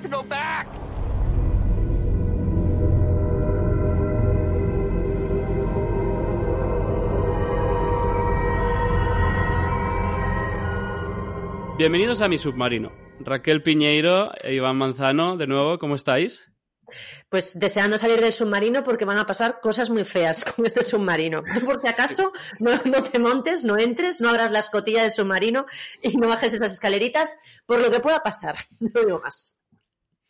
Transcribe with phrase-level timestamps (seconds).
[0.00, 0.66] Have to go back!
[11.76, 12.92] Bienvenidos a mi submarino.
[13.20, 16.50] Raquel Piñeiro e Iván Manzano, de nuevo, ¿cómo estáis?
[17.28, 21.42] Pues deseando salir del submarino porque van a pasar cosas muy feas con este submarino.
[21.54, 25.66] Tú, por si acaso, no, te montes, no entres, no abras la escotilla del submarino
[26.00, 28.56] y no bajes esas escaleritas por lo que pueda pasar.
[28.80, 29.59] No digo más.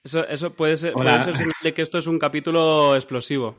[0.02, 3.56] Eso, eso puede ser, puede ser de que esto es un capítulo explosivo.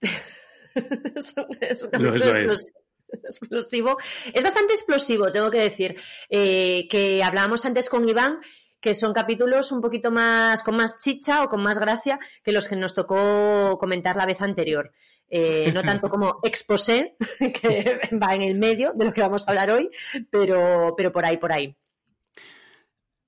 [0.00, 2.86] eso, es un capítulo explosivo
[3.22, 3.96] explosivo.
[4.32, 5.96] Es bastante explosivo, tengo que decir.
[6.28, 8.40] Eh, que hablábamos antes con Iván
[8.80, 12.68] que son capítulos un poquito más con más chicha o con más gracia que los
[12.68, 14.92] que nos tocó comentar la vez anterior.
[15.28, 17.16] Eh, no tanto como exposé,
[17.60, 19.90] que va en el medio de lo que vamos a hablar hoy,
[20.30, 21.76] pero, pero por ahí, por ahí.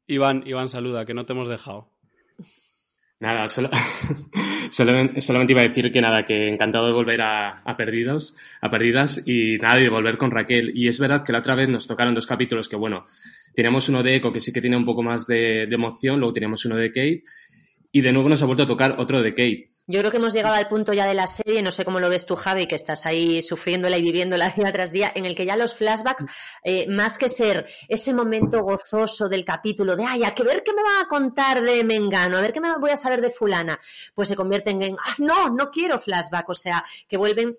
[0.06, 1.90] Iván, Iván, saluda, que no te hemos dejado.
[3.20, 3.68] Nada, solo,
[4.70, 9.58] solamente, iba a decir que nada, que encantado de volver a, Perdidos, a Perdidas y
[9.58, 10.70] nada, de volver con Raquel.
[10.74, 13.04] Y es verdad que la otra vez nos tocaron dos capítulos que, bueno,
[13.54, 16.32] teníamos uno de Echo que sí que tiene un poco más de, de emoción, luego
[16.32, 17.22] teníamos uno de Kate
[17.90, 19.70] y de nuevo nos ha vuelto a tocar otro de Kate.
[19.90, 22.10] Yo creo que hemos llegado al punto ya de la serie, no sé cómo lo
[22.10, 25.46] ves tú, Javi, que estás ahí sufriéndola y viviéndola día tras día, en el que
[25.46, 26.26] ya los flashbacks,
[26.62, 30.74] eh, más que ser ese momento gozoso del capítulo de, ay, a que ver qué
[30.74, 33.80] me va a contar de Mengano, a ver qué me voy a saber de fulana,
[34.14, 37.56] pues se convierten en, ah, no, no quiero flashback, o sea, que vuelven,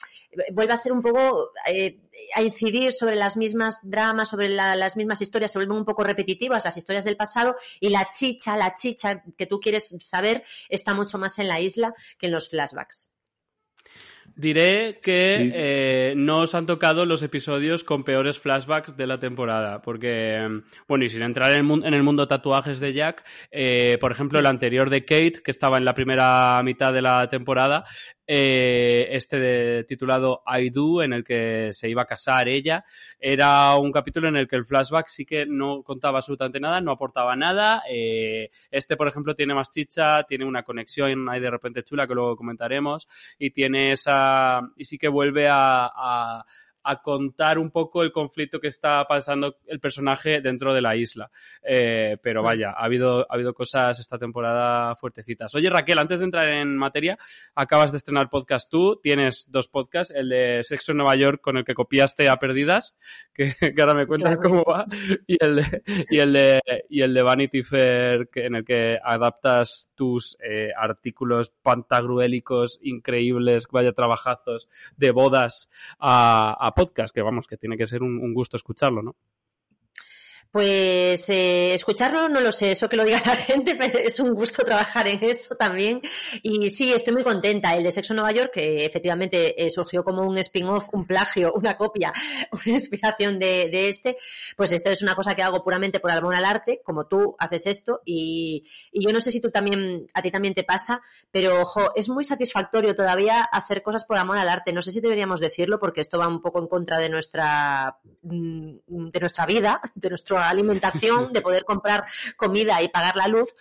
[0.51, 1.97] vuelve a ser un poco, eh,
[2.35, 6.65] a incidir sobre las mismas dramas, sobre las mismas historias, se vuelven un poco repetitivas
[6.65, 11.17] las historias del pasado y la chicha, la chicha que tú quieres saber está mucho
[11.17, 13.15] más en la isla que en los flashbacks.
[14.35, 19.81] Diré que eh, no os han tocado los episodios con peores flashbacks de la temporada,
[19.81, 24.11] porque, bueno, y sin entrar en el, en el mundo tatuajes de Jack, eh, por
[24.11, 27.83] ejemplo, el anterior de Kate, que estaba en la primera mitad de la temporada,
[28.31, 32.85] eh, este de, titulado I Do, en el que se iba a casar ella.
[33.19, 36.91] Era un capítulo en el que el flashback sí que no contaba absolutamente nada, no
[36.91, 37.81] aportaba nada.
[37.89, 42.13] Eh, este, por ejemplo, tiene más chicha, tiene una conexión ahí de repente chula que
[42.13, 43.07] luego comentaremos
[43.39, 44.61] y tiene esa...
[44.77, 46.45] y sí que vuelve a a
[46.97, 51.29] contar un poco el conflicto que está pasando el personaje dentro de la isla.
[51.63, 55.53] Eh, pero vaya, ha habido, ha habido cosas esta temporada fuertecitas.
[55.55, 57.17] Oye, Raquel, antes de entrar en materia,
[57.55, 61.57] acabas de estrenar podcast tú, tienes dos podcasts, el de Sexo en Nueva York con
[61.57, 62.95] el que copiaste a Perdidas,
[63.33, 64.85] que, ahora me cuentas cómo va,
[65.27, 68.97] y el de, y el de, y el de Vanity Fair, que, en el que
[69.03, 77.57] adaptas tus eh, artículos pantagruélicos increíbles, vaya trabajazos de bodas a podcast, que vamos, que
[77.57, 79.15] tiene que ser un, un gusto escucharlo, ¿no?
[80.51, 84.33] Pues eh, escucharlo no lo sé, eso que lo diga la gente, pero es un
[84.33, 86.01] gusto trabajar en eso también.
[86.41, 87.75] Y sí, estoy muy contenta.
[87.75, 91.77] El de Sexo Nueva York, que efectivamente eh, surgió como un spin-off, un plagio, una
[91.77, 92.11] copia,
[92.51, 94.17] una inspiración de, de, este,
[94.57, 97.67] pues esto es una cosa que hago puramente por amor al arte, como tú haces
[97.67, 98.01] esto.
[98.03, 101.91] Y, y yo no sé si tú también, a ti también te pasa, pero ojo,
[101.95, 104.73] es muy satisfactorio todavía hacer cosas por amor al arte.
[104.73, 109.09] No sé si deberíamos decirlo porque esto va un poco en contra de nuestra, mm,
[109.09, 112.05] de nuestra vida, de nuestro alimentación, de poder comprar
[112.37, 113.53] comida y pagar la luz,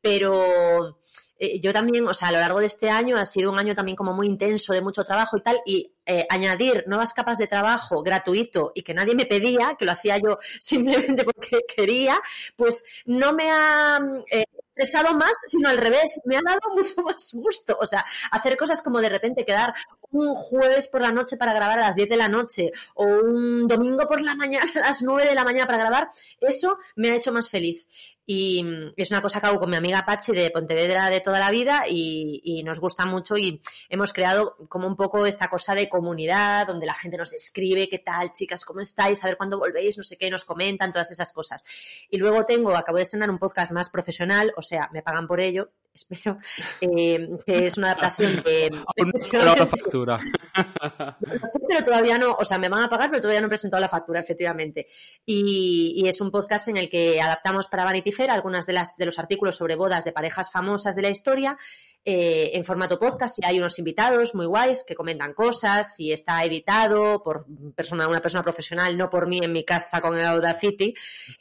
[0.00, 0.98] pero
[1.38, 3.74] eh, yo también, o sea, a lo largo de este año ha sido un año
[3.74, 7.46] también como muy intenso, de mucho trabajo y tal, y eh, añadir nuevas capas de
[7.46, 12.18] trabajo gratuito y que nadie me pedía, que lo hacía yo simplemente porque quería,
[12.56, 13.98] pues no me ha
[14.30, 14.44] eh,
[14.76, 17.76] estresado más, sino al revés, me ha dado mucho más gusto.
[17.80, 19.74] O sea, hacer cosas como de repente quedar
[20.10, 23.66] un jueves por la noche para grabar a las 10 de la noche o un
[23.66, 26.10] domingo por la mañana a las 9 de la mañana para grabar,
[26.40, 27.88] eso me ha hecho más feliz.
[28.26, 28.64] Y
[28.96, 31.84] es una cosa que hago con mi amiga Pachi de Pontevedra de toda la vida
[31.88, 36.66] y, y nos gusta mucho y hemos creado como un poco esta cosa de comunidad
[36.66, 38.64] donde la gente nos escribe, ¿qué tal, chicas?
[38.64, 39.22] ¿Cómo estáis?
[39.22, 41.64] A ver cuándo volvéis, no sé qué, nos comentan, todas esas cosas.
[42.10, 45.40] Y luego tengo, acabo de estrenar un podcast más profesional, o sea, me pagan por
[45.40, 46.36] ello, espero,
[46.80, 48.70] eh, que es una adaptación de...
[49.32, 50.18] la factura.
[51.68, 53.88] pero todavía no, o sea, me van a pagar, pero todavía no he presentado la
[53.88, 54.88] factura, efectivamente.
[55.24, 59.18] Y, es un podcast en el que adaptamos para Vanity Algunas de, las, de los
[59.18, 61.56] artículos sobre bodas de parejas famosas de la historia
[62.04, 66.44] eh, en formato podcast y hay unos invitados muy guays que comentan cosas y está
[66.44, 70.94] editado por persona, una persona profesional, no por mí en mi casa con el Audacity.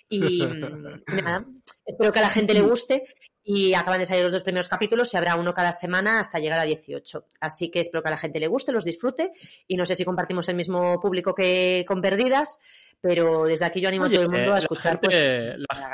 [0.10, 0.39] Y
[1.07, 1.45] nada,
[1.86, 3.04] Espero que a la gente le guste
[3.48, 6.60] y acaban de salir los dos primeros capítulos y habrá uno cada semana hasta llegar
[6.60, 7.28] a 18.
[7.40, 9.32] Así que espero que a la gente le guste, los disfrute
[9.68, 12.60] y no sé si compartimos el mismo público que con Perdidas,
[13.02, 15.00] pero desde aquí yo animo a todo el mundo a escuchar.
[15.00, 15.22] Pues,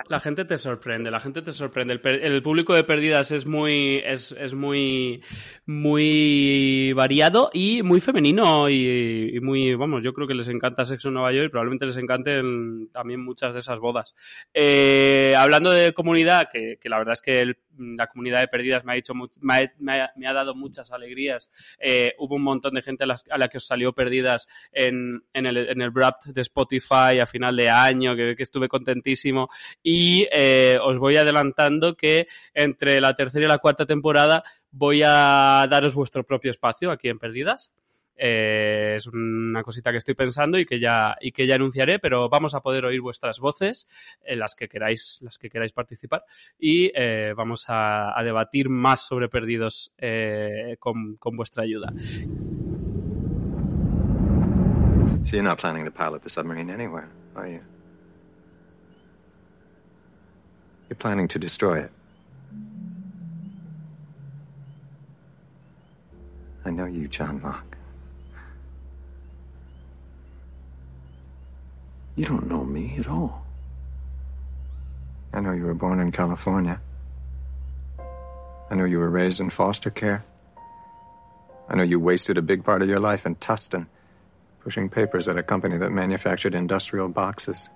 [0.08, 2.00] la, gente te sorprende, la gente te sorprende.
[2.06, 5.22] El, público de Perdidas es muy, es, es, muy,
[5.66, 11.16] muy variado y muy femenino y, muy, vamos, yo creo que les encanta Sexo en
[11.16, 14.16] Nueva York y probablemente les encanten también muchas de esas bodas.
[14.54, 18.96] Eh, hablando de comunidad, que, la verdad es que la comunidad de Perdidas me ha
[18.96, 21.50] dicho, me ha, dado muchas alegrías.
[21.80, 25.58] Eh, hubo un montón de gente a la, que os salió Perdidas en, en el,
[25.58, 25.92] en el
[26.26, 29.50] de Spotify a final de año, que, que estuve contentísimo.
[29.82, 35.66] Y eh, os voy adelantando que entre la tercera y la cuarta temporada voy a
[35.70, 37.72] daros vuestro propio espacio aquí en Perdidas.
[38.24, 42.30] Eh, es una cosita que estoy pensando y que ya y que ya anunciaré, pero
[42.30, 43.88] vamos a poder oír vuestras voces,
[44.24, 46.24] en las que queráis, las que queráis participar,
[46.60, 49.92] y eh, vamos a, debatir más sobre perdidos
[50.78, 51.92] con, con vuestra ayuda.
[55.24, 57.62] So you're not planning to pilot the submarine anywhere, are you?
[60.90, 61.92] You're planning to destroy it.
[66.64, 67.71] I know you, John Locke.
[72.16, 73.46] You don't know me at all.
[75.34, 76.82] I know you were born in California.
[78.70, 80.24] I know you were raised in foster care.
[81.70, 83.88] I know you wasted a big part of your life in Tustin
[84.62, 87.70] pushing papers at a company that manufactured industrial boxes.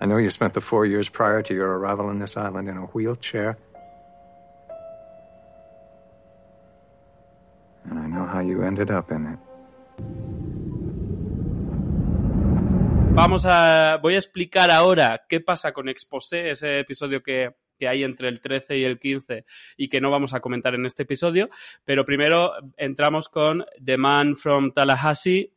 [0.00, 2.76] I know you spent the four years prior to your arrival on this island in
[2.76, 3.58] a wheelchair.
[7.84, 10.37] And I know how you ended up in it.
[13.18, 13.98] Vamos a.
[14.00, 18.40] Voy a explicar ahora qué pasa con Exposé, ese episodio que que hay entre el
[18.40, 19.44] 13 y el 15
[19.76, 21.48] y que no vamos a comentar en este episodio.
[21.84, 25.52] Pero primero entramos con The Man from Tallahassee,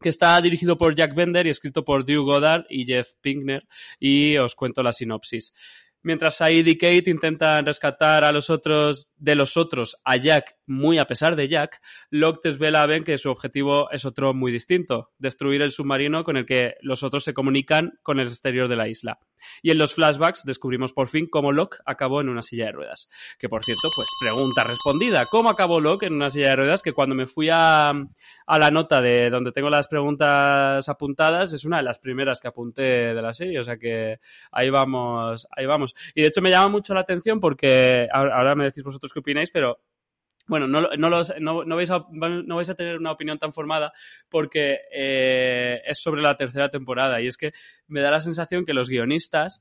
[0.00, 3.68] que está dirigido por Jack Bender y escrito por Drew Goddard y Jeff Pinkner.
[4.00, 5.54] Y os cuento la sinopsis.
[6.02, 10.98] Mientras Said y Kate intentan rescatar a los otros, de los otros a Jack, muy
[10.98, 11.80] a pesar de Jack,
[12.10, 16.36] Locke desvela a Ben que su objetivo es otro muy distinto, destruir el submarino con
[16.36, 19.18] el que los otros se comunican con el exterior de la isla.
[19.62, 23.08] Y en los flashbacks descubrimos por fin cómo Locke acabó en una silla de ruedas.
[23.38, 25.26] Que por cierto, pues pregunta respondida.
[25.30, 26.82] ¿Cómo acabó Locke en una silla de ruedas?
[26.82, 31.64] Que cuando me fui a, a la nota de donde tengo las preguntas apuntadas, es
[31.64, 33.60] una de las primeras que apunté de la serie.
[33.60, 34.20] O sea que
[34.50, 35.94] ahí vamos, ahí vamos.
[36.14, 39.50] Y de hecho me llama mucho la atención porque ahora me decís vosotros qué opináis,
[39.50, 39.80] pero
[40.46, 43.92] bueno, no, no, no, vais a, no vais a tener una opinión tan formada
[44.28, 47.20] porque eh, es sobre la tercera temporada.
[47.20, 47.52] Y es que
[47.88, 49.60] me da la sensación que los guionistas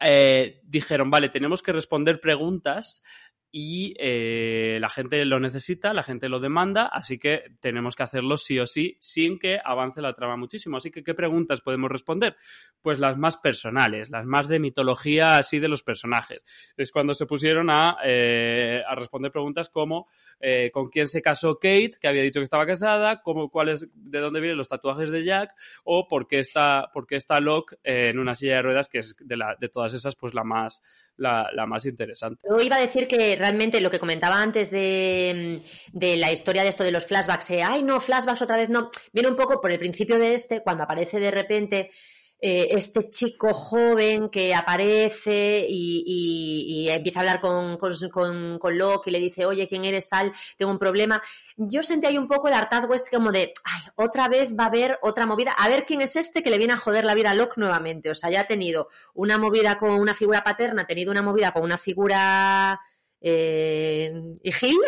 [0.00, 3.02] eh, dijeron, vale, tenemos que responder preguntas
[3.50, 8.36] y eh, la gente lo necesita, la gente lo demanda, así que tenemos que hacerlo
[8.36, 10.76] sí o sí sin que avance la trama muchísimo.
[10.76, 12.36] Así que, ¿qué preguntas podemos responder?
[12.82, 16.44] Pues las más personales, las más de mitología así de los personajes.
[16.76, 20.08] Es cuando se pusieron a, eh, a responder preguntas como
[20.40, 24.20] eh, con quién se casó Kate, que había dicho que estaba casada, cuál es, de
[24.20, 25.54] dónde vienen los tatuajes de Jack,
[25.84, 29.16] o por qué está, por qué está Locke en una silla de ruedas, que es
[29.18, 30.82] de todas esas, pues la más,
[31.18, 32.40] la, la más interesante.
[32.48, 35.60] Yo iba a decir que realmente lo que comentaba antes de,
[35.92, 38.90] de la historia de esto de los flashbacks, eh, ay no, flashbacks otra vez no,
[39.12, 41.90] viene un poco por el principio de este, cuando aparece de repente
[42.40, 49.10] eh, este chico joven que aparece y, empieza a hablar con, con, con, Locke y
[49.10, 50.32] le dice, oye, ¿quién eres tal?
[50.56, 51.20] Tengo un problema.
[51.56, 54.68] Yo sentí ahí un poco el hartazgo este como de, ay, otra vez va a
[54.68, 55.52] haber otra movida.
[55.52, 58.10] A ver quién es este que le viene a joder la vida a Locke nuevamente.
[58.10, 61.52] O sea, ya ha tenido una movida con una figura paterna, ha tenido una movida
[61.52, 62.80] con una figura
[63.20, 64.78] eh, y Gil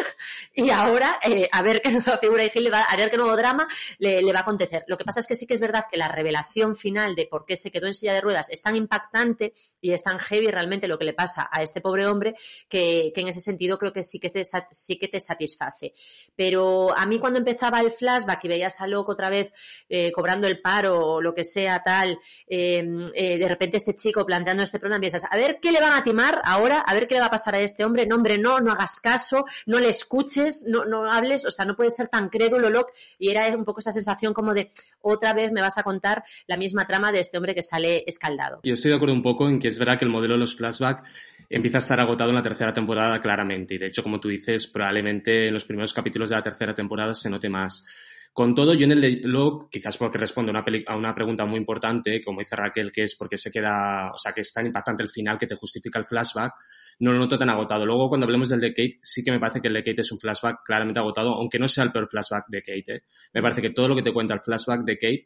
[0.55, 3.17] y ahora eh, a ver qué nueva figura de Gil le va, a ver qué
[3.17, 3.67] nuevo drama
[3.99, 4.85] le, va a acontecer.
[4.87, 7.45] Lo que pasa es que sí que es verdad que la revelación final de por
[7.45, 10.87] qué se quedó en silla de ruedas es tan impactante y es tan heavy realmente
[10.87, 12.35] lo que le pasa a este pobre hombre
[12.69, 15.93] que, en ese sentido creo que sí que, te, sí que te satisface.
[16.37, 19.53] Pero a mí cuando empezaba el flashback y veías a Loco otra vez
[19.89, 24.63] eh, cobrando el paro o lo que sea tal, em, de repente este chico planteando
[24.63, 27.21] este problema, piensas, a ver qué le van a timar ahora, a ver qué le
[27.21, 30.67] va a pasar a este hombre, no hombre, no, no hagas caso, no le escuches,
[30.69, 33.81] no, no hables, o sea, no puedes ser tan crédulo, Locke, y era un poco
[33.81, 37.39] esa sensación como de otra vez me vas a contar la misma trama de este
[37.39, 38.61] hombre que sale escaldado.
[38.63, 40.55] Yo estoy de acuerdo un poco en que es verdad que el modelo de los
[40.55, 41.09] flashbacks
[41.49, 44.67] empieza a estar agotado en la tercera temporada claramente, y de hecho, como tú dices,
[44.67, 47.85] probablemente en los primeros capítulos de la tercera temporada se note más
[48.33, 52.23] Con todo, yo en el Locke, quizás porque responde una a una pregunta muy importante,
[52.23, 55.09] como dice Raquel, que es porque se queda, o sea, que es tan impactante el
[55.09, 56.55] final que te justifica el flashback,
[57.01, 57.85] no lo noto tan agotado.
[57.85, 60.13] Luego, cuando hablemos del de Kate, sí que me parece que el de Kate es
[60.13, 62.95] un flashback claramente agotado, aunque no sea el peor flashback de Kate.
[62.95, 63.03] ¿eh?
[63.35, 65.25] Me parece que todo lo que te cuenta el flashback de Kate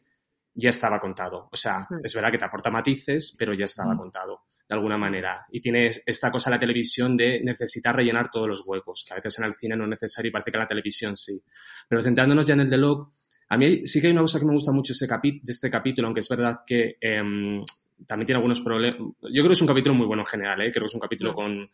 [0.55, 1.49] ya estaba contado.
[1.51, 1.99] O sea, mm.
[2.03, 3.97] es verdad que te aporta matices, pero ya estaba mm.
[3.97, 5.45] contado, de alguna manera.
[5.51, 9.37] Y tienes esta cosa la televisión de necesitar rellenar todos los huecos, que a veces
[9.37, 11.41] en el cine no es necesario y parece que en la televisión sí.
[11.87, 13.13] Pero centrándonos ya en el de Locke,
[13.49, 16.07] a mí sí que hay una cosa que me gusta mucho ese de este capítulo,
[16.07, 17.63] aunque es verdad que em,
[18.07, 18.99] también tiene algunos problemas.
[18.99, 20.71] Yo creo que es un capítulo muy bueno en general, ¿eh?
[20.71, 21.35] creo que es un capítulo mm.
[21.35, 21.69] con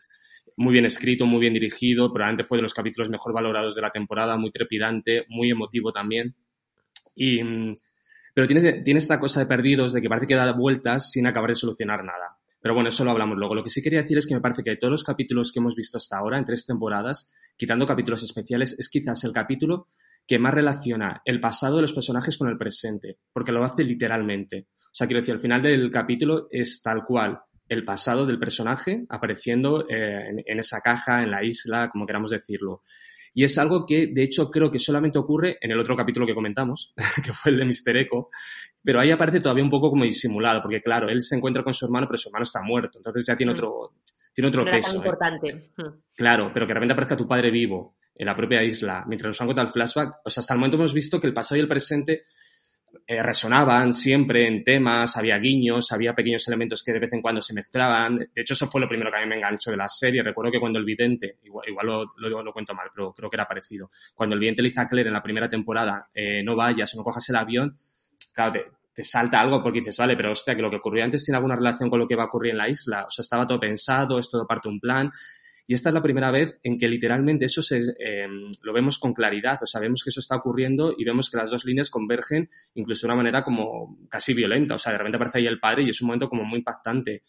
[0.58, 3.90] muy bien escrito, muy bien dirigido, probablemente fue de los capítulos mejor valorados de la
[3.90, 6.36] temporada, muy trepidante, muy emotivo también.
[7.16, 7.42] Y
[8.34, 11.50] pero tiene, tiene esta cosa de perdidos, de que parece que da vueltas sin acabar
[11.50, 12.38] de solucionar nada.
[12.62, 13.56] Pero bueno, eso lo hablamos luego.
[13.56, 15.60] Lo que sí quería decir es que me parece que de todos los capítulos que
[15.60, 19.88] hemos visto hasta ahora, en tres temporadas, quitando capítulos especiales, es quizás el capítulo
[20.28, 24.68] que más relaciona el pasado de los personajes con el presente, porque lo hace literalmente.
[24.80, 29.06] O sea, quiero decir, al final del capítulo es tal cual el pasado del personaje
[29.10, 32.82] apareciendo eh, en, en, esa caja, en la isla, como queramos decirlo.
[33.34, 36.34] Y es algo que, de hecho, creo que solamente ocurre en el otro capítulo que
[36.34, 37.98] comentamos, que fue el de Mr.
[37.98, 38.30] Echo,
[38.84, 41.86] pero ahí aparece todavía un poco como disimulado, porque claro, él se encuentra con su
[41.86, 43.56] hermano, pero su hermano está muerto, entonces ya tiene mm.
[43.56, 43.94] otro,
[44.34, 44.94] tiene otro peso.
[44.94, 44.98] ¿eh?
[44.98, 45.72] importante.
[45.78, 45.84] Mm.
[46.16, 49.42] Claro, pero que de repente aparezca tu padre vivo en la propia isla, mientras nos
[49.42, 51.68] han contado el flashback, pues hasta el momento hemos visto que el pasado y el
[51.68, 52.24] presente
[53.08, 57.42] eh, resonaban siempre en temas, había guiños, había pequeños elementos que de vez en cuando
[57.42, 58.18] se mezclaban.
[58.18, 60.24] De hecho, eso fue lo primero que a mí me enganchó de la serie.
[60.24, 63.90] Recuerdo que cuando el vidente, igual, lo, lo, cuento mal, pero creo que era parecido,
[64.16, 66.98] cuando el vidente le dice a Claire en la primera temporada, eh, no vayas o
[66.98, 67.76] no cojas el avión,
[68.34, 71.26] claro, te, te, salta algo porque dices, vale, pero hostia, que lo que ocurrió antes
[71.26, 73.06] tiene alguna relación con lo que va a ocurrir en la isla.
[73.08, 75.12] O sea, estaba todo pensado, es todo parte de un plan.
[75.68, 78.28] Y esta es la primera vez en que literalmente eso se, eh,
[78.62, 81.52] lo vemos con claridad, o sea, vemos que eso está ocurriendo y vemos que las
[81.52, 85.40] dos líneas convergen incluso de una manera como casi violenta, o sea, de repente aparece
[85.40, 87.24] ahí el padre y es un momento como muy impactante.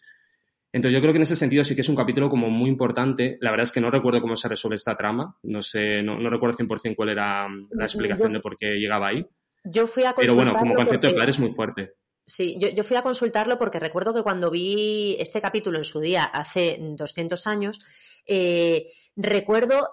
[0.72, 3.36] Entonces yo creo que en ese sentido sí que es un capítulo como muy importante.
[3.42, 6.30] La verdad es que no recuerdo cómo se resuelve esta trama, no sé, no, no
[6.30, 9.26] recuerdo 100% cuál era la explicación de por qué llegaba ahí.
[9.64, 11.92] Yo fui a Pero bueno, como concepto de padre es muy fuerte.
[12.24, 16.00] Sí, yo, yo, fui a consultarlo porque recuerdo que cuando vi este capítulo en su
[16.00, 17.80] día, hace 200 años,
[18.26, 19.88] eh, recuerdo,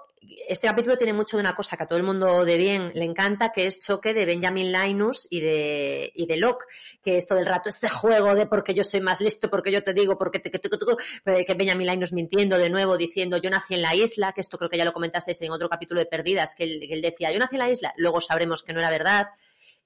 [0.47, 3.05] este capítulo tiene mucho de una cosa que a todo el mundo de bien le
[3.05, 6.65] encanta, que es choque de Benjamin Linus y de, y de Locke,
[7.03, 9.83] que es todo el rato ese juego de porque yo soy más listo, porque yo
[9.83, 13.81] te digo, porque te, que, que Benjamin Linus mintiendo de nuevo, diciendo yo nací en
[13.81, 16.79] la isla, que esto creo que ya lo comentasteis en otro capítulo de Perdidas, que
[16.79, 19.27] que él decía yo nací en la isla, luego sabremos que no era verdad.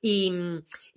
[0.06, 0.30] Y,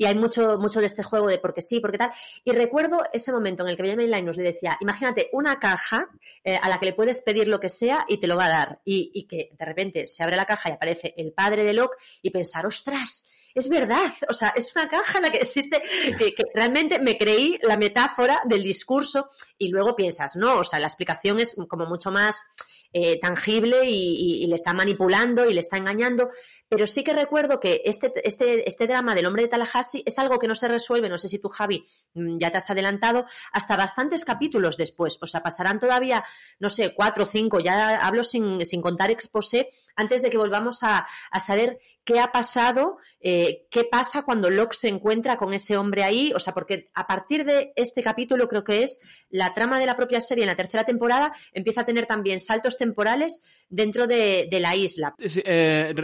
[0.05, 2.11] hay mucho, mucho de este juego de porque sí, porque tal.
[2.45, 6.09] Y recuerdo ese momento en el que Benjamin Line nos le decía, imagínate una caja
[6.43, 8.49] eh, a la que le puedes pedir lo que sea y te lo va a
[8.49, 8.81] dar.
[8.85, 11.97] Y, y, que de repente se abre la caja y aparece el padre de Locke
[12.21, 13.25] y pensar, ostras,
[13.57, 15.81] es verdad, o sea, es una caja en la que existe,
[16.19, 20.89] que, realmente me creí la metáfora del discurso y luego piensas, no, o sea, la
[20.89, 22.45] explicación es como mucho más
[22.93, 26.29] eh, tangible y, le está manipulando y le está engañando,
[26.69, 30.39] pero sí que recuerdo que este, este, este drama del hombre de Tallahassee es algo
[30.39, 33.77] que no se resuelve, no sé si tú, Javi, mm, ya te has adelantado, hasta
[33.77, 35.19] bastantes capítulos después.
[35.23, 36.25] O sea, pasarán todavía,
[36.59, 40.83] no sé, cuatro o cinco, ya hablo sin, sin contar exposé, antes de que volvamos
[40.83, 41.07] a,
[41.41, 46.33] saber qué ha pasado, eh, qué pasa cuando Locke se encuentra con ese hombre ahí.
[46.35, 49.97] O sea, porque a partir de este capítulo creo que es la trama de la
[49.97, 54.61] propia serie en la tercera temporada empieza a tener también saltos temporales dentro de, de
[54.61, 55.15] la isla.
[55.19, 55.95] Eh,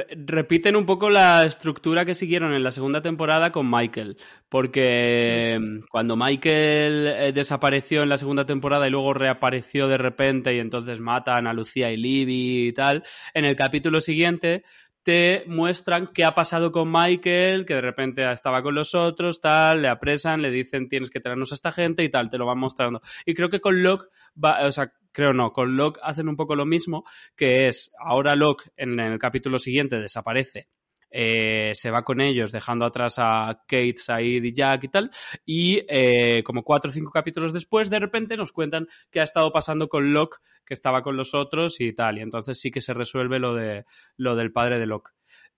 [0.52, 4.18] repiten un poco la estructura que siguieron en la segunda temporada con Michael,
[4.50, 10.54] porque mm, cuando Michael eh, desapareció en la segunda temporada y luego reapareció de repente
[10.54, 14.62] y entonces matan a Lucía y Libby y tal, en el capítulo siguiente
[15.02, 19.80] te muestran qué ha pasado con Michael, que de repente estaba con los otros, tal,
[19.80, 22.59] le apresan, le dicen tienes que traernos a esta gente y tal, te lo van
[22.59, 23.00] mostrando.
[23.25, 26.54] Y creo que con Locke va, o sea, creo no, con Locke hacen un poco
[26.54, 27.04] lo mismo,
[27.37, 30.69] que es ahora Locke en el capítulo siguiente desaparece
[31.12, 35.11] eh, se va con ellos dejando atrás a Kate, Said y Jack y tal,
[35.45, 39.52] y eh, como cuatro o cinco capítulos después, de repente nos cuentan qué ha estado
[39.52, 42.95] pasando con Locke, que estaba con los otros y tal, y entonces sí que se
[42.95, 43.85] resuelve lo, de,
[44.16, 45.11] lo del padre de Locke.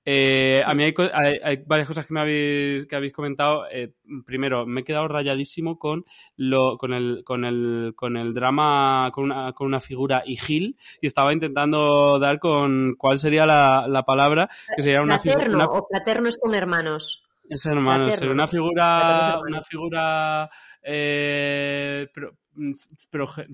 [0.06, 0.94] Eh, a mí hay,
[1.42, 3.64] hay, varias cosas que me habéis, que habéis comentado.
[3.70, 3.92] Eh,
[4.26, 6.04] primero, me he quedado rayadísimo con
[6.36, 10.76] lo, con el, con el, con el drama, con una, con una figura y Gil,
[11.00, 15.66] y estaba intentando dar con cuál sería la, la palabra, que sería una figura.
[15.66, 17.26] o fraterno es con hermanos.
[17.48, 20.50] Es hermano, es una figura, una figura
[20.82, 22.08] eh,
[22.54, 22.72] mm,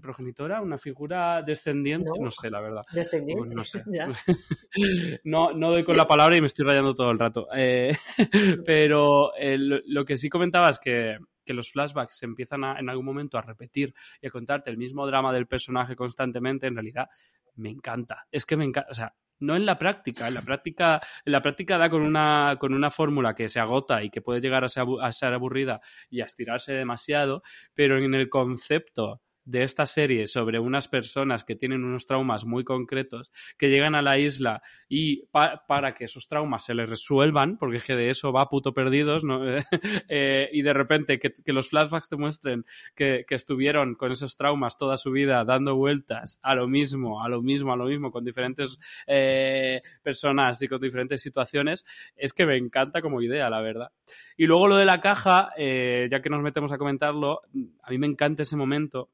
[0.00, 2.82] progenitora, una figura descendiente, no, sé, la verdad.
[2.92, 3.82] Descendiente, no sé.
[5.24, 7.48] no, no doy con la palabra y me estoy rayando todo el rato.
[7.54, 7.94] Eh,
[8.64, 13.04] pero eh, lo, que sí comentaba es que, que los flashbacks se empiezan en algún
[13.04, 17.08] momento a repetir y a contarte el mismo drama del personaje constantemente, en realidad
[17.56, 18.26] me encanta.
[18.30, 20.28] Es que me encanta, o sea, no en la práctica.
[20.28, 24.02] En la práctica, en la práctica da con una, con una fórmula que se agota
[24.02, 27.42] y que puede llegar a ser, a ser aburrida y a estirarse demasiado,
[27.74, 32.64] pero en el concepto de esta serie sobre unas personas que tienen unos traumas muy
[32.64, 37.78] concretos, que llegan a la isla y para que esos traumas se les resuelvan, porque
[37.78, 39.40] es que de eso va puto perdidos, ¿no?
[40.12, 44.96] Eh, y de repente que, los flashbacks te muestren que, estuvieron con esos traumas toda
[44.96, 48.78] su vida dando vueltas a lo mismo, a lo mismo, a lo mismo, con diferentes
[49.06, 51.84] eh, personas y con diferentes situaciones,
[52.16, 53.92] es que me encanta como idea, la verdad.
[54.36, 57.42] Y luego lo de la caja, eh, ya que nos metemos a comentarlo,
[57.82, 59.10] a mí me encanta ese momento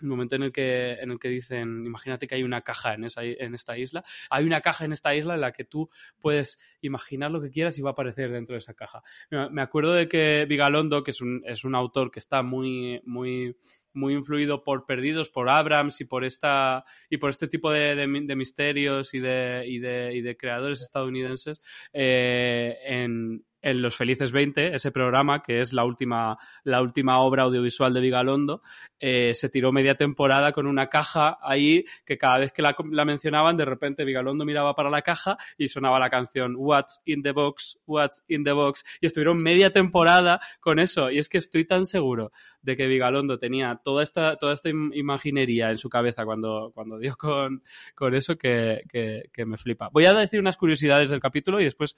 [0.00, 3.04] el momento en el que en el que dicen imagínate que hay una caja en
[3.04, 6.60] esa en esta isla hay una caja en esta isla en la que tú puedes
[6.80, 9.02] imaginar lo que quieras y va a aparecer dentro de esa caja.
[9.30, 13.56] Me acuerdo de que Vigalondo que es un, es un autor que está muy muy
[13.94, 18.36] muy influido por Perdidos, por Abrams y por esta y por este tipo de, de,
[18.36, 24.74] misterios y de, y de, y de creadores estadounidenses eh, en, en Los Felices 20,
[24.74, 28.62] ese programa, que es la última, la última obra audiovisual de Vigalondo,
[28.98, 33.56] eh, se tiró media temporada con una caja ahí que cada vez que la, mencionaban,
[33.56, 37.78] de repente Vigalondo miraba para la caja y sonaba la canción What's in the Box,
[37.86, 41.10] What's in the Box, y estuvieron media temporada con eso.
[41.10, 45.70] Y es que estoy tan seguro de que Vigalondo tenía toda esta, toda esta imaginería
[45.70, 47.62] en su cabeza cuando, cuando dio con,
[47.94, 49.88] con eso que, que, me flipa.
[49.92, 51.96] Voy a decir unas curiosidades del capítulo y después,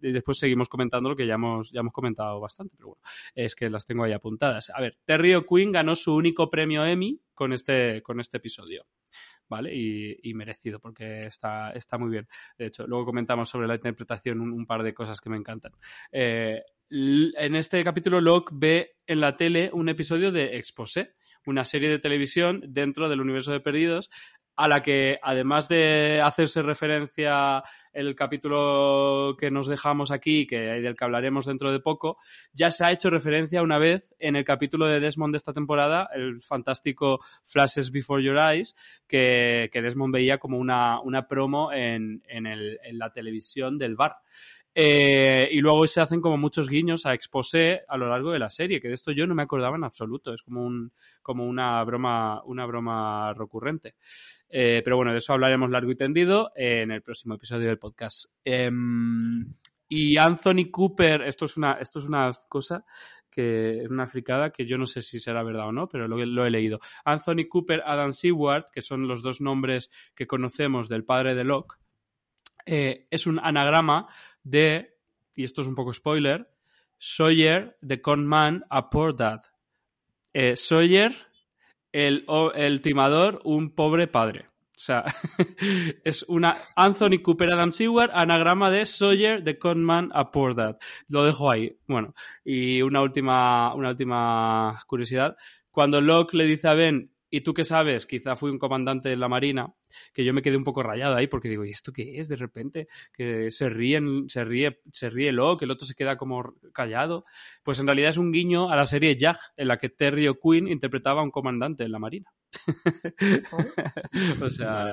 [0.00, 3.02] y después seguimos comentando lo que ya hemos, ya hemos comentado bastante, pero bueno,
[3.34, 4.70] es que las tengo ahí apuntadas.
[4.70, 8.86] A ver, Terry O'Quinn ganó su único premio Emmy con este, con este episodio.
[9.50, 9.74] ¿vale?
[9.74, 12.28] Y, merecido, porque está, está muy bien.
[12.56, 15.72] De hecho, luego comentamos sobre la interpretación un, par de cosas que me encantan.
[16.12, 16.56] Eh,
[16.88, 21.14] en este capítulo, Locke ve en la tele un episodio de Exposé,
[21.46, 24.10] una serie de televisión dentro del universo de Perdidos,
[24.60, 27.62] a la que además de hacerse referencia
[27.94, 32.18] el capítulo que nos dejamos aquí, que del que hablaremos dentro de poco,
[32.52, 36.10] ya se ha hecho referencia una vez en el capítulo de Desmond de esta temporada,
[36.14, 38.76] el fantástico Flashes Before Your Eyes,
[39.08, 44.18] que, Desmond veía como una, una promo en, en, el, en la televisión del bar.
[44.74, 48.48] Eh, y luego se hacen como muchos guiños a Exposé a lo largo de la
[48.48, 50.32] serie, que de esto yo no me acordaba en absoluto.
[50.32, 53.96] Es como un, como una broma, una broma recurrente.
[54.48, 58.26] Eh, pero bueno, de eso hablaremos largo y tendido en el próximo episodio del podcast.
[58.44, 59.54] Em,
[59.88, 62.84] y Anthony Cooper, esto es una, esto es una cosa
[63.30, 66.46] que es una fricada que yo no sé si será verdad o no, pero lo,
[66.46, 66.80] he leído.
[67.04, 71.76] Anthony Cooper, Adam Seward, que son los dos nombres que conocemos del padre de Locke,
[72.66, 74.08] eh, es un anagrama
[74.42, 74.96] de,
[75.34, 76.50] y esto es un poco spoiler,
[76.98, 79.40] Sawyer, the con man, a poor dad.
[80.34, 81.14] Eh, Sawyer,
[81.92, 84.50] el, el timador, un pobre padre.
[84.80, 85.04] O sea,
[86.04, 90.78] es una Anthony Cooper Adam Seward, anagrama de Sawyer, the man, a poor dad.
[91.08, 91.76] Lo dejo ahí.
[91.86, 95.36] Bueno, y una última, una última curiosidad.
[95.70, 99.16] Cuando Locke le dice a Ben, y tú qué sabes, quizá fui un comandante de
[99.16, 99.72] la Marina,
[100.12, 102.28] que yo me quedé un poco rayado ahí porque digo, ¿y esto qué es?
[102.28, 106.54] De repente, que se ríen, se ríe, se ríe que el otro se queda como
[106.72, 107.24] callado.
[107.62, 110.68] Pues en realidad es un guiño a la serie Jag, en la que Terry O'Quinn
[110.68, 112.32] interpretaba a un comandante en la Marina.
[114.42, 114.86] o sea.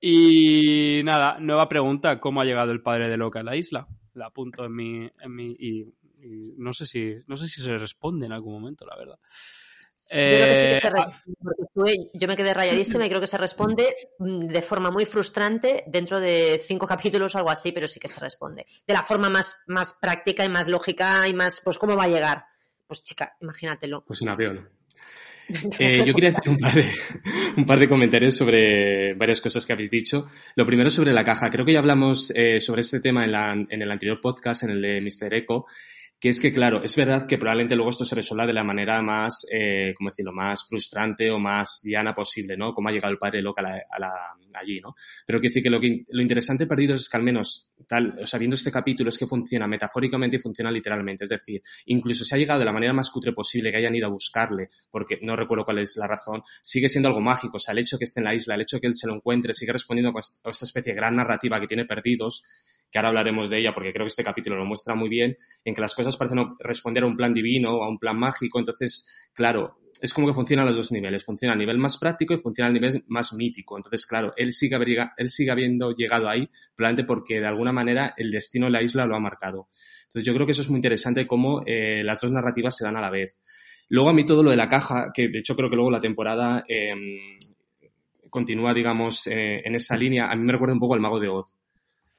[0.00, 3.88] Y nada, nueva pregunta: ¿cómo ha llegado el padre de Loca a la isla?
[4.14, 5.10] La apunto en mi.
[5.20, 5.86] En mi y,
[6.56, 7.16] no sé si.
[7.26, 9.18] No sé si se responde en algún momento, la verdad.
[10.08, 13.26] Yo creo que sí que se responde, porque yo me quedé rayadísima y creo que
[13.26, 17.88] se responde mm, de forma muy frustrante dentro de cinco capítulos o algo así, pero
[17.88, 18.66] sí que se responde.
[18.86, 22.08] De la forma más, más práctica y más lógica y más, pues, ¿cómo va a
[22.08, 22.44] llegar?
[22.86, 24.04] Pues, chica, imagínatelo.
[24.06, 24.68] Pues en avión.
[25.78, 26.84] Eh, yo quería hacer un par, de,
[27.56, 30.26] un par de comentarios sobre varias cosas que habéis dicho.
[30.56, 31.50] Lo primero sobre la caja.
[31.50, 34.70] Creo que ya hablamos eh, sobre este tema en, la, en el anterior podcast, en
[34.70, 35.34] el de Mr.
[35.34, 35.66] Echo,
[36.18, 39.02] que es que, claro, es verdad que probablemente luego esto se resuelva de la manera
[39.02, 42.72] más, eh, ¿cómo decirlo?, más frustrante o más diana posible, ¿no?
[42.72, 44.94] Como ha llegado el padre loca a la, allí, ¿no?
[45.26, 48.26] Pero quiero decir que lo, que lo interesante perdido es que al menos, tal, o
[48.26, 51.24] sea, viendo este capítulo, es que funciona metafóricamente y funciona literalmente.
[51.24, 54.06] Es decir, incluso se ha llegado de la manera más cutre posible, que hayan ido
[54.06, 57.56] a buscarle, porque no recuerdo cuál es la razón, sigue siendo algo mágico.
[57.56, 58.94] O sea, el hecho de que esté en la isla, el hecho de que él
[58.94, 62.42] se lo encuentre, sigue respondiendo a esta especie de gran narrativa que tiene perdidos,
[62.90, 65.74] que ahora hablaremos de ella porque creo que este capítulo lo muestra muy bien, en
[65.74, 69.78] que las cosas parecen responder a un plan divino, a un plan mágico, entonces, claro,
[70.00, 72.68] es como que funciona a los dos niveles, funciona a nivel más práctico y funciona
[72.68, 73.76] a nivel más mítico.
[73.76, 74.76] Entonces, claro, él sigue,
[75.16, 79.06] él sigue habiendo llegado ahí, probablemente porque de alguna manera el destino de la isla
[79.06, 79.68] lo ha marcado.
[80.04, 82.96] Entonces, yo creo que eso es muy interesante cómo eh, las dos narrativas se dan
[82.96, 83.40] a la vez.
[83.88, 86.00] Luego a mí todo lo de la caja, que de hecho creo que luego la
[86.00, 87.38] temporada em,
[88.30, 91.28] continúa, digamos, eh, en esa línea, a mí me recuerda un poco al Mago de
[91.28, 91.54] Oz.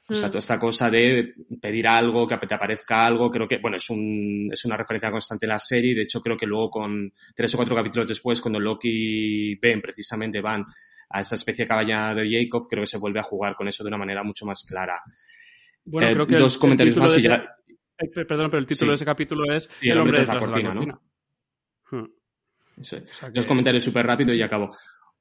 [0.10, 0.32] O sea, mm.
[0.32, 4.50] toda esta cosa de pedir algo, que te aparezca algo, creo que, bueno, es, un,
[4.52, 5.94] es una referencia constante en la serie.
[5.94, 9.82] De hecho, creo que luego con tres o cuatro capítulos después, cuando Loki y Ben
[9.82, 10.66] precisamente van
[11.10, 13.84] a esta especie de caballa de Jacob, creo que se vuelve a jugar con eso
[13.84, 15.02] de una manera mucho más clara.
[15.84, 17.46] Bueno, eh, creo que dos comentarios más y ya...
[17.98, 21.02] Eh, perdón, pero el título de ese capítulo es El hombre de la cortina, ¿no?
[21.92, 22.06] Hmm.
[22.78, 22.98] Eso
[23.34, 24.70] Dos comentarios súper rápido y acabo.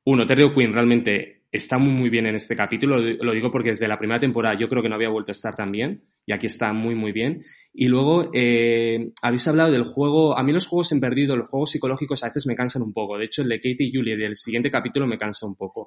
[0.04, 2.98] Uno, Terry O'Quinn realmente está muy, muy bien en este capítulo.
[2.98, 5.54] Lo digo porque desde la primera temporada yo creo que no había vuelto a estar
[5.54, 7.42] tan bien y aquí está muy, muy bien.
[7.72, 10.36] Y luego, eh, habéis hablado del juego.
[10.36, 13.16] A mí los juegos en perdido, los juegos psicológicos a veces me cansan un poco.
[13.16, 15.86] De hecho, el de Katie y Julie del siguiente capítulo me cansa un poco.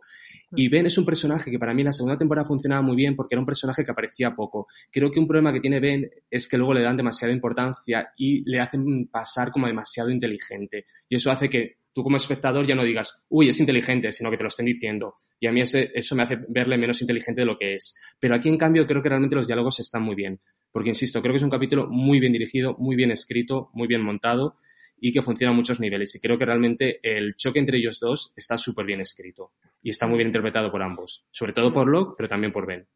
[0.55, 3.15] Y Ben es un personaje que para mí en la segunda temporada funcionaba muy bien
[3.15, 4.67] porque era un personaje que aparecía poco.
[4.91, 8.49] Creo que un problema que tiene Ben es que luego le dan demasiada importancia y
[8.49, 10.85] le hacen pasar como demasiado inteligente.
[11.07, 14.37] Y eso hace que tú como espectador ya no digas, uy, es inteligente, sino que
[14.37, 15.15] te lo estén diciendo.
[15.39, 17.95] Y a mí ese, eso me hace verle menos inteligente de lo que es.
[18.19, 20.39] Pero aquí, en cambio, creo que realmente los diálogos están muy bien.
[20.71, 24.03] Porque, insisto, creo que es un capítulo muy bien dirigido, muy bien escrito, muy bien
[24.03, 24.55] montado
[25.01, 26.13] y que funciona a muchos niveles.
[26.15, 30.07] Y creo que realmente el choque entre ellos dos está súper bien escrito y está
[30.07, 31.27] muy bien interpretado por ambos.
[31.31, 32.87] Sobre todo por Locke, pero también por Ben.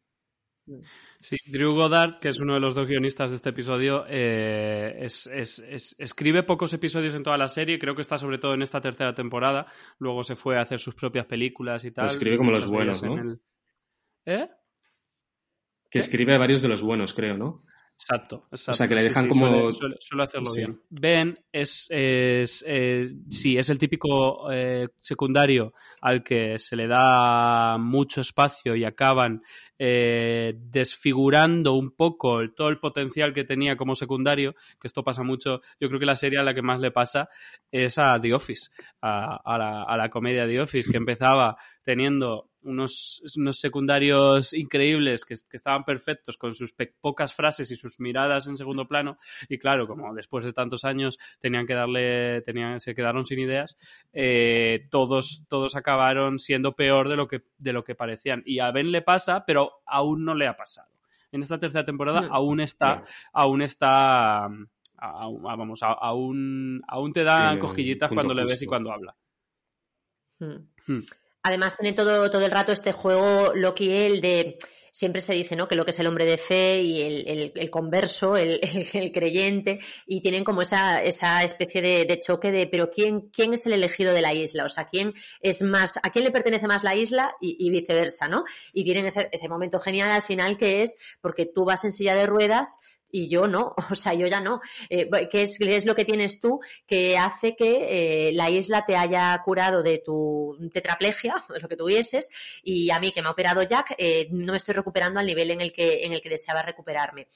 [1.20, 5.64] Sí, Drew Goddard, que es uno de los dos guionistas de este episodio, eh, es,
[5.98, 9.14] escribe pocos episodios en toda la serie, creo que está sobre todo en esta tercera
[9.14, 9.66] temporada,
[9.98, 12.06] luego se fue a hacer sus propias películas y tal.
[12.06, 13.38] escribe como los buenos, ¿no?
[14.26, 14.48] ¿Eh?
[15.90, 17.64] Que escribe varios de los buenos, creo, ¿no?
[17.96, 18.72] Exacto, exacto.
[18.72, 19.70] O sea, que le dejan como...
[19.70, 20.80] Suele, hacerlo bien.
[20.90, 27.78] Ben es, es eh, sí, es el típico eh, secundario al que se le da
[27.78, 29.42] mucho espacio y acaban
[29.78, 35.62] eh, desfigurando un poco todo el potencial que tenía como secundario, que esto pasa mucho,
[35.80, 37.28] yo creo que la serie a la que más le pasa
[37.70, 38.70] es a The Office,
[39.02, 45.34] a, la, a la comedia The Office, que empezaba teniendo unos, unos secundarios increíbles que,
[45.34, 49.18] estaban perfectos con sus pocas frases y sus miradas en segundo plano.
[49.48, 53.78] Y claro, como después de tantos años tenían que darle, tenían, se quedaron sin ideas,
[54.12, 58.42] eh, todos, todos acabaron siendo peor de lo que, de lo que parecían.
[58.44, 60.88] Y a Ben le pasa, pero aún no le ha pasado.
[61.32, 64.48] En esta tercera temporada aún está, aún está,
[64.98, 69.16] vamos, aún, aún te dan cosquillitas cuando le ves y cuando habla.
[70.38, 70.68] Hmm.
[70.86, 71.02] Hmm.
[71.44, 74.58] Además, tiene todo, todo el rato este juego Loki él de
[74.94, 75.66] siempre se dice, ¿no?
[75.66, 78.60] Que lo que es el hombre de fe y el, converso, el,
[79.12, 83.72] creyente, y tienen como esa, esa especie de, choque de, pero ¿quién, ¿quién es el
[83.72, 84.64] elegido de la isla?
[84.64, 88.44] O sea, ¿quién es más, a quién le pertenece más la isla y, viceversa, ¿no?
[88.72, 92.14] Y tienen ese, ese momento genial al final que es porque tú vas en silla
[92.14, 92.78] de ruedas,
[93.14, 94.60] y yo no, o sea, yo ya no.
[94.90, 98.96] Eh, ¿qué, es, es, lo que tienes tú que hace que eh, la isla te
[98.96, 102.30] haya curado de tu tetraplegia, lo que tuvieses,
[102.64, 105.52] y a mí que me ha operado Jack, eh, no me estoy recuperando al nivel
[105.52, 107.28] en el que, en el que deseaba recuperarme?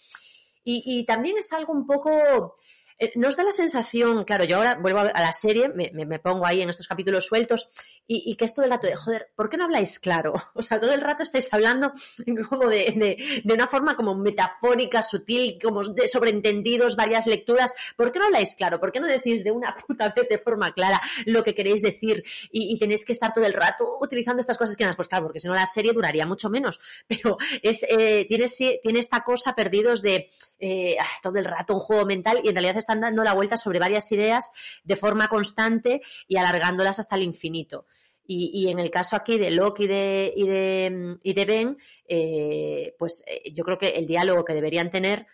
[0.70, 2.54] Y también es algo un poco
[2.98, 6.62] eh, nos da la sensación, claro, yo ahora vuelvo a la serie, me, pongo ahí
[6.62, 7.68] en estos capítulos sueltos
[8.06, 10.34] y, que es todo el rato de, joder, ¿por qué no habláis claro?
[10.54, 11.92] O sea, todo el rato estáis hablando
[12.48, 17.72] como de, una forma como metafórica, sutil, como de sobreentendidos, varias lecturas.
[17.96, 18.80] ¿Por qué no habláis claro?
[18.80, 22.24] ¿Por qué no decís de una puta vez de forma clara lo que queréis decir
[22.50, 25.40] y, tenéis que estar todo el rato utilizando estas cosas que no pues claro, porque
[25.40, 26.80] si no la serie duraría mucho menos.
[27.06, 28.46] Pero es, eh, tiene,
[28.82, 32.54] tiene esta cosa perdidos de eh, ah, todo el rato un juego mental y en
[32.54, 34.50] realidad es están dando la vuelta sobre varias ideas
[34.82, 37.86] de forma constante y alargándolas hasta el infinito.
[38.30, 42.94] Y, en el caso aquí de Locke y de, y de, y de Ben, eh,
[42.98, 45.26] pues eh, yo creo que el diálogo que deberían tener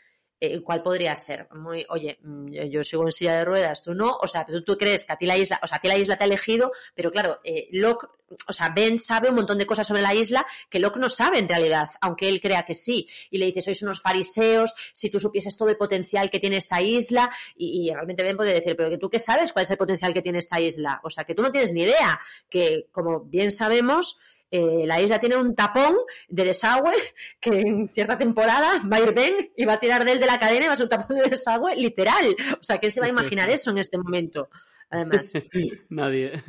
[0.46, 1.48] eh, ¿cuál podría ser?
[1.54, 4.76] Muy, oye, mm, yo sigo en silla de ruedas, tú no, o sea, tú, tú
[4.76, 6.72] crees que a ti la isla, o sea, a ti la isla te ha elegido,
[6.94, 8.06] pero claro, eh, Locke,
[8.48, 11.38] o sea, Ben sabe un montón de cosas sobre la isla que Locke no sabe
[11.38, 15.20] en realidad, aunque él crea que sí, y le dice, sois unos fariseos, si tú
[15.20, 18.98] supieses todo el potencial que tiene esta isla, y, realmente Ben puede decir, pero que
[18.98, 21.42] tú qué sabes cuál es el potencial que tiene esta isla, o sea, que tú
[21.42, 24.18] no tienes ni idea, que como bien sabemos,
[24.50, 25.96] eh, la isla tiene un tapón
[26.28, 26.94] de desagüe
[27.40, 30.26] que en cierta temporada va a ir Ben y va a tirar de él de
[30.26, 32.36] la cadena y va a ser un tapón de desagüe literal.
[32.52, 34.48] O sea, ¿quién se va a imaginar eso en este momento?
[34.94, 35.32] además.
[35.88, 36.32] Nadie.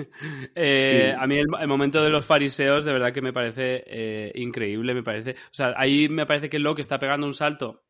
[0.58, 4.94] Eh, a mí el, momento de los fariseos de verdad que me parece eh, increíble,
[4.94, 5.32] me parece.
[5.32, 7.84] O sea, ahí me parece que Locke está pegando un salto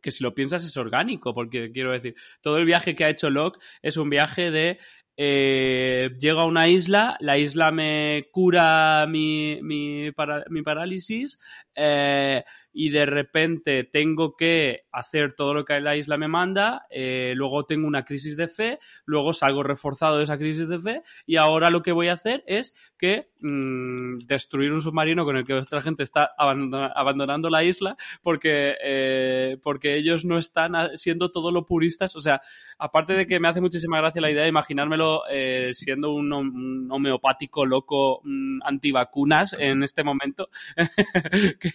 [0.00, 3.28] que si lo piensas es orgánico, porque quiero decir, todo el viaje que ha hecho
[3.28, 4.78] Locke es un viaje de
[5.16, 10.10] eh, llego a una isla, la isla me cura mi, mi,
[10.50, 11.38] mi parálisis,
[11.76, 12.42] eh,
[12.78, 17.64] y de repente tengo que hacer todo lo que la isla me manda, eh, luego
[17.64, 21.70] tengo una crisis de fe, luego salgo reforzado de esa crisis de fe y ahora
[21.70, 25.80] lo que voy a hacer es que mm, destruir un submarino con el que otra
[25.80, 32.14] gente está abandonando la isla porque, eh, porque ellos no están siendo todo lo puristas.
[32.14, 32.42] O sea,
[32.78, 35.22] aparte de que me hace muchísima gracia la idea de imaginármelo
[35.72, 40.50] siendo un, homeopático loco mm, antivacunas en este momento,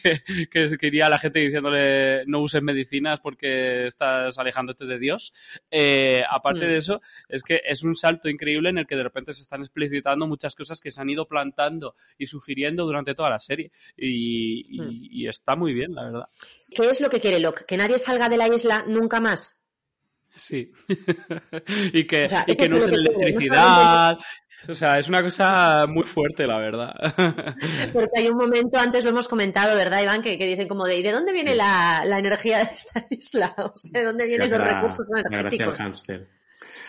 [0.49, 5.33] que, que a la gente diciéndole no uses medicinas porque estás alejándote de Dios.
[5.69, 6.77] Eh, aparte de hmm.
[6.77, 10.27] eso, es que es un salto increíble en el que de repente se están explicitando
[10.27, 13.71] muchas cosas que se han ido plantando y sugiriendo durante toda la serie.
[13.97, 15.29] Y, hmm.
[15.29, 16.25] está muy bien, la verdad.
[16.69, 17.65] ¿Qué es lo que quiere Locke?
[17.65, 19.70] ¿Que nadie salga de la isla nunca más?
[20.35, 20.71] Sí.
[21.93, 24.17] y que, que no usen electricidad,
[24.67, 26.93] o sea, es una cosa muy fuerte, la verdad.
[27.93, 30.21] Porque hay un momento, antes lo hemos comentado, ¿verdad, Iván?
[30.21, 33.55] Que, dicen como de, ¿y de dónde viene la, energía de esta isla?
[33.57, 35.77] O sea, ¿de dónde vienen los recursos energéticos?
[35.77, 36.27] hámster.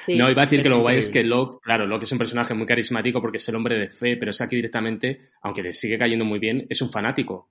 [0.09, 2.53] no, iba a decir que lo guay es que Locke, claro, Locke es un personaje
[2.55, 5.73] muy carismático porque es el hombre de fe, pero es que aquí directamente, aunque te
[5.73, 7.51] sigue cayendo muy bien, es un fanático.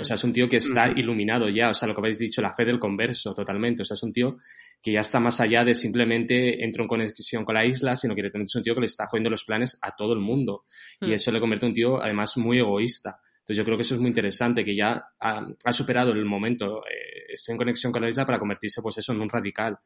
[0.00, 2.40] O sea, es un tío que está iluminado ya, o sea, lo que habéis dicho,
[2.40, 3.82] la fe del converso, totalmente.
[3.82, 4.36] O sea, es un tío
[4.80, 8.22] que ya está más allá de simplemente entro en conexión con la isla, sino que
[8.22, 10.64] es un tío que le está jodiendo los planes a todo el mundo.
[11.00, 11.12] Y mm.
[11.12, 13.18] eso le convierte en un tío, además, muy egoísta.
[13.38, 17.32] Entonces yo creo que eso es muy interesante, que ya ha, superado el momento, eh,
[17.32, 19.78] estoy en conexión con la isla para convertirse, pues eso, en un radical.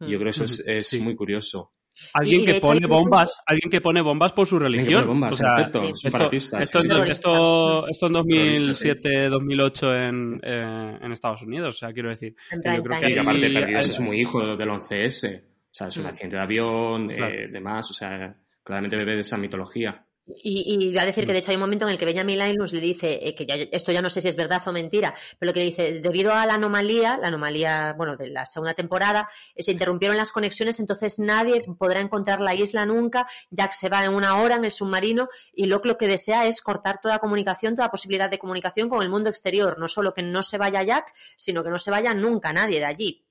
[0.00, 1.72] Y yo creo que eso es, es muy curioso.
[2.12, 5.06] Alguien que pone bombas, alguien que pone bombas por su religión.
[5.06, 5.82] Bombas, o sea, esto,
[6.30, 12.34] esto, esto, en 2007, 2008 en, eh, en Estados Unidos, o sea, quiero decir.
[12.52, 16.04] yo creo que y aparte Perdidos es muy hijo del 11S, o sea, es un
[16.04, 16.06] mm.
[16.06, 20.04] accidente de avión, eh, demás, o sea, claramente bebe de esa mitología.
[20.42, 22.38] Y, y voy a decir que de hecho hay un momento en el que Benjamin
[22.38, 25.14] Linus le dice, eh, que ya, esto ya no sé si es verdad o mentira,
[25.38, 28.74] pero lo que le dice, debido a la anomalía, la anomalía, bueno, de la segunda
[28.74, 33.88] temporada, eh, se interrumpieron las conexiones, entonces nadie podrá encontrar la isla nunca, Jack se
[33.88, 37.74] va en una hora en el submarino y lo que desea es cortar toda comunicación,
[37.74, 41.12] toda posibilidad de comunicación con el mundo exterior, no solo que no se vaya Jack,
[41.36, 43.24] sino que no se vaya nunca nadie de allí.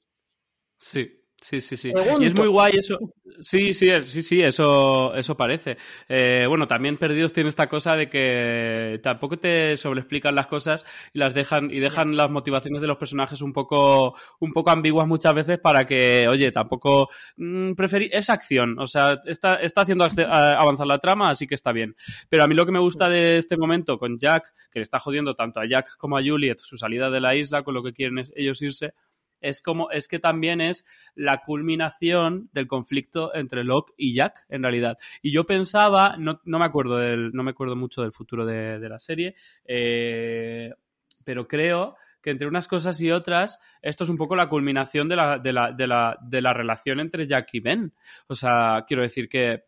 [0.78, 1.94] Sí, Sí, sí, sí.
[2.20, 2.98] Y es muy guay eso.
[3.40, 5.78] Sí, sí, sí, sí, eso, eso parece.
[6.10, 11.20] Eh, bueno, también Perdidos tiene esta cosa de que tampoco te sobreexplican las cosas y
[11.20, 15.36] las dejan, y dejan las motivaciones de los personajes un poco, un poco ambiguas muchas
[15.36, 17.74] veces para que, oye, tampoco mmm,
[18.12, 18.80] es acción.
[18.80, 21.96] O sea, está, está haciendo avanzar la trama, así que está bien.
[22.30, 24.98] Pero a mí lo que me gusta de este momento con Jack, que le está
[24.98, 27.94] jodiendo tanto a Jack como a Juliet su salida de la isla, con lo que
[27.94, 28.94] quieren ellos irse,
[29.42, 34.64] es como, es que también es la culminación del conflicto entre Locke y Jack, en
[34.64, 34.98] realidad.
[35.22, 38.88] Y yo pensaba, no, no me acuerdo del, no me acuerdo mucho del futuro de,
[38.88, 40.74] la serie, eh,
[41.24, 45.16] pero creo que entre unas cosas y otras, esto es un poco la culminación de
[45.16, 47.94] la, de la, de la, de la relación entre Jack y Ben.
[48.28, 49.64] O sea, quiero decir que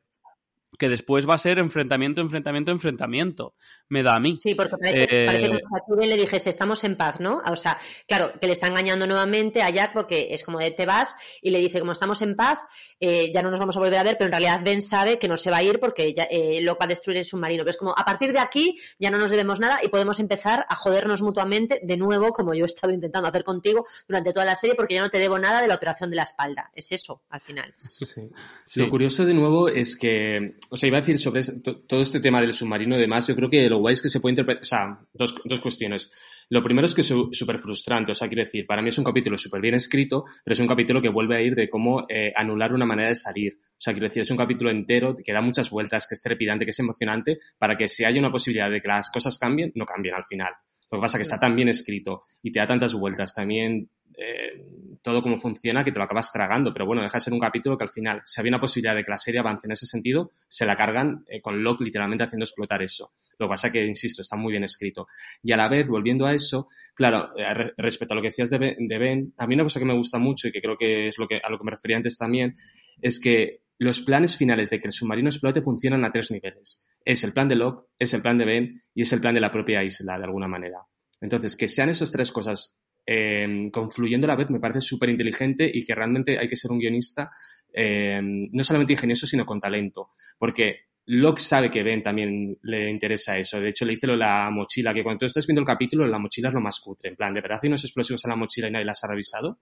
[0.80, 3.54] que después va a ser enfrentamiento, enfrentamiento, enfrentamiento.
[3.90, 4.34] Me da a mí.
[4.34, 7.42] Sí, porque parece, que eh, a le dijese, estamos en paz, ¿no?
[7.46, 10.86] O sea, claro, que le está engañando nuevamente a Jack porque es como de te
[10.86, 12.60] vas y le dice, como estamos en paz,
[13.00, 15.28] eh, ya no nos vamos a volver a ver, pero en realidad Ben sabe que
[15.28, 17.64] no se va a ir porque ya, eh, lo va a destruir el submarino.
[17.64, 20.66] Pero es como, a partir de aquí ya no nos debemos nada y podemos empezar
[20.70, 24.56] a jodernos mutuamente de nuevo, como yo he estado intentando hacer contigo durante toda la
[24.56, 26.72] serie, porque ya no te debo nada de la operación de la espalda.
[26.74, 27.76] Es eso, al final.
[27.82, 28.30] sí.
[28.76, 31.42] Lo curioso de nuevo es que o sea, iba a decir sobre
[31.88, 34.20] todo este tema del submarino y demás, yo creo que lo guay es que se
[34.20, 36.12] puede interpretar, o sea, dos, dos cuestiones.
[36.50, 39.04] Lo primero es que es súper frustrante, o sea, quiero decir, para mí es un
[39.04, 42.32] capítulo súper bien escrito, pero es un capítulo que vuelve a ir de cómo eh,
[42.36, 43.60] anular una manera de salir.
[43.62, 46.66] O sea, quiero decir, es un capítulo entero que da muchas vueltas, que es trepidante,
[46.66, 49.86] que es emocionante, para que si hay una posibilidad de que las cosas cambien, no
[49.86, 50.54] cambien al final.
[50.92, 53.90] Lo que pasa es que está tan bien escrito y te da tantas vueltas, también
[54.20, 56.74] eh, todo cómo funciona que te lo acabas tragando.
[56.74, 59.04] Pero bueno, deja de ser un capítulo que al final, si había una posibilidad de
[59.04, 62.44] que la serie avance en ese sentido, se la cargan eh, con Locke literalmente haciendo
[62.44, 63.14] explotar eso.
[63.38, 65.08] Lo que pasa es que, insisto, está muy bien escrito.
[65.42, 68.58] Y a la vez, volviendo a eso, claro, eh, respecto a lo que decías de
[68.58, 71.28] ben, a mí una cosa que me gusta mucho y que creo que es lo
[71.28, 72.56] que, a lo que me refería antes también,
[73.02, 76.86] es que los planes finales de que el submarino explote funcionan a tres niveles.
[77.06, 79.40] Es el plan de Locke, es el plan de Ben y es el plan de
[79.40, 80.80] la propia isla, de alguna manera.
[81.22, 82.78] Entonces, que sean esas tres cosas
[83.12, 86.78] eh, confluyendo la vez me parece súper inteligente y que realmente hay que ser un
[86.78, 87.32] guionista
[87.74, 90.10] eh, no solamente ingenioso, sino con talento.
[90.38, 93.60] Porque Locke sabe que Ben también le interesa eso.
[93.60, 96.06] De hecho, le dice lo de la mochila, que cuando tú estás viendo el capítulo,
[96.06, 97.10] la mochila es lo más cutre.
[97.10, 99.60] En plan, ¿de verdad hay unos explosivos en la mochila y nadie las ha revisado?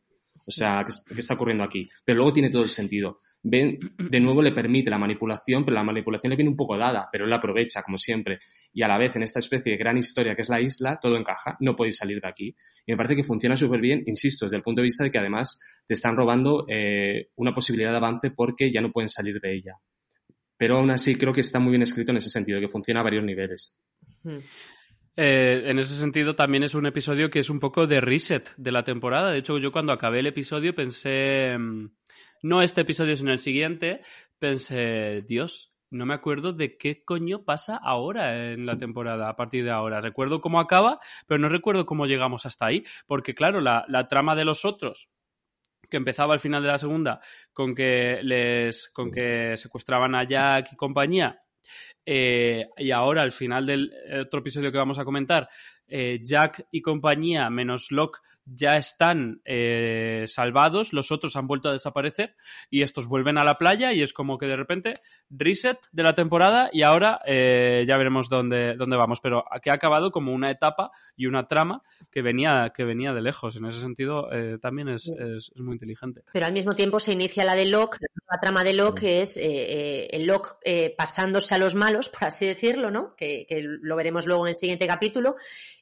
[0.47, 1.85] O sea, ¿qué, está ocurriendo aquí?
[2.05, 3.19] Pero luego tiene todo el sentido.
[3.43, 7.09] Ben, de nuevo, le permite la manipulación, pero la manipulación le viene un poco dada,
[7.11, 8.39] pero él la aprovecha, como siempre.
[8.71, 11.17] Y a la vez, en esta especie de gran historia que es la isla, todo
[11.17, 12.55] encaja, no podéis salir de aquí.
[12.85, 15.17] Y me parece que funciona súper bien, insisto, desde el punto de vista de que
[15.17, 19.53] además te están robando eh, una posibilidad de avance porque ya no pueden salir de
[19.53, 19.73] ella.
[20.55, 23.03] Pero aún así creo que está muy bien escrito en ese sentido, que funciona a
[23.03, 23.77] varios niveles.
[25.19, 28.71] Eh, en ese sentido, también es un episodio que es un poco de reset de
[28.71, 29.31] la temporada.
[29.31, 31.89] De hecho, yo cuando acabé el episodio pensé, mm,
[32.43, 34.01] no este episodio, sino el siguiente,
[34.37, 39.63] pensé, Dios, no me acuerdo de qué coño pasa ahora en la temporada, a partir
[39.63, 40.01] de ahora.
[40.01, 44.35] Recuerdo cómo acaba, pero no recuerdo cómo llegamos hasta ahí, porque claro, la, la trama
[44.35, 45.09] de los otros
[45.89, 47.21] que empezaba al final de la segunda
[47.53, 51.41] con que les con que secuestraban a Jack y compañía
[52.09, 53.93] eh, y ahora, al final del
[54.25, 55.49] otro episodio que vamos a comentar,
[55.89, 58.19] eh, Jack y compañía, menos Locke,
[58.53, 62.35] ya están eh, salvados, los otros han vuelto a desaparecer
[62.69, 64.93] y estos vuelven a la playa y es como que de repente
[65.29, 69.73] reset de la temporada y ahora eh, ya veremos dónde, dónde vamos, pero que ha
[69.73, 73.55] acabado como una etapa y una trama que venía, que venía de lejos.
[73.57, 76.23] En ese sentido eh, también es, es, muy inteligente.
[76.31, 77.97] Pero al mismo tiempo se inicia la de Locke,
[78.31, 80.57] la trama de Locke que es el Locke
[80.97, 83.15] pasándose a los malos, por así decirlo, ¿no?
[83.15, 85.35] Que, que, lo veremos luego en el siguiente capítulo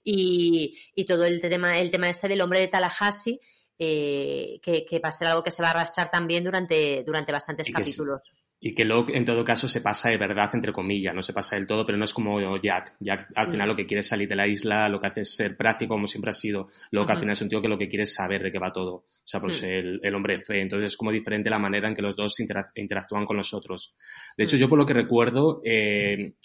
[0.03, 3.39] y, y todo el tema, el tema este del hombre de Tallahassee,
[3.77, 7.69] eh, que, va a ser algo que se va a arrastrar también durante, durante bastantes
[7.69, 8.21] capítulos.
[8.61, 11.57] y que Locke, en todo caso, se pasa de verdad, entre comillas, no se pasa
[11.57, 12.95] del todo, pero no es como Jack.
[13.01, 13.71] Jack, al final, mm.
[13.71, 16.07] lo que quiere es salir de la isla, lo que hace es ser práctico, como
[16.07, 16.67] siempre ha sido.
[16.91, 18.71] Locke, al final, es un tío que lo que quiere es saber de qué va
[18.71, 18.93] todo.
[18.95, 19.65] O sea, pues mm.
[19.65, 20.61] el, el, hombre fe.
[20.61, 23.95] Entonces, es como diferente la manera en que los dos interactúan con los otros.
[24.37, 24.59] De hecho, mm.
[24.59, 26.35] yo por lo que recuerdo, eh,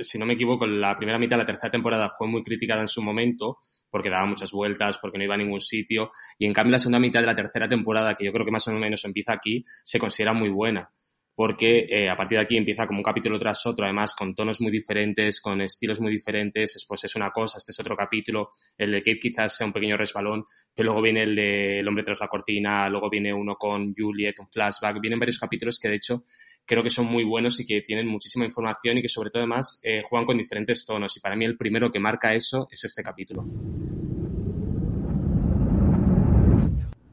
[0.00, 2.88] si no me equivoco, la primera mitad de la tercera temporada fue muy criticada en
[2.88, 3.58] su momento
[3.90, 6.10] porque daba muchas vueltas, porque no iba a ningún sitio.
[6.38, 8.66] Y en cambio la segunda mitad de la tercera temporada, que yo creo que más
[8.68, 10.90] o menos empieza aquí, se considera muy buena.
[11.34, 14.60] Porque eh, a partir de aquí empieza como un capítulo tras otro, además con tonos
[14.60, 16.74] muy diferentes, con estilos muy diferentes.
[16.74, 18.50] Después es una cosa, este es otro capítulo.
[18.76, 22.04] El de Kate quizás sea un pequeño resbalón, pero luego viene el de El hombre
[22.04, 25.00] tras la cortina, luego viene uno con Juliet, un flashback.
[25.00, 26.22] Vienen varios capítulos que de hecho
[26.64, 29.80] creo que son muy buenos y que tienen muchísima información y que sobre todo además
[29.82, 31.16] eh, juegan con diferentes tonos.
[31.16, 33.44] Y para mí el primero que marca eso es este capítulo.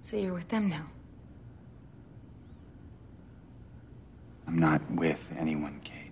[0.03, 0.87] So you're with them now.
[4.47, 6.11] I'm not with anyone, Kate.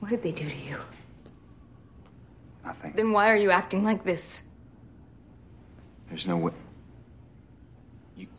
[0.00, 0.78] What did they do to you?
[2.64, 2.92] Nothing.
[2.96, 4.42] Then why are you acting like this?
[6.08, 6.52] There's no way.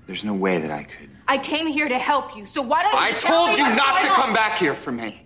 [0.07, 1.09] There's no way that I could.
[1.27, 4.07] I came here to help you, so why don't you I told you not to
[4.07, 5.21] come back here for me.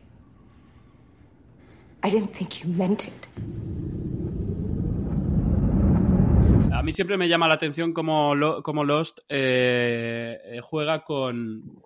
[2.02, 3.28] I didn't think you meant it.
[6.74, 11.84] A mí siempre me llama la atención cómo, lo, cómo Lost eh, eh, juega con,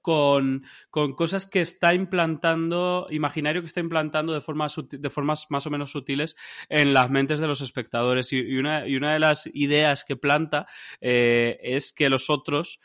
[0.00, 5.66] con, con, cosas que está implantando, imaginario que está implantando de, forma de formas más
[5.66, 6.36] o menos sutiles
[6.68, 8.32] en las mentes de los espectadores.
[8.32, 10.66] Y, una, y una, de las ideas que planta
[11.00, 12.80] eh, es que los otros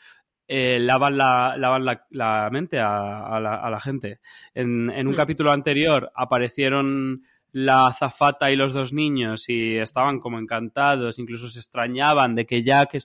[0.48, 4.20] eh, lavan, la, lavan la, la mente a, a, la, a, la, gente.
[4.54, 5.16] En, en un hmm.
[5.16, 11.58] capítulo anterior aparecieron la azafata y los dos niños y estaban como encantados, incluso se
[11.58, 12.96] extrañaban de que Jack,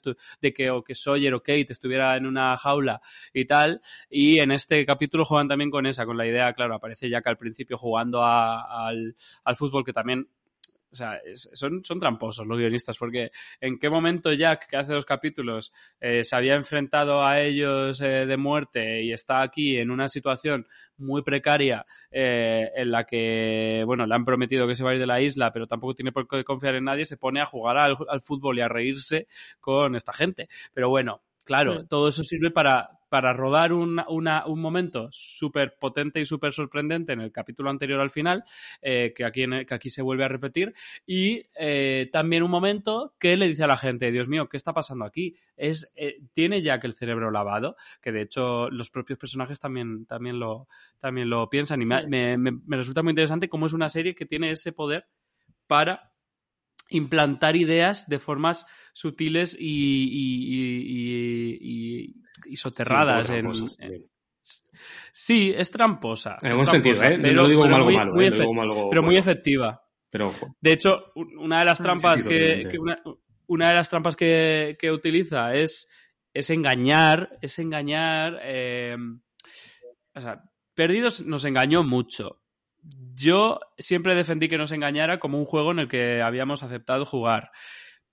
[0.42, 3.02] de que, o que Sawyer o Kate estuviera en una jaula
[3.34, 7.10] y tal, y en este capítulo juegan también con esa, con la idea, claro, aparece
[7.10, 10.28] Jack al principio jugando al, al fútbol, que también
[10.92, 15.06] o sea, son, son tramposos los guionistas, porque en qué momento Jack, que hace dos
[15.06, 20.08] capítulos, eh, se había enfrentado a ellos eh, de muerte y está aquí en una
[20.08, 24.94] situación muy precaria eh, en la que, bueno, le han prometido que se va a
[24.94, 27.46] ir de la isla, pero tampoco tiene por qué confiar en nadie, se pone a
[27.46, 29.28] jugar al, al fútbol y a reírse
[29.60, 30.48] con esta gente.
[30.74, 36.22] Pero bueno, Claro, todo eso sirve para, para rodar un, una, un momento súper potente
[36.22, 38.46] y súper sorprendente en el capítulo anterior al final,
[38.82, 40.74] eh, que, aquí que aquí se vuelve a repetir,
[41.06, 44.72] y eh, también un momento que le dice a la gente, Dios mío, ¿qué está
[44.72, 45.36] pasando aquí?
[45.58, 50.06] Es, eh, tiene ya que el cerebro lavado, que de hecho los propios personajes también,
[50.06, 53.90] también, lo, también lo piensan, y me, me, me resulta muy interesante cómo es una
[53.90, 55.06] serie que tiene ese poder
[55.68, 56.14] para
[56.92, 62.22] implantar ideas de formas sutiles y, y, y,
[62.56, 63.28] soterradas.
[63.28, 64.10] Sí, en,
[65.12, 66.38] sí, es tramposa.
[66.42, 67.18] En algún sentido, ¿eh?
[67.18, 68.88] no lo digo como algo malo.
[68.90, 69.82] pero muy efectiva.
[70.10, 72.70] Pero De hecho, una de las trampas que,
[73.48, 75.88] una, de las trampas que, utiliza es,
[76.34, 78.40] es engañar, es engañar.
[78.44, 78.98] Eh,
[80.14, 80.38] o sea,
[80.74, 82.42] Perdidos nos engañó mucho.
[83.14, 87.52] Yo siempre defendí que nos engañara como un juego en el que habíamos aceptado jugar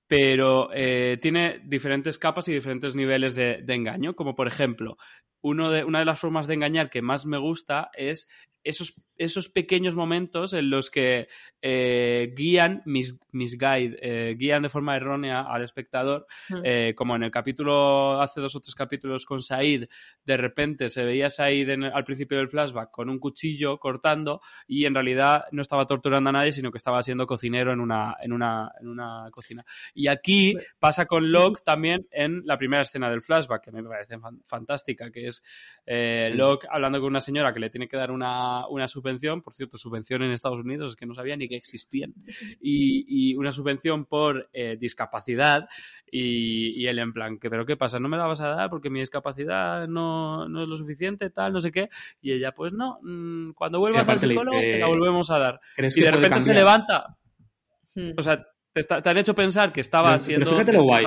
[0.09, 4.97] pero eh, tiene diferentes capas y diferentes niveles de, de, engaño, como por ejemplo,
[5.41, 8.29] uno de, una de las formas de engañar que más me gusta es
[8.65, 11.29] esos, esos pequeños momentos en los que
[11.63, 16.61] eh, guían, mis, mis guide, eh, guían de forma errónea al espectador, hmm.
[16.65, 19.89] eh, como en el capítulo, hace dos o tres capítulos con Said,
[20.25, 24.95] de repente se veía Said al principio del flashback con un cuchillo cortando y en
[24.95, 28.71] realidad no estaba torturando a nadie, sino que estaba siendo cocinero en una, en una,
[28.81, 29.65] en una cocina.
[29.95, 34.17] Y aquí pasa con Locke también en la primera escena del flashback, que me parece
[34.47, 35.38] fantástica, que es
[35.87, 39.79] Locke hablando con una señora que le tiene que dar una una, subvención, por cierto,
[39.79, 42.13] subvención en Estados Unidos, es que no sabía ni que existían,
[42.61, 45.69] y, una subvención por eh, discapacidad,
[46.11, 47.99] y, él en plan, ¿pero qué pasa?
[47.99, 51.61] ¿No me la vas a dar porque mi discapacidad no, es lo suficiente, tal, no
[51.61, 51.89] sé qué?
[52.21, 55.61] Y ella, pues no, mm, cuando vuelvas al psicólogo te la volvemos a dar.
[55.79, 57.17] y de repente se levanta.
[57.95, 58.11] Hmm.
[58.17, 60.51] O sea, te, han hecho pensar que estaba haciendo...
[60.65, 61.07] Pero guay.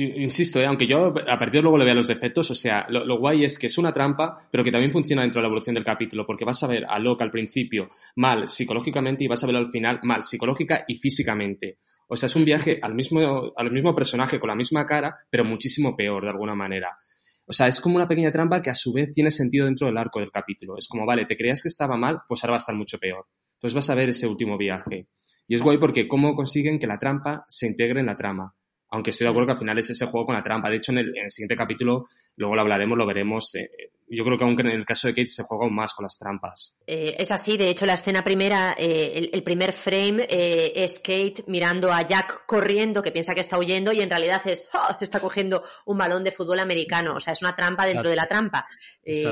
[0.00, 0.66] Insisto, ¿eh?
[0.66, 3.58] aunque yo a partir de luego le vea los defectos, o sea, lo, guay es
[3.58, 6.44] que es una trampa, pero que también funciona dentro de la evolución del capítulo, porque
[6.44, 9.98] vas a ver a Locke al principio mal psicológicamente y vas a verlo al final
[10.04, 11.78] mal psicológica y físicamente.
[12.06, 15.44] O sea, es un viaje al mismo, al mismo personaje con la misma cara, pero
[15.44, 16.96] muchísimo peor de alguna manera.
[17.44, 19.98] O sea, es como una pequeña trampa que a su vez tiene sentido dentro del
[19.98, 20.76] arco del capítulo.
[20.78, 23.26] Es como, vale, te creías que estaba mal, pues ahora va a estar mucho peor.
[23.54, 25.08] Entonces vas a ver ese último viaje.
[25.48, 28.54] Y es guay porque cómo consiguen que la trampa se integre en la trama
[28.90, 30.70] aunque estoy de acuerdo que al final es ese juego con la trampa.
[30.70, 33.68] De hecho, en el, siguiente capítulo, luego lo hablaremos, lo veremos, eh,
[34.10, 36.18] yo creo que aunque en el caso de Kate se juega aún más con las
[36.18, 36.76] trampas.
[36.86, 41.44] Eh, es así, de hecho la escena primera, eh, el, primer frame eh, es Kate
[41.46, 44.96] mirando a Jack corriendo, que piensa que está huyendo y en realidad es, ¡oh!
[45.00, 48.26] está cogiendo un balón de fútbol americano, o sea, es una trampa dentro de la
[48.26, 48.66] trampa.
[49.02, 49.24] es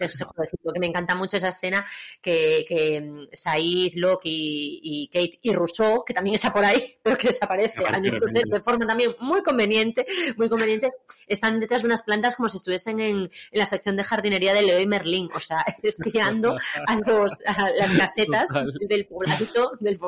[0.00, 1.84] ese juego de que me encanta mucho esa escena
[2.20, 7.16] que, que mm, Said, Locke y, Kate y Rousseau, que también está por ahí, pero
[7.16, 10.06] que desaparece de forma también muy conveniente,
[10.36, 10.92] muy conveniente,
[11.26, 14.62] están detrás de unas plantas como si estuviesen en, en las sección de jardinería de
[14.62, 16.56] Leoy Merlin, o sea, espiando
[16.86, 18.50] a, los, a las casetas
[18.88, 19.98] del pobladito, del,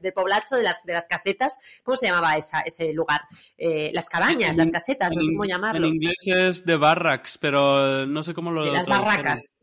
[0.00, 3.22] del, poblacho de las, de las casetas, ¿cómo se llamaba esa, ese lugar?
[3.56, 5.86] Eh, las cabañas, las casetas, no sé cómo llamarlo.
[5.86, 8.64] En inglés es de barracks, pero no sé cómo lo...
[8.64, 9.54] De las barracas.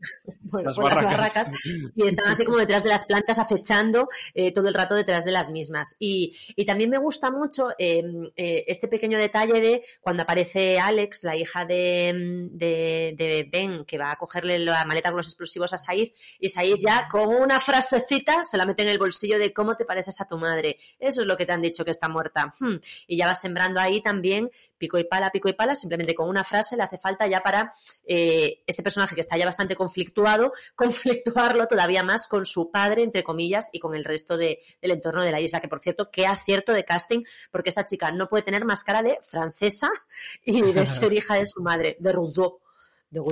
[0.50, 1.52] Bueno, las, pues las barracas.
[1.94, 5.32] Y están así como detrás de las plantas, acechando eh, todo el rato detrás de
[5.32, 5.94] las mismas.
[5.98, 11.24] Y, y también me gusta mucho em, eh, este pequeño detalle de cuando aparece Alex,
[11.24, 15.72] la hija de, de, de Ben, que va a cogerle la maleta con los explosivos
[15.72, 19.52] a Said, y Said ya con una frasecita se la mete en el bolsillo de
[19.52, 20.78] cómo te pareces a tu madre.
[20.98, 22.54] Eso es lo que te han dicho que está muerta.
[22.58, 22.76] Hmm.
[23.06, 26.44] Y ya va sembrando ahí también pico y pala, pico y pala, simplemente con una
[26.44, 27.72] frase le hace falta ya para
[28.06, 33.22] eh, este personaje que está ya bastante conflictuado, conflictuarlo todavía más con su padre, entre
[33.22, 36.72] comillas, y con el resto del entorno de la isla, que por cierto, qué acierto
[36.72, 39.90] de casting, porque esta chica no puede tener más cara de francesa
[40.44, 42.60] y de ser hija de su madre, de Rousseau.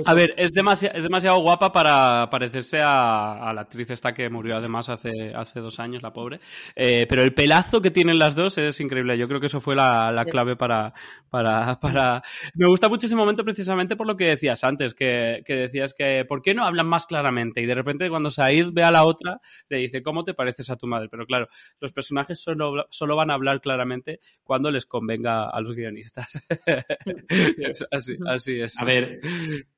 [0.05, 4.57] A ver, es, demasiado, es demasiado guapa para parecerse a, la actriz esta que murió
[4.57, 6.39] además hace, hace dos años, la pobre.
[6.75, 9.19] Eh, pero el pelazo que tienen las dos es increíble.
[9.19, 10.95] Yo creo que eso fue la, clave para,
[11.29, 12.23] para, para...
[12.55, 16.41] Me gusta mucho ese momento precisamente por lo que decías antes, que, decías que ¿por
[16.41, 17.61] qué no hablan más claramente?
[17.61, 20.75] Y de repente cuando Said ve a la otra, le dice ¿cómo te pareces a
[20.75, 21.07] tu madre?
[21.09, 21.49] Pero claro,
[21.79, 26.41] los personajes solo, solo van a hablar claramente cuando les convenga a los guionistas.
[27.91, 28.79] así, así es.
[28.79, 29.19] A ver,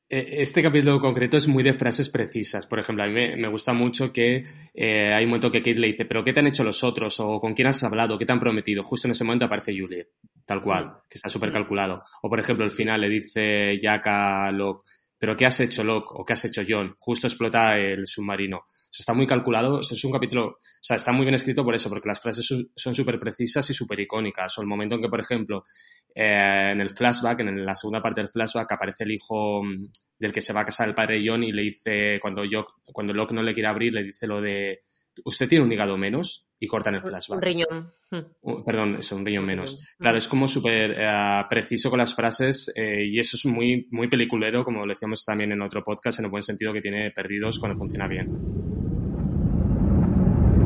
[0.10, 2.66] este capítulo concreto es muy de frases precisas.
[2.66, 4.44] Por ejemplo, a mí me, gusta mucho que
[4.74, 7.20] eh, hay un momento que Kate le dice, pero ¿qué te han hecho los otros?
[7.20, 8.18] ¿O con quién has hablado?
[8.18, 8.82] ¿Qué te han prometido?
[8.82, 10.08] Justo en ese momento aparece Juliet,
[10.46, 10.92] tal cual, mm.
[11.10, 12.02] que está súper calculado.
[12.24, 14.90] O por ejemplo, al final le dice Jack a Locke,
[15.20, 16.14] pero ¿qué has hecho Locke?
[16.14, 16.96] ¿O qué has hecho John?
[16.98, 18.64] Justo explota el submarino.
[18.98, 19.82] Está muy calculado.
[19.82, 22.96] es un capítulo, o sea, está muy bien escrito por eso, porque las frases son
[22.96, 24.58] súper precisas y súper icónicas.
[24.58, 25.64] O el momento en que, por ejemplo,
[26.16, 30.32] eh, en el flashback, en la segunda parte del flashback, aparece el hijo mm, del
[30.32, 33.34] que se va a casar el padre John y le dice, cuando, yo, cuando Locke
[33.34, 34.80] no le quiere abrir, le dice lo de,
[35.26, 36.49] ¿usted tiene un hígado menos?
[36.60, 37.38] Y cortan el flashback.
[37.38, 37.94] Un riñón.
[38.66, 39.96] perdón, es un riñón menos.
[39.98, 44.10] Claro, es como súper eh, preciso con las frases eh, y eso es muy, muy
[44.10, 47.60] peliculero, como lo decíamos también en otro podcast, en el buen sentido que tiene perdidos
[47.60, 48.28] cuando funciona bien.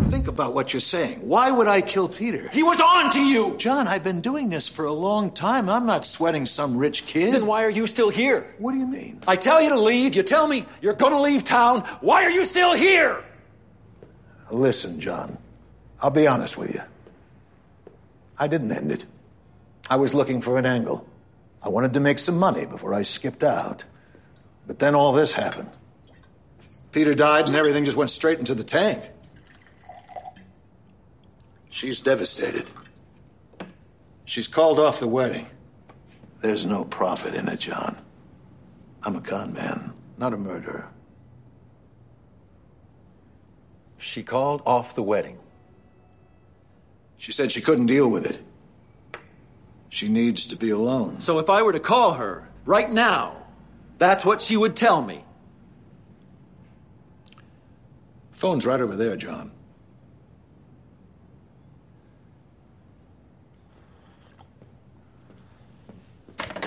[0.10, 1.28] Think about what you're saying.
[1.28, 2.48] Why would I kill Peter?
[2.50, 3.56] He was on to you!
[3.58, 5.68] John, I've been doing this for a long time.
[5.68, 7.34] I'm not sweating some rich kid.
[7.34, 8.46] Then why are you still here?
[8.60, 9.22] What do you mean?
[9.28, 10.14] I tell you to leave.
[10.14, 11.82] You tell me you're gonna leave town.
[12.02, 13.24] Why are you still here?
[14.52, 15.36] Listen, John,
[16.04, 16.82] I'll be honest with you.
[18.38, 19.06] I didn't end it.
[19.90, 21.08] I was looking for an angle.
[21.62, 23.86] I wanted to make some money before I skipped out.
[24.68, 25.70] But then all this happened.
[26.92, 29.02] Peter died and everything just went straight into the tank.
[31.70, 32.68] She's devastated.
[34.26, 35.48] She's called off the wedding.
[36.42, 37.98] There's no profit in it, John.
[39.04, 40.90] I'm a con man, not a murderer.
[43.98, 45.40] She called off the wedding.
[47.24, 48.38] She said she couldn't deal with it.
[49.88, 51.22] She needs to be alone.
[51.22, 53.38] So if I were to call her right now,
[53.98, 55.24] that's what she would tell me.
[58.32, 59.52] Phone's right over there, John.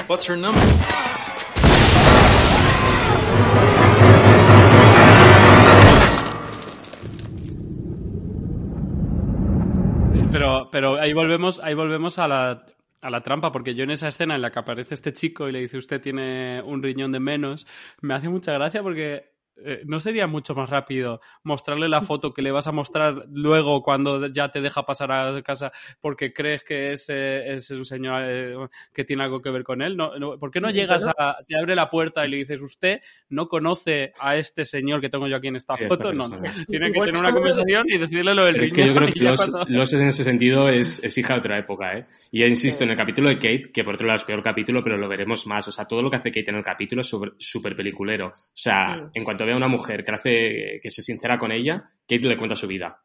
[0.07, 0.59] What's her number?
[10.77, 12.67] Pero, ahí volvemos, ahí volvemos a la,
[13.01, 15.53] a la trampa, porque yo en esa escena en la que aparece este chico y
[15.53, 17.67] le dice usted tiene un riñón de menos,
[18.03, 22.43] me hace mucha gracia porque eh, ¿no sería mucho más rápido mostrarle la foto que
[22.43, 26.93] le vas a mostrar luego cuando ya te deja pasar a casa porque crees que
[26.93, 28.55] es, eh, es un señor eh,
[28.93, 29.97] que tiene algo que ver con él?
[29.97, 33.01] ¿No, no, por qué no llegas a, te abre la puerta y le dices, usted
[33.29, 36.11] no conoce a este señor que tengo yo aquí en esta Sí, foto?
[36.11, 36.43] esta No, no.
[36.67, 39.21] Tiene que tener una conversación y decirle lo del Pero es que yo creo que
[39.21, 42.07] los, cuando- los en ese sentido es, es hija de otra época, ¿eh?
[42.31, 44.83] Y ya insisto, en el capítulo de Kate, que por otro lado es peor capítulo,
[44.83, 45.67] pero lo veremos más.
[45.69, 48.29] O sea, todo lo que hace Kate en el capítulo es súper peliculero.
[48.29, 51.85] O sea, en cuanto ve a una mujer que hace, que se sincera con ella,
[52.07, 53.03] Kate le cuenta su vida.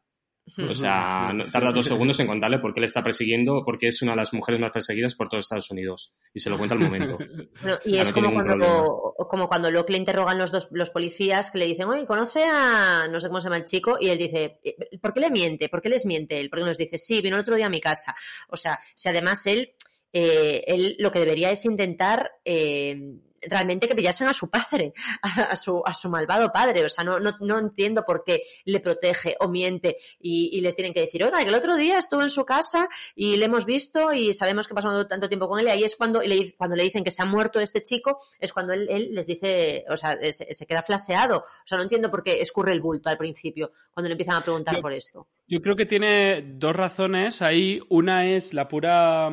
[0.58, 4.02] O sea, no- tarda dos segundos en contarle por qué le está persiguiendo, porque es
[4.02, 6.14] una de las mujeres más perseguidas por todos Estados Unidos.
[6.34, 7.16] Y se lo cuenta al momento.
[7.62, 10.90] Bueno, y sea, es no como cuando, como cuando Locke le interrogan los dos los
[10.90, 13.96] policías que le dicen, oye, ¿conoce a no sé cómo se llama el chico?
[14.00, 15.68] Y él dice, "Eh, ¿por qué le miente?
[15.68, 16.50] ¿Por qué les miente él?
[16.50, 18.16] Porque nos dice, sí, vino el otro día a mi casa.
[18.48, 19.74] O sea, si además él,
[20.12, 23.00] eh, él lo que debería es intentar eh,
[23.42, 26.84] realmente que pillasen a su padre, a, a su, a su malvado padre.
[26.84, 30.74] O sea, no, no, no entiendo por qué le protege o miente y, y les
[30.74, 33.66] tienen que decir, oiga, que el otro día estuvo en su casa y le hemos
[33.66, 36.76] visto y sabemos que pasó tanto tiempo con él y ahí es cuando le, cuando
[36.76, 39.96] le dicen que se ha muerto este chico, es cuando él, él les dice, o
[39.96, 41.38] sea, se, se queda flaseado.
[41.38, 44.42] O sea, no entiendo por qué escurre el bulto al principio, cuando le empiezan a
[44.42, 45.28] preguntar Yo- por esto.
[45.46, 47.78] Yo creo que tiene dos razones ahí.
[47.90, 49.30] Una es la pura.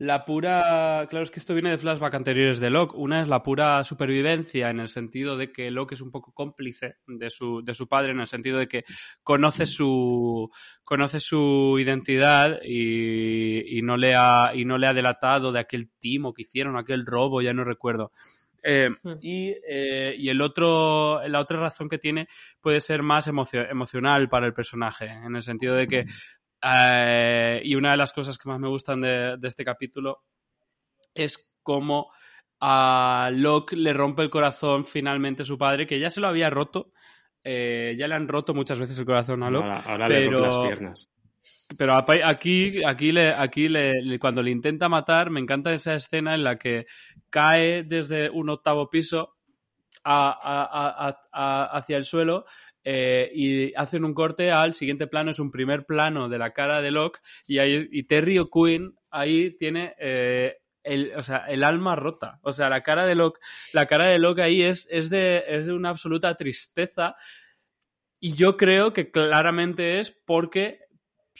[0.00, 1.06] La pura.
[1.10, 2.94] Claro, es que esto viene de flashback anteriores de Locke.
[2.96, 6.98] Una es la pura supervivencia, en el sentido de que Locke es un poco cómplice
[7.06, 8.84] de su, de su padre, en el sentido de que
[9.22, 10.48] conoce su.
[10.84, 14.52] conoce su identidad y, y no le ha.
[14.54, 18.12] y no le ha delatado de aquel timo que hicieron, aquel robo, ya no recuerdo.
[18.62, 19.12] Eh, Mm.
[19.22, 22.26] y, eh, y el otro, la otra razón que tiene
[22.60, 26.04] puede ser más emocio- emocional para el personaje, en el sentido de que,
[26.62, 30.22] eh, y una de las cosas que más me gustan de, de este capítulo
[31.14, 32.10] es cómo
[32.60, 36.92] a Locke le rompe el corazón finalmente su padre, que ya se lo había roto,
[37.44, 40.28] eh, ya le han roto muchas veces el corazón a Locke, Ahora, ahora le rompe
[40.36, 41.12] pero- las piernas.
[41.76, 46.42] pero aquí, aquí, le, aquí le, cuando le intenta matar, me encanta esa escena en
[46.42, 46.86] la que
[47.30, 49.36] cae desde un octavo piso
[50.04, 52.44] a- hacia el suelo
[52.84, 56.80] eh, y hacen un corte al siguiente plano, es un primer plano de la cara
[56.80, 61.96] de Locke y, ahí, y Terry O'Quinn ahí tiene eh, el, o sea, el alma
[61.96, 62.38] rota.
[62.42, 63.40] O sea, la cara de Locke,
[63.72, 67.14] la cara de Locke ahí es, es, de, es de una absoluta tristeza
[68.20, 70.80] y yo creo que claramente es porque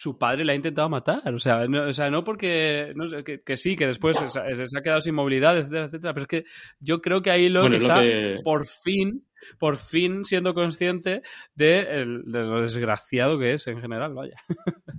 [0.01, 1.34] su padre le ha intentado matar.
[1.34, 2.92] O sea, no, o sea, no porque.
[2.94, 6.14] no que, que sí, que después se, se- se ha quedado sin movilidad, etcétera, etcétera.
[6.14, 6.44] Pero es que
[6.78, 9.24] yo creo que ahí Bueno, lo está que- por fin,
[9.59, 11.22] por fin siendo consciente
[11.57, 14.36] de, el- de lo desgraciado que es en general, vaya.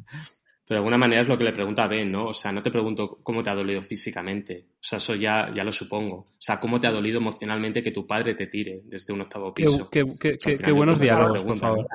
[0.67, 2.25] Pero de alguna manera es lo que le pregunta a Ben, ¿no?
[2.27, 4.67] O sea, no te pregunto cómo te ha dolido físicamente.
[4.73, 6.15] O sea, eso ya, ya lo supongo.
[6.17, 9.51] O sea, cómo te ha dolido emocionalmente que tu padre te tire desde un octavo
[9.51, 9.89] piso.
[9.89, 11.87] qué- qué- O sea, al qué- final qué buenos diálogos, por favor.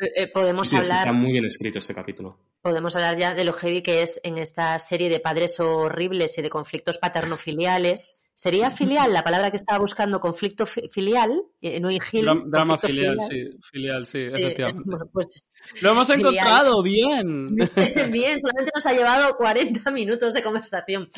[0.00, 2.38] Eh, podemos Sí, es que hablar está muy bien escrito este capítulo.
[2.62, 6.42] podemos hablar ya de lo heavy que es en esta serie de padres horribles y
[6.42, 8.16] de conflictos paterno-filiales.
[8.34, 10.18] ¿Sería filial la palabra que estaba buscando?
[10.20, 11.42] ¿Conflicto fi- filial?
[11.60, 14.82] Eh, no ingil, Dram- drama conflicto filial, sí, filial, sí, Sí, efectivamente.
[14.90, 15.50] bueno, pues
[15.82, 16.32] Lo hemos filial.
[16.34, 17.54] encontrado, bien.
[18.10, 21.10] Bien, solamente nos ha llevado 40 minutos de conversación.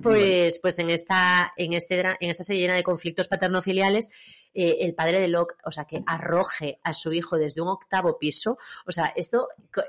[0.00, 4.10] Pues, pues en esta, en este en esta serie llena de conflictos paterno-filiales,
[4.54, 8.18] eh, el padre de Locke, o sea, que arroje a su hijo desde un octavo
[8.18, 9.48] piso, o sea, esto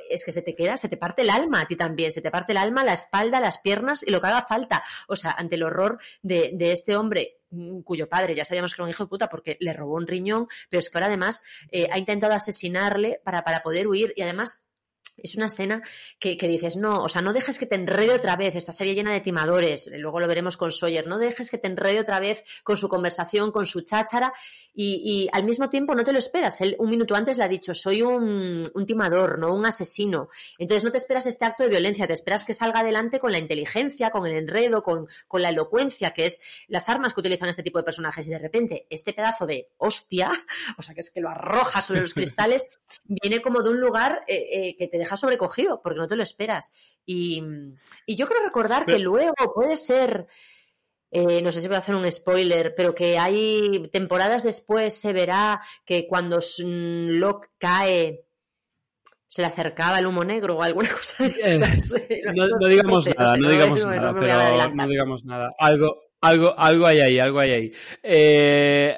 [0.09, 2.31] es que se te queda, se te parte el alma a ti también, se te
[2.31, 4.83] parte el alma, la espalda, las piernas y lo que haga falta.
[5.07, 8.81] O sea, ante el horror de, de este hombre mm, cuyo padre ya sabíamos que
[8.81, 11.43] era un hijo de puta porque le robó un riñón, pero es que ahora además
[11.71, 14.63] eh, ha intentado asesinarle para, para poder huir y además
[15.23, 15.81] es una escena
[16.19, 18.95] que, que, dices, no, o sea, no dejes que te enrede otra vez esta serie
[18.95, 22.43] llena de timadores, luego lo veremos con Sawyer, no dejes que te enrede otra vez
[22.63, 24.33] con su conversación, con su cháchara
[24.73, 26.61] y, y al mismo tiempo no te lo esperas.
[26.61, 30.29] Él un minuto antes le ha dicho, soy un, un, timador, no un asesino.
[30.57, 33.39] Entonces no te esperas este acto de violencia, te esperas que salga adelante con la
[33.39, 37.63] inteligencia, con el enredo, con, con la elocuencia, que es las armas que utilizan este
[37.63, 38.25] tipo de personajes.
[38.25, 40.31] Y de repente este pedazo de hostia,
[40.77, 42.69] o sea, que es que lo arroja sobre los cristales,
[43.05, 46.23] viene como de un lugar eh, eh, que te deja sobrecogido, porque no te lo
[46.23, 46.73] esperas.
[47.05, 47.43] Y,
[48.05, 48.97] y yo creo recordar pero...
[48.97, 50.27] que luego puede ser,
[51.11, 55.13] eh, no sé si voy a hacer un spoiler, pero que hay temporadas después se
[55.13, 58.25] verá que cuando Locke cae
[59.29, 61.93] se le acercaba el humo negro o alguna cosa de estas.
[62.35, 65.55] no, no, digamos no sé, nada, no digamos nada, pero no digamos nada.
[65.59, 67.71] Algo, algo, algo hay ahí, algo hay ahí.
[68.03, 68.93] Eh,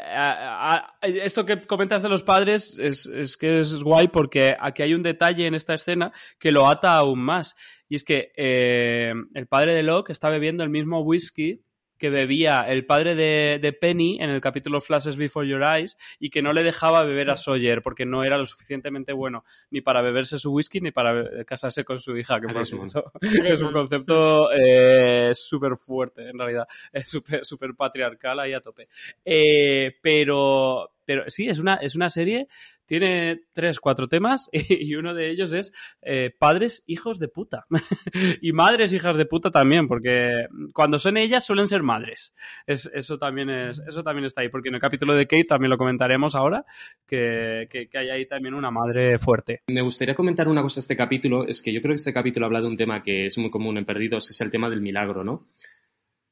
[1.01, 5.03] esto que comentas de los padres es, es, que es guay porque aquí hay un
[5.03, 7.55] detalle en esta escena que lo ata aún más.
[7.87, 11.63] Y es que eh, el padre de Locke está bebiendo el mismo whisky
[12.01, 16.31] que bebía el padre de, de, Penny en el capítulo Flashes Before Your Eyes y
[16.31, 20.01] que no le dejaba beber a Sawyer porque no era lo suficientemente bueno ni para
[20.01, 24.51] beberse su whisky ni para casarse con su hija, que por cierto es un concepto
[24.51, 28.87] eh, súper fuerte en realidad, es súper super patriarcal ahí a tope.
[29.23, 32.47] Eh, pero, pero sí, es una, es una serie
[32.91, 35.71] tiene tres, cuatro temas y uno de ellos es
[36.01, 37.65] eh, padres hijos de puta.
[38.41, 42.35] y madres hijas de puta también, porque cuando son ellas suelen ser madres.
[42.67, 45.69] Es, eso, también es, eso también está ahí, porque en el capítulo de Kate también
[45.69, 46.65] lo comentaremos ahora,
[47.07, 49.61] que, que, que hay ahí también una madre fuerte.
[49.67, 52.47] Me gustaría comentar una cosa de este capítulo, es que yo creo que este capítulo
[52.47, 54.81] habla de un tema que es muy común en Perdidos, que es el tema del
[54.81, 55.47] milagro, ¿no?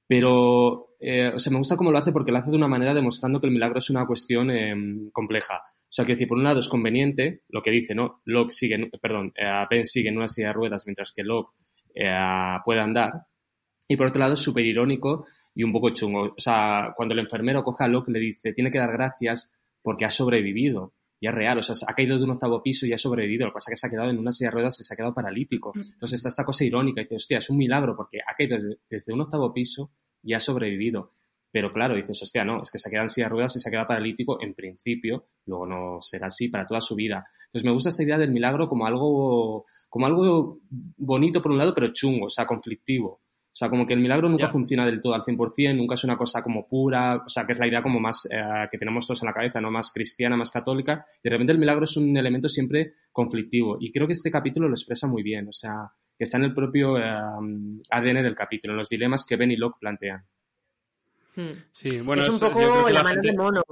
[0.09, 2.93] Pero, eh, o sea, me gusta cómo lo hace porque lo hace de una manera
[2.93, 4.75] demostrando que el milagro es una cuestión eh,
[5.13, 5.61] compleja.
[5.89, 8.21] O sea, que decir, por un lado es conveniente lo que dice, ¿no?
[8.25, 11.51] Locke sigue, perdón, eh, Ben sigue en una silla de ruedas mientras que Locke
[11.95, 13.13] eh, puede andar.
[13.87, 15.25] Y por otro lado es súper irónico
[15.55, 16.25] y un poco chungo.
[16.25, 20.05] O sea, cuando el enfermero coge a Locke le dice, tiene que dar gracias porque
[20.05, 20.93] ha sobrevivido.
[21.19, 23.45] Y es real, o sea, ha caído de un octavo piso y ha sobrevivido.
[23.45, 24.93] Lo que pasa es que se ha quedado en una silla de ruedas y se
[24.93, 25.73] ha quedado paralítico.
[25.75, 27.01] Entonces está esta cosa irónica.
[27.01, 30.33] Y dice, hostia, es un milagro porque ha caído desde, desde un octavo piso y
[30.33, 31.13] ha sobrevivido.
[31.51, 33.71] Pero claro, dices, hostia, no, es que se queda en silla de ruedas y se
[33.71, 37.25] queda paralítico en principio, luego no será así para toda su vida.
[37.45, 41.73] Entonces me gusta esta idea del milagro como algo, como algo bonito por un lado,
[41.73, 43.21] pero chungo, o sea, conflictivo.
[43.51, 44.51] O sea, como que el milagro nunca yeah.
[44.51, 47.59] funciona del todo al 100%, nunca es una cosa como pura, o sea, que es
[47.59, 49.71] la idea como más eh, que tenemos todos en la cabeza, ¿no?
[49.71, 51.03] Más cristiana, más católica.
[51.21, 53.77] Y de repente el milagro es un elemento siempre conflictivo.
[53.79, 56.53] Y creo que este capítulo lo expresa muy bien, o sea, que está en el
[56.53, 57.03] propio eh,
[57.89, 60.23] ADN del capítulo, en los dilemas que Ben y Locke plantean.
[61.71, 63.31] Sí, bueno, es un poco la, mano gente...
[63.31, 63.63] de mono,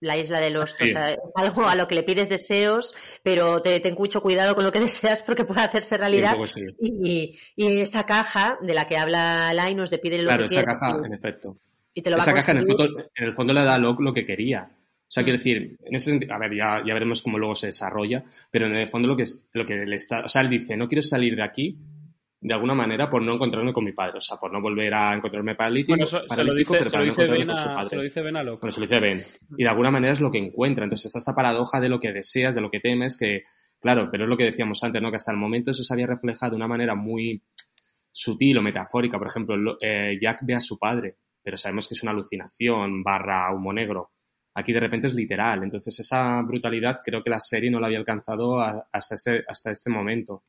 [0.00, 0.72] la isla de los.
[0.72, 0.84] Sí.
[0.84, 4.54] O sea, es algo a lo que le pides deseos, pero te, ten mucho cuidado
[4.54, 6.36] con lo que deseas porque puede hacerse realidad.
[6.46, 10.46] Sí, y, y, esa caja de la que habla Linus de pide lo claro, que
[10.46, 10.80] esa quieres.
[10.80, 11.56] caja, y, en efecto.
[11.92, 12.84] Y te lo esa va a caja, en el, fondo,
[13.14, 14.70] en el fondo, le da a Locke lo que quería.
[14.72, 17.66] O sea, quiero decir, en ese sentido, a ver, ya, ya veremos cómo luego se
[17.66, 19.24] desarrolla, pero en el fondo lo que,
[19.54, 21.76] lo que le está, o sea, él dice, no quiero salir de aquí
[22.42, 25.14] de alguna manera por no encontrarme con mi padre, o sea, por no volver a
[25.14, 27.88] encontrarme paralítico, bueno, eso, paralítico se lo dice, pero para Ben con su padre.
[27.88, 28.60] se lo dice Ben a Locke.
[28.62, 29.22] Bueno, se lo dice Ben.
[29.58, 30.84] Y de alguna manera es lo que encuentra.
[30.84, 33.42] Entonces está esta paradoja de lo que deseas, de lo que temes, que,
[33.78, 35.10] claro, pero es lo que decíamos antes, ¿no?
[35.10, 37.42] Que hasta el momento eso se había reflejado de una manera muy
[38.10, 39.18] sutil o metafórica.
[39.18, 43.54] Por ejemplo, eh, Jack ve a su padre, pero sabemos que es una alucinación barra
[43.54, 44.12] humo negro.
[44.54, 45.62] Aquí de repente es literal.
[45.62, 49.70] Entonces esa brutalidad creo que la serie no la había alcanzado a, hasta, este, hasta
[49.70, 50.44] este momento.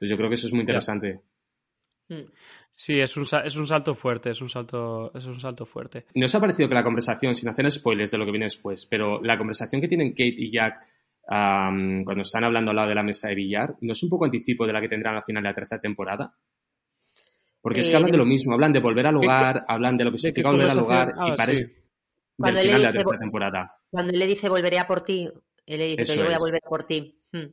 [0.00, 1.20] Entonces yo creo que eso es muy interesante.
[2.08, 2.24] Yeah.
[2.72, 6.06] Sí, es un, es un salto fuerte, es un salto, es un salto fuerte.
[6.14, 8.86] ¿No os ha parecido que la conversación, sin hacer spoilers de lo que viene después,
[8.86, 10.80] pero la conversación que tienen Kate y Jack
[11.28, 14.24] um, cuando están hablando al lado de la mesa de billar, ¿no es un poco
[14.24, 16.34] anticipo de la que tendrán al final de la tercera temporada?
[17.60, 20.04] Porque eh, es que hablan de lo mismo, hablan de volver al hogar, hablan de
[20.04, 21.72] lo que significa volver al hogar ah, y parece sí.
[22.38, 23.76] del final dice, de la tercera temporada.
[23.90, 25.28] Cuando él le dice volveré a por ti,
[25.66, 27.20] él le dice yo voy a volver a por ti.
[27.32, 27.52] Hmm.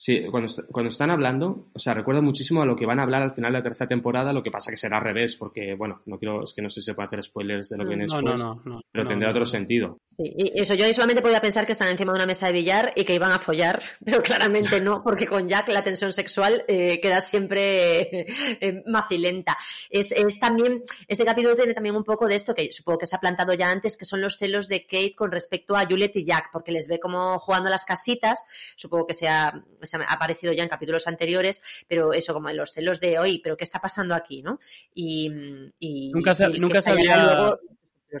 [0.00, 3.20] Sí, cuando, cuando están hablando, o sea, recuerda muchísimo a lo que van a hablar
[3.20, 6.02] al final de la tercera temporada, lo que pasa que será al revés, porque, bueno,
[6.06, 8.04] no quiero, es que no sé si se puede hacer spoilers de lo que viene
[8.06, 9.98] no, después, no, no, pero tendrá otro sentido.
[10.18, 12.92] Sí, y eso yo solamente podía pensar que están encima de una mesa de billar
[12.96, 16.98] y que iban a follar, pero claramente no, porque con Jack la tensión sexual eh,
[17.00, 18.26] queda siempre
[18.60, 19.56] eh, macilenta.
[19.88, 23.14] Es, es, también, este capítulo tiene también un poco de esto que supongo que se
[23.14, 26.24] ha plantado ya antes, que son los celos de Kate con respecto a Juliet y
[26.24, 28.44] Jack, porque les ve como jugando a las casitas,
[28.74, 32.56] supongo que se ha, se ha aparecido ya en capítulos anteriores, pero eso como en
[32.56, 34.58] los celos de hoy, pero ¿qué está pasando aquí, no?
[34.92, 35.30] Y,
[35.78, 37.24] y nunca, se, y nunca sabía...
[37.24, 37.60] Luego,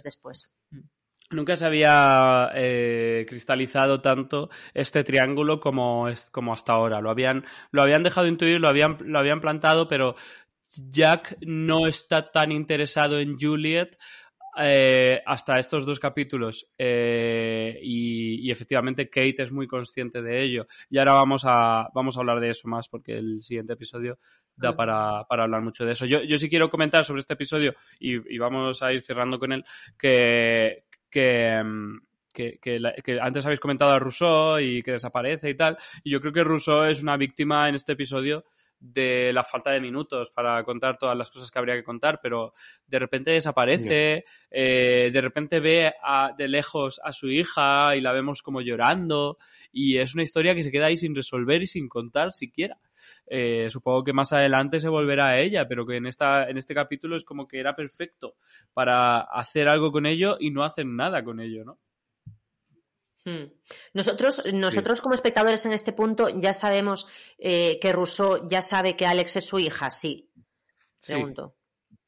[0.04, 0.54] después.
[1.30, 7.02] Nunca se había eh, cristalizado tanto este triángulo como, como hasta ahora.
[7.02, 10.14] Lo habían, lo habían dejado intuir, lo habían, lo habían plantado, pero
[10.90, 13.98] Jack no está tan interesado en Juliet
[14.60, 20.66] eh, hasta estos dos capítulos eh, y, y, efectivamente Kate es muy consciente de ello
[20.90, 24.18] y ahora vamos a, vamos a hablar de eso más porque el siguiente episodio
[24.56, 26.06] da para, para hablar mucho de eso.
[26.06, 29.52] Yo, yo sí quiero comentar sobre este episodio y, y vamos a ir cerrando con
[29.52, 29.64] él
[29.96, 31.98] que, Mm,
[32.32, 35.76] que, que, que, antes habéis comentado a Rousseau y que desaparece y tal.
[36.04, 38.44] Y yo creo que Rousseau es una víctima en este episodio
[38.80, 42.52] de la falta de minutos para contar todas las cosas que habría que contar, pero
[42.86, 48.12] de repente desaparece, eh, de repente ve a, de lejos a su hija y la
[48.12, 49.38] vemos como llorando
[49.72, 52.78] y es una historia que se queda ahí sin resolver y sin contar siquiera.
[53.26, 56.74] Eh, supongo que más adelante se volverá a ella, pero que en, esta, en este
[56.74, 58.36] capítulo es como que era perfecto
[58.72, 61.78] para hacer algo con ello y no hacen nada con ello, ¿no?
[63.28, 63.52] Hmm.
[63.92, 65.02] Nosotros, nosotros sí.
[65.02, 67.08] como espectadores en este punto ya sabemos
[67.38, 70.30] eh, que Rousseau ya sabe que Alex es su hija, sí.
[71.06, 71.56] Pregunto.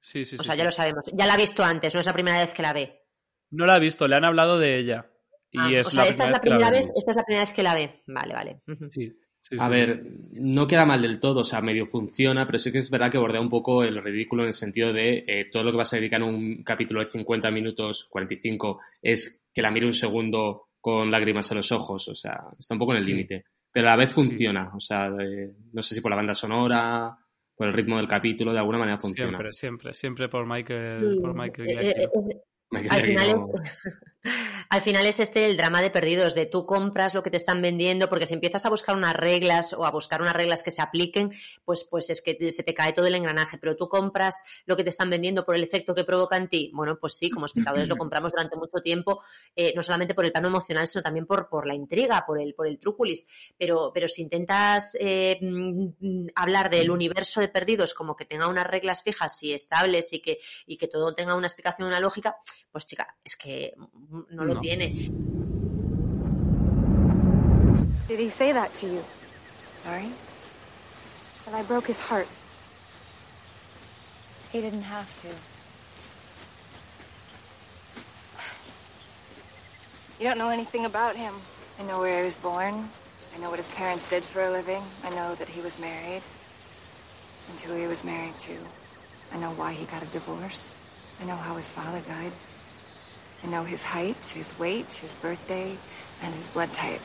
[0.00, 0.40] Sí, sí, sí.
[0.40, 1.04] O sea, ya lo sabemos.
[1.12, 3.02] Ya la ha visto antes, no es la primera vez que la ve.
[3.50, 5.10] No la ha visto, le han hablado de ella.
[5.50, 7.44] Y ah, es o sea, la esta es la primera vez, esta es la primera
[7.44, 8.02] vez que la ve.
[8.06, 8.62] Vale, vale.
[8.88, 9.12] Sí.
[9.42, 10.02] Sí, a sí, ver,
[10.32, 13.16] no queda mal del todo, o sea, medio funciona, pero sí que es verdad que
[13.16, 15.96] bordea un poco el ridículo en el sentido de eh, todo lo que vas a
[15.96, 21.10] dedicar en un capítulo de 50 minutos, 45, es que la mire un segundo con
[21.10, 23.12] lágrimas en los ojos, o sea, está un poco en el Sí.
[23.12, 23.44] límite.
[23.72, 27.16] Pero a la vez funciona, o sea, de- no sé si por la banda sonora,
[27.54, 29.30] por el ritmo del capítulo, de alguna manera funciona.
[29.30, 32.36] Siempre, siempre, siempre por Michael, Sí, por Michael eh, eh, es-
[32.70, 33.88] al final, es,
[34.68, 37.60] al final es este el drama de perdidos, de tú compras lo que te están
[37.62, 40.82] vendiendo, porque si empiezas a buscar unas reglas o a buscar unas reglas que se
[40.82, 41.32] apliquen,
[41.64, 44.76] pues, pues es que te- se te cae todo el engranaje, pero tú compras lo
[44.76, 46.70] que te están vendiendo por el efecto que provoca en ti.
[46.74, 49.22] Bueno, pues sí, como espectadores lo compramos durante mucho tiempo,
[49.56, 52.54] eh, no solamente por el plano emocional, sino también por, por la intriga, por el,
[52.54, 53.26] por el trúculis.
[53.58, 58.48] Pero, pero si intentas eh, mm, mm, hablar del universo de perdidos como que tenga
[58.48, 62.36] unas reglas fijas y estables y que, y que todo tenga una explicación, una lógica,
[62.72, 63.74] pues chica, es que
[64.30, 64.60] no lo No.
[64.60, 64.94] tiene.
[68.08, 69.04] Did he say that to you?
[69.82, 70.10] Sorry?
[71.46, 72.28] That I broke his heart?
[74.52, 75.28] He didn't have to.
[80.18, 81.34] You don't know anything about him.
[81.78, 82.90] I know where he was born.
[83.34, 84.82] I know what his parents did for a living.
[85.04, 86.22] I know that he was married.
[87.48, 88.58] And who he was married to.
[89.32, 90.74] I know why he got a divorce.
[91.20, 92.32] I know how his father died.
[93.42, 95.76] I know his height, his weight, his birthday,
[96.22, 97.00] and his blood type.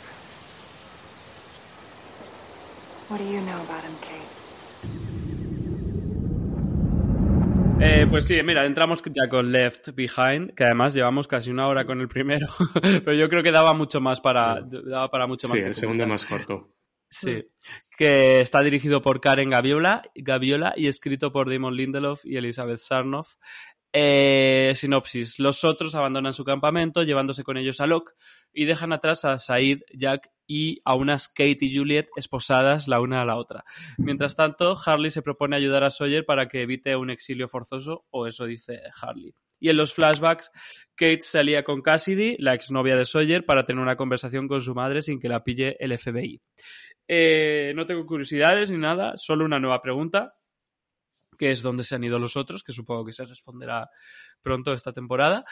[3.08, 4.36] What do you know about him, Kate?
[7.80, 11.86] Eh, pues sí, mira, entramos ya con Left Behind, que además llevamos casi una hora
[11.86, 12.48] con el primero,
[12.82, 15.58] pero yo creo que daba mucho más para, daba para mucho más.
[15.58, 16.08] Sí, el segundo comentar.
[16.08, 16.76] más corto.
[17.10, 17.48] Sí,
[17.98, 23.36] que está dirigido por Karen Gaviola, Gaviola y escrito por Damon Lindelof y Elizabeth Sarnoff.
[23.98, 25.39] Eh, sinopsis.
[25.39, 28.12] Los otros abandonan su campamento, llevándose con ellos a Locke,
[28.52, 33.22] y dejan atrás a Said, Jack y a unas Kate y Juliet esposadas la una
[33.22, 33.64] a la otra.
[33.98, 38.28] Mientras tanto, Harley se propone ayudar a Sawyer para que evite un exilio forzoso, o
[38.28, 39.34] eso dice Harley.
[39.62, 40.52] Y en los flashbacks,
[40.93, 44.76] Kate se alía con Cassidy, la exnovia de Sawyer, para tener una conversación con su
[44.76, 46.41] madre sin que la pille el FBI.
[47.08, 50.36] Eh, no tengo curiosidades ni nada, solo una nueva pregunta,
[51.36, 53.90] que es dónde se han ido los otros, que supongo que se responderá
[54.42, 55.44] pronto esta temporada.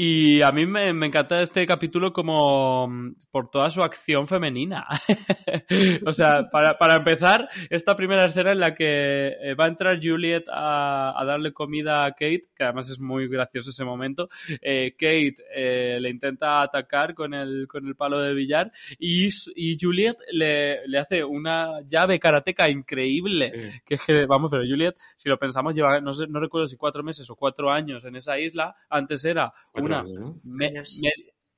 [0.00, 4.86] Y a mí me, me encanta este capítulo como mm, por toda su acción femenina.
[6.06, 9.98] o sea, para, para empezar, esta primera escena en la que eh, va a entrar
[10.00, 14.28] Juliet a, a darle comida a Kate, que además es muy gracioso ese momento.
[14.62, 18.70] Eh, Kate eh, le intenta atacar con el, con el palo de billar
[19.00, 23.50] y, y Juliet le, le hace una llave karateca increíble.
[23.52, 23.80] Sí.
[23.84, 26.76] Que es que, vamos, pero Juliet, si lo pensamos, lleva, no, sé, no recuerdo si
[26.76, 28.76] cuatro meses o cuatro años en esa isla.
[28.88, 30.00] Antes era Cuatro una.
[30.00, 30.40] años, ¿no?
[30.44, 31.00] me- Menos.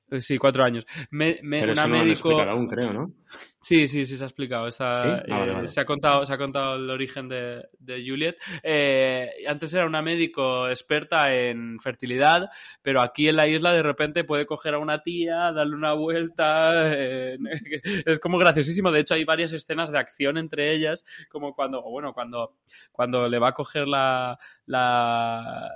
[0.09, 0.85] me- sí, cuatro años.
[1.11, 2.29] Me- me- Pero una eso no lo han médico.
[2.29, 3.13] explicado aún, creo, ¿no?
[3.61, 4.67] Sí, sí, sí se ha explicado.
[4.79, 8.35] Ah, eh, Se, ha contado, se ha contado el origen de, de Juliet.
[8.61, 12.49] Eh, antes era una médico experta en fertilidad,
[12.81, 16.91] pero aquí en la isla de repente puede coger a una tía, darle una vuelta.
[16.93, 17.37] Eh,
[18.05, 18.91] es como graciosísimo.
[18.91, 22.57] De hecho, hay varias escenas de acción entre ellas, como cuando, bueno, cuando,
[22.91, 24.37] cuando le va a coger la,
[24.71, 25.69] la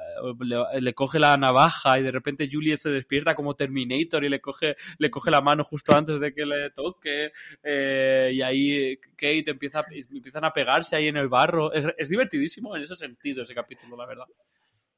[0.79, 4.75] le, coge la navaja y de repente Juliet se despierta como Terminator y le coge,
[4.97, 7.31] le coge la mano justo antes de que le toque.
[7.63, 11.71] Eh, y ahí Kate empieza, empiezan a pegarse ahí en el barro.
[11.73, 14.25] Es, divertidísimo en ese sentido ese capítulo, la verdad.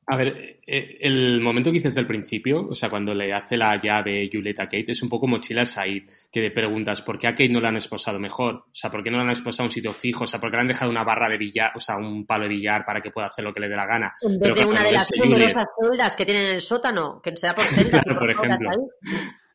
[0.10, 3.76] A ver, eh, el momento que dices del principio, o sea, cuando le hace la
[3.76, 7.32] llave Juliet a Kate, es un poco mochila Said, que te preguntas, ¿por qué a
[7.32, 8.56] Kate no la han esposado mejor?
[8.56, 10.24] O sea, ¿por qué no la han esposado a un sitio fijo?
[10.24, 12.44] O sea, ¿por qué le han dejado una barra de billar, o sea, un palo
[12.44, 14.14] de billar para que pueda hacer lo que le dé la gana?
[14.22, 17.54] En vez de una de las numerosas celdas que tienen en el sótano, que sea
[17.54, 18.02] por celdas.
[18.04, 18.70] claro, por ejemplo.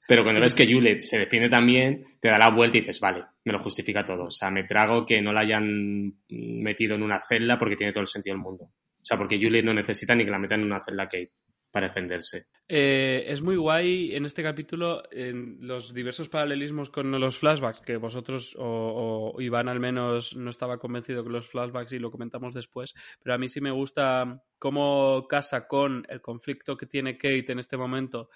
[0.07, 3.25] Pero cuando ves que Juliet se defiende también, te da la vuelta y dices, vale,
[3.43, 4.25] me lo justifica todo.
[4.25, 8.03] O sea, me trago que no la hayan metido en una celda porque tiene todo
[8.03, 8.69] el sentido del mundo.
[9.03, 11.33] O sea, porque Juliet no necesita ni que la metan en una celda Kate
[11.73, 12.47] para defenderse.
[12.69, 17.97] Eh, es muy guay en este capítulo en los diversos paralelismos con los flashbacks, que
[17.97, 22.95] vosotros o, Iván al menos no estaba convencido con los flashbacks y lo comentamos después,
[23.23, 27.59] pero a mí sí me gusta cómo casa con el conflicto que tiene Kate en
[27.59, 28.29] este momento,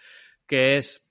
[0.47, 1.07] que es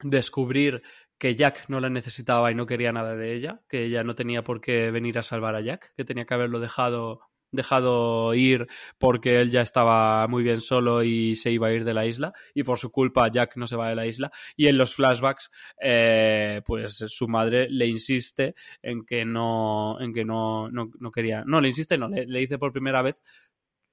[0.00, 0.82] descubrir
[1.18, 4.42] que Jack no la necesitaba y no quería nada de ella, que ella no tenía
[4.42, 7.20] por qué venir a salvar a Jack, que tenía que haberlo dejado
[7.54, 8.66] dejado ir
[8.98, 12.32] porque él ya estaba muy bien solo y se iba a ir de la isla
[12.54, 15.50] y por su culpa Jack no se va de la isla y en los flashbacks
[15.80, 21.60] eh, pues su madre le insiste en que no en que no, no, quería no
[21.60, 23.22] le insiste no le, dice por primera vez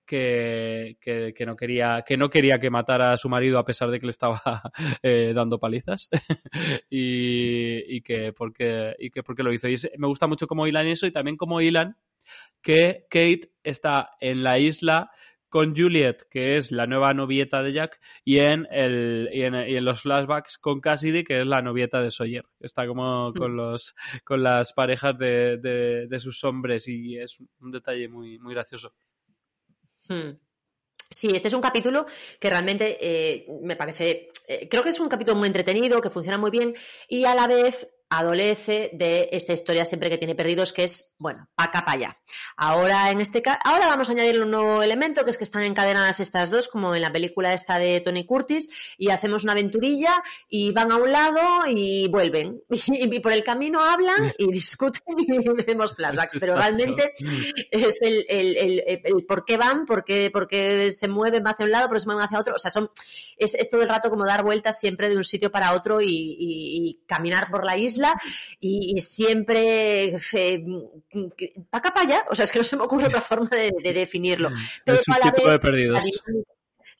[0.05, 3.99] que, que, no quería que no quería que matara a su marido a pesar de
[3.99, 4.41] que le estaba
[5.03, 6.09] eh, dando palizas.
[6.89, 9.70] Y, y, que porque y que porque lo hizo.
[9.70, 11.95] Y me gusta mucho como hilan eso y también como hilan
[12.62, 15.12] que Kate está en la isla
[15.52, 20.02] con Juliet, que es la nueva novieta de Jack, y en, el, y en, los
[20.02, 22.46] flashbacks con Cassidy, que es la novieta de Sawyer.
[22.62, 23.34] Está como hmm.
[23.34, 28.54] con, los, con las parejas de, de, sus hombres y es un detalle muy, muy
[28.54, 28.94] gracioso.
[30.08, 30.38] Hmm.
[31.10, 32.06] Sí, este es un capítulo
[32.40, 36.38] que realmente eh, me parece, eh, creo que es un capítulo muy entretenido, que funciona
[36.38, 36.74] muy bien
[37.10, 41.47] y a la vez adolece de esta historia siempre que tiene perdidos, que es, bueno,
[41.55, 42.18] pa' acá, pa' allá.
[42.57, 46.20] Ahora, en este ahora vamos a añadir un nuevo elemento, que es que están encadenadas
[46.20, 50.14] estas dos, como en la película esta de Tony Curtis, y hacemos una aventurilla,
[50.49, 52.62] y van a un lado y vuelven.
[52.91, 57.12] Y, por el camino hablan y discuten y vemos flashbacks, pero realmente
[57.72, 61.88] es el, el, por qué van, por qué, por qué se mueven hacia un lado,
[61.88, 62.89] por qué se mueven hacia otro, o sea, son,
[63.38, 67.49] es, todo el rato como dar vueltas siempre de un sitio para otro y caminar
[67.49, 68.01] por la isla
[68.60, 70.66] y, siempre eh,
[71.70, 74.52] para para allá, o sea, es que no se me ocurre otra forma de, definirlo.
[74.86, 76.02] Pero a la vez, de perdidos.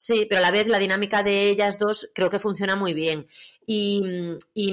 [0.04, 3.28] Sí, pero a la vez la dinámica de ellas dos creo que funciona muy bien.
[3.68, 4.02] Y,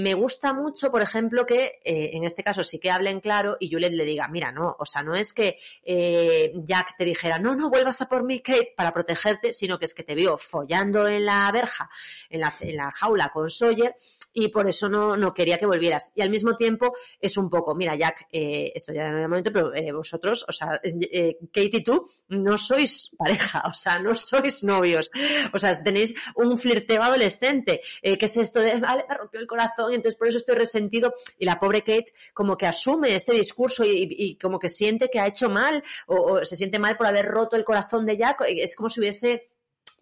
[0.00, 3.70] me gusta mucho, por ejemplo, que eh, en este caso sí que hablen claro y
[3.70, 7.54] Juliet le diga, mira, no, o sea, no es que eh, Jack te dijera, no,
[7.54, 11.06] no vuelvas a por mí, Kate, para protegerte, sino que es que te vio follando
[11.06, 11.90] en la verja,
[12.30, 13.94] en la, en la jaula con Sawyer
[14.32, 16.12] y por eso no, no, quería que volvieras.
[16.14, 19.52] Y al mismo tiempo es un poco, mira, Jack, eh, esto ya en el momento,
[19.52, 24.14] pero eh, vosotros, o sea, eh, Kate y tú, no sois pareja, o sea, no
[24.14, 25.10] sois novios,
[25.52, 29.92] o sea, tenéis un flirteo adolescente, ¿qué es esto de, vale, me rompió el corazón
[29.92, 31.14] y entonces por eso estoy resentido?
[31.38, 35.26] Y la pobre Kate como que asume este discurso y, como que siente que ha
[35.26, 38.88] hecho mal o se siente mal por haber roto el corazón de Jack, es como
[38.88, 39.48] si hubiese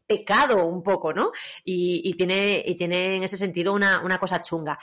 [0.06, 1.30] pecado un poco, ¿no?
[1.64, 4.78] Y, tiene, y tiene en ese sentido una, una cosa chunga.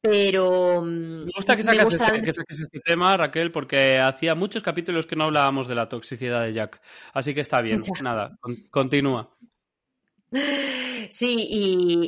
[0.00, 0.82] Pero.
[0.82, 5.24] Mm, me gusta que saques, este, este, tema, Raquel, porque hacía muchos capítulos que no
[5.24, 6.80] hablábamos de la toxicidad de Jack.
[7.14, 7.80] Así que está bien.
[8.02, 8.38] Nada,
[8.70, 9.34] continúa.
[11.10, 11.46] Sí,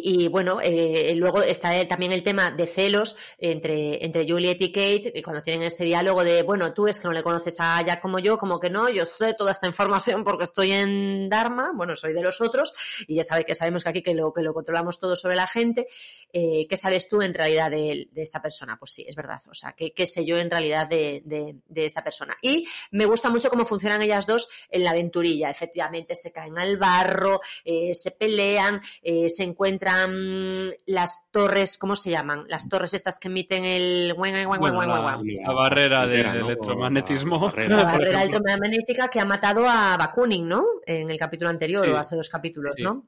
[0.03, 5.13] y, bueno, eh, luego está también el tema de celos entre, entre Juliet y Kate,
[5.15, 8.01] y cuando tienen este diálogo de, bueno, tú es que no le conoces a Jack
[8.01, 11.95] como yo, como que no, yo sé toda esta información porque estoy en Dharma, bueno,
[11.95, 12.73] soy de los otros,
[13.07, 15.47] y ya sabe que sabemos que aquí que lo, que lo controlamos todo sobre la
[15.47, 15.87] gente.
[16.33, 18.77] Eh, ¿Qué sabes tú en realidad de, esta persona?
[18.79, 19.41] Pues sí, es verdad.
[19.49, 22.37] O sea, ¿qué, sé yo en realidad de, de, esta persona?
[22.43, 25.51] Y me gusta mucho cómo funcionan ellas dos en la aventurilla.
[25.51, 32.11] Efectivamente, se caen al barro, eh, se pelean, eh, se encuentran las torres, ¿cómo se
[32.11, 32.45] llaman?
[32.49, 34.09] Las torres estas que emiten el...
[34.09, 37.53] la, barrera del electromagnetismo.
[37.57, 40.65] La barrera, electromagnética que ha matado a Bakunin, ¿no?
[40.85, 43.07] En el capítulo anterior o hace dos capítulos, ¿no?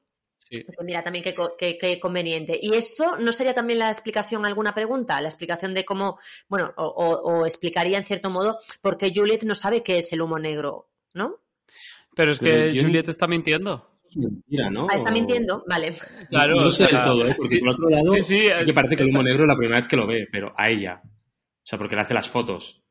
[0.85, 2.59] Mira también qué, conveniente.
[2.61, 5.21] ¿Y esto no sería también la explicación alguna pregunta?
[5.21, 9.83] La explicación de cómo, bueno, o, explicaría en cierto modo por qué Juliet no sabe
[9.83, 11.41] qué es el humo negro, ¿no?
[12.15, 13.98] Pero es que Juliet está mintiendo.
[14.17, 14.87] Mentira, ¿no?
[14.91, 15.95] Ah, está mintiendo, vale.
[16.29, 17.35] Claro, no, sé del todo, ¿eh?
[17.37, 19.89] porque por otro lado, sí, que parece que el humo negro es la primera vez
[19.89, 21.03] que lo ve, pero a ella.
[21.05, 22.83] O sea, porque le hace las fotos.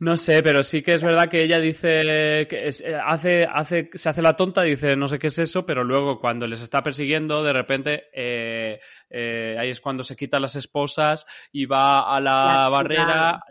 [0.00, 4.08] No sé, pero sí que es verdad que ella dice que eh, hace, hace, se
[4.08, 7.42] hace la tonta, dice no sé qué es eso, pero luego cuando les está persiguiendo,
[7.42, 8.78] de repente eh,
[9.10, 13.42] eh, ahí es cuando se quitan las esposas y va a la, barrera,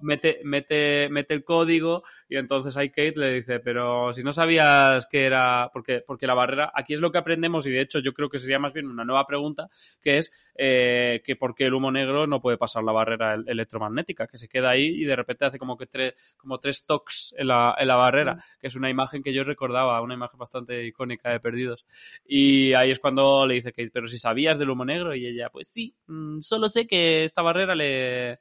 [0.00, 5.06] mete, mete, mete el código y entonces ahí Kate le dice, pero si no sabías
[5.06, 8.12] que era, porque, porque la barrera, aquí es lo que aprendemos y de hecho yo
[8.12, 9.68] creo que sería más bien una nueva pregunta,
[10.02, 14.26] que es eh, que por qué el humo negro no puede pasar la barrera electromagnética,
[14.26, 17.48] que se queda ahí y de repente hace como que tres, como tres toques en
[17.48, 18.38] la, en la barrera, mm.
[18.60, 21.86] que es una imagen que yo recordaba, una imagen bastante icónica de Perdidos.
[22.26, 25.50] Y ahí es cuando le dice Kate, pero si sabías del humo negro, y ella,
[25.50, 28.34] pues sí, mm, solo sé que esta barrera le,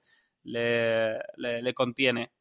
[0.44, 2.32] le, contiene.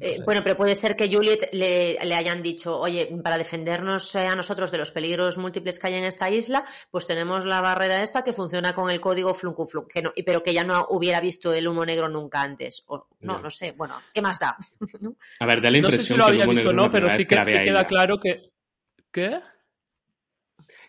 [0.00, 4.34] Eh, bueno, pero puede ser que Juliet le, hayan dicho, oye, para defendernos eh, a
[4.34, 8.24] nosotros de los peligros múltiples que hay en esta isla, pues tenemos la barrera esta
[8.24, 11.68] que funciona con el código Fluncu que no, pero que ya no hubiera visto el
[11.68, 12.82] humo negro nunca antes.
[12.88, 14.56] O, no, no, sé, bueno, ¿qué más da?
[15.40, 17.36] A ver, da la impresión no sé si lo había visto no, pero sí que,
[17.44, 18.50] que queda claro que...
[19.12, 19.40] ¿Qué?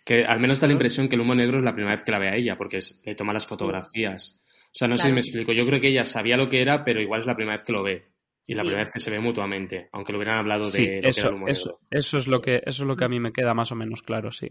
[0.04, 2.12] Que al menos da la impresión que el humo negro es la primera vez que
[2.12, 4.41] la ve a ella, porque le toma las fotografías.
[4.68, 5.54] O sea, no sé si me explico.
[5.54, 7.74] Yo creo que ella sabía lo que era, pero igual es la primera vez que
[7.74, 8.08] lo ve.
[8.45, 11.22] Y la primera vez que se ve mutuamente, aunque lo hubieran hablado de lo eso,
[11.22, 13.20] que era el humo eso, Eso es lo que, eso es lo que a mí
[13.20, 14.49] me queda más o menos claro, sí.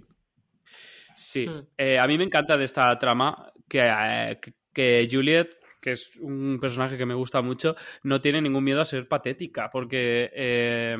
[1.14, 1.46] Sí.
[1.46, 1.66] Hmm.
[1.76, 4.38] Eh, a mí me encanta de esta trama que, eh,
[4.72, 5.50] que Juliet
[5.82, 7.74] que es un personaje que me gusta mucho,
[8.04, 10.96] no tiene ningún miedo a ser patética, porque eh,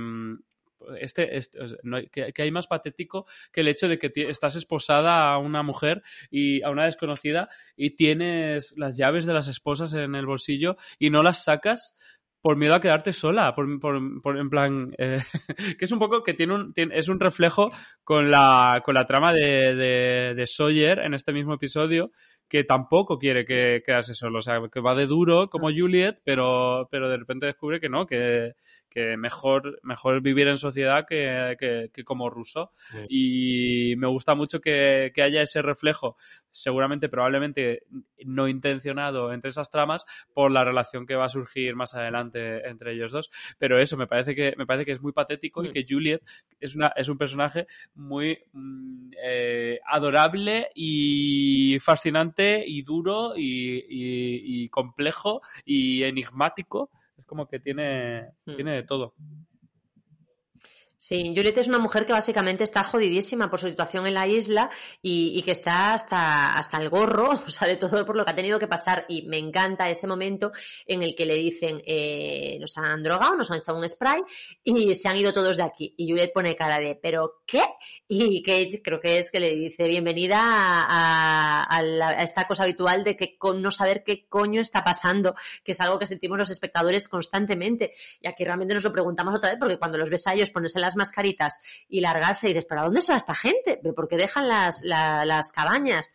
[1.01, 1.59] este, este
[2.11, 6.62] que, hay más patético que el hecho de que estás esposada a una mujer y
[6.62, 11.22] a una desconocida y tienes las llaves de las esposas en el bolsillo y no
[11.22, 11.97] las sacas
[12.43, 13.66] por miedo a quedarte sola, por,
[14.37, 15.20] en plan, eh,
[15.78, 17.68] que es un poco que tiene un, es un reflejo
[18.03, 22.11] con la, con la trama de, de, de Sawyer en este mismo episodio,
[22.53, 26.86] que tampoco quiere que quedase solo, o sea, que va de duro como Juliet, pero,
[26.90, 28.57] pero de repente descubre que no, que,
[28.90, 31.57] que mejor, mejor vivir en sociedad que,
[31.90, 32.68] que, como ruso.
[33.09, 36.18] Y me gusta mucho que, que, haya ese reflejo,
[36.50, 37.84] seguramente, probablemente
[38.26, 42.92] no intencionado entre esas tramas, por la relación que va a surgir más adelante entre
[42.92, 43.30] ellos dos.
[43.57, 45.72] Pero eso, me parece que, me parece que es muy patético y mm.
[45.72, 46.22] que Juliet
[46.61, 54.68] es, una, es un personaje muy mm, eh, adorable y fascinante y duro y, y
[54.68, 56.90] complejo y enigmático
[57.32, 58.57] como que tiene, hmm.
[58.57, 59.14] tiene de todo.
[61.05, 64.70] Sí, Juliet es una mujer que básicamente está jodidísima por su situación en la isla
[65.03, 68.36] y, que está hasta, hasta el gorro, o sea, de todo por lo que ha
[68.36, 69.05] tenido que pasar.
[69.09, 70.53] Y me encanta ese momento
[70.86, 74.20] en el que le dicen, eh, nos han drogado, nos han echado un spray
[74.62, 75.92] y se han ido todos de aquí.
[75.98, 77.64] Y Juliet pone cara de, ¿pero qué?
[78.07, 81.82] Y Kate creo que es que le dice, bienvenida a,
[82.20, 85.34] esta cosa habitual de que con no saber qué coño está pasando,
[85.64, 87.92] que es algo que sentimos los espectadores constantemente.
[88.20, 90.78] Y aquí realmente nos lo preguntamos otra vez porque cuando los ves a ellos ponerse
[90.78, 93.78] las mascaritas y largarse y dices, ¿pero a dónde se va esta gente?
[93.82, 96.11] ¿Pero por qué dejan las, las cabañas?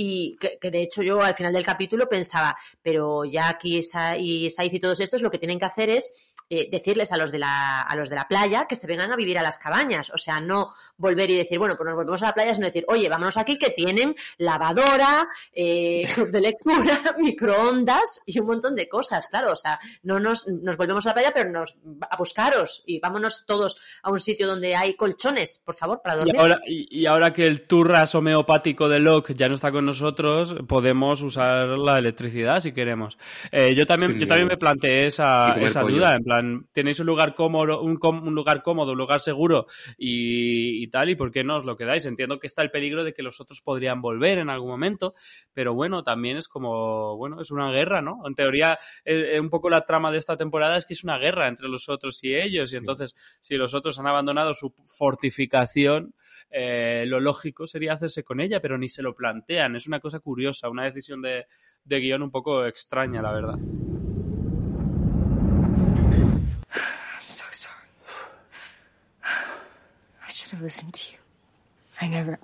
[0.00, 3.80] y que, de hecho yo al final del capítulo pensaba, pero ya aquí
[4.18, 6.12] y Saiz y todos estos lo que tienen que hacer es
[6.50, 9.16] eh, decirles a los, de la, a los de la playa que se vengan a
[9.16, 10.10] vivir a las cabañas.
[10.10, 12.84] O sea, no volver y decir, bueno, pues nos volvemos a la playa, sino decir,
[12.88, 18.88] oye, vámonos aquí que tienen lavadora, eh, club de lectura, microondas y un montón de
[18.88, 19.28] cosas.
[19.28, 21.76] Claro, o sea, no nos, nos volvemos a la playa, pero nos
[22.08, 26.34] a buscaros y vámonos todos a un sitio donde hay colchones, por favor, para dormir.
[26.34, 30.56] Y ahora, y, ahora que el turras homeopático de Locke ya no está con nosotros,
[30.66, 33.18] podemos usar la electricidad si queremos.
[33.52, 36.37] Eh, yo también, yo también me planteé esa, esa duda, en plan,
[36.72, 37.98] tenéis un lugar cómodo, un,
[38.34, 39.66] lugar cómodo, un lugar seguro
[39.96, 42.06] y, tal, y por qué no os lo quedáis.
[42.06, 45.14] Entiendo que está el peligro de que los otros podrían volver en algún momento,
[45.52, 48.26] pero bueno, también es como, bueno, es una guerra, ¿no?
[48.26, 51.18] En teoría, eh, eh, un poco la trama de esta temporada es que es una
[51.18, 56.14] guerra entre los otros y ellos, y entonces, si los otros han abandonado su fortificación,
[56.50, 59.76] eh, lo lógico sería hacerse con ella, pero ni se lo plantean.
[59.76, 61.46] Es una cosa curiosa, una decisión de,
[61.84, 63.58] de guion un poco extraña, la verdad.
[67.28, 67.74] I'm so sorry.
[69.22, 71.18] I should have listened to you.
[72.00, 72.38] I never.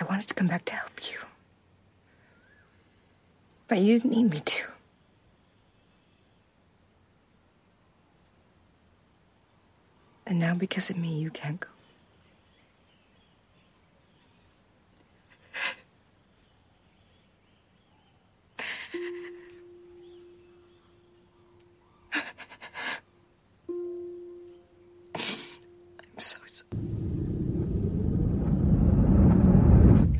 [0.00, 1.18] I wanted to come back to help you.
[3.68, 4.62] But you didn't need me to.
[10.26, 11.68] And now, because of me, you can't go.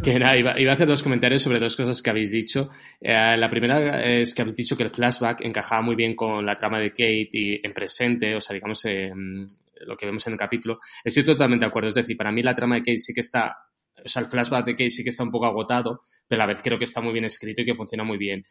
[0.09, 2.71] Que nada, iba, iba a hacer dos comentarios sobre dos cosas que habéis dicho.
[2.99, 6.55] Eh, la primera es que habéis dicho que el flashback encajaba muy bien con la
[6.55, 9.13] trama de Kate y en presente, o sea, digamos, eh,
[9.81, 10.79] lo que vemos en el capítulo.
[11.05, 11.91] Estoy totalmente de acuerdo.
[11.91, 13.55] Es decir, para mí la trama de Kate sí que está,
[14.03, 16.55] o sea, el flashback de Kate sí que está un poco agotado, pero a la
[16.55, 18.43] vez creo que está muy bien escrito y que funciona muy bien.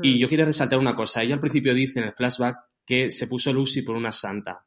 [0.00, 1.24] Y yo quiero resaltar una cosa.
[1.24, 2.56] Ella al principio dice en el flashback
[2.86, 4.64] que se puso Lucy por una santa.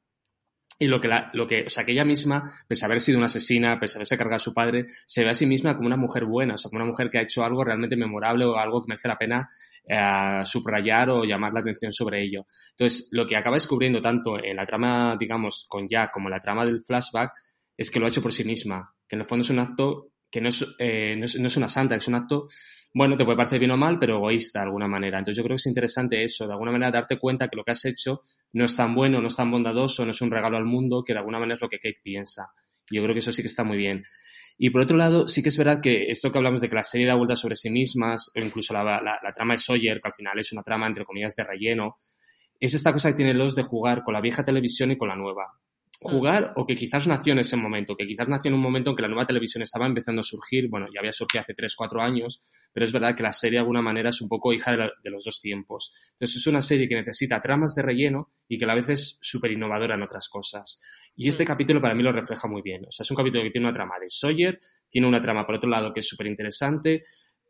[0.84, 3.18] Y lo que, la, lo que, o sea, que ella misma, pese a haber sido
[3.18, 5.88] una asesina, pese a haberse cargado a su padre, se ve a sí misma como
[5.88, 8.58] una mujer buena, o sea, como una mujer que ha hecho algo realmente memorable o
[8.58, 9.50] algo que merece la pena
[9.88, 12.46] eh, subrayar o llamar la atención sobre ello.
[12.72, 16.42] Entonces, lo que acaba descubriendo tanto en la trama, digamos, con Jack como en la
[16.42, 17.32] trama del flashback,
[17.78, 20.12] es que lo ha hecho por sí misma, que en el fondo es un acto
[20.34, 22.48] que no es, eh, no es, no es una santa, es un acto
[22.96, 25.18] bueno, te puede parecer bien o mal, pero egoísta de alguna manera.
[25.18, 27.72] Entonces yo creo que es interesante eso, de alguna manera darte cuenta que lo que
[27.72, 28.22] has hecho
[28.54, 31.14] no es tan bueno, no es tan bondadoso, no es un regalo al mundo, que
[31.14, 32.52] de alguna manera es lo que Kate piensa.
[32.92, 34.04] Yo creo que eso sí que está muy bien.
[34.60, 36.84] Y por otro lado, sí que es verdad que esto que hablamos de que la
[36.84, 40.10] serie da vueltas sobre sí mismas, o incluso la, la, la trama de Sawyer, que
[40.10, 41.96] al final es una trama entre comillas de relleno,
[42.60, 45.16] es esta cosa que tiene los de jugar con la vieja televisión y con la
[45.16, 45.48] nueva
[46.04, 48.96] jugar o que quizás nació en ese momento, que quizás nació en un momento en
[48.96, 52.02] que la nueva televisión estaba empezando a surgir, bueno, ya había surgido hace 3, 4
[52.02, 52.42] años,
[52.72, 54.92] pero es verdad que la serie de alguna manera es un poco hija de, la,
[55.04, 55.94] de los dos tiempos.
[56.14, 59.18] Entonces es una serie que necesita tramas de relleno y que a la vez es
[59.22, 60.80] súper innovadora en otras cosas.
[61.16, 62.86] Y este capítulo para mí lo refleja muy bien.
[62.86, 65.56] O sea, es un capítulo que tiene una trama de Sawyer, tiene una trama por
[65.56, 67.04] otro lado que es súper interesante,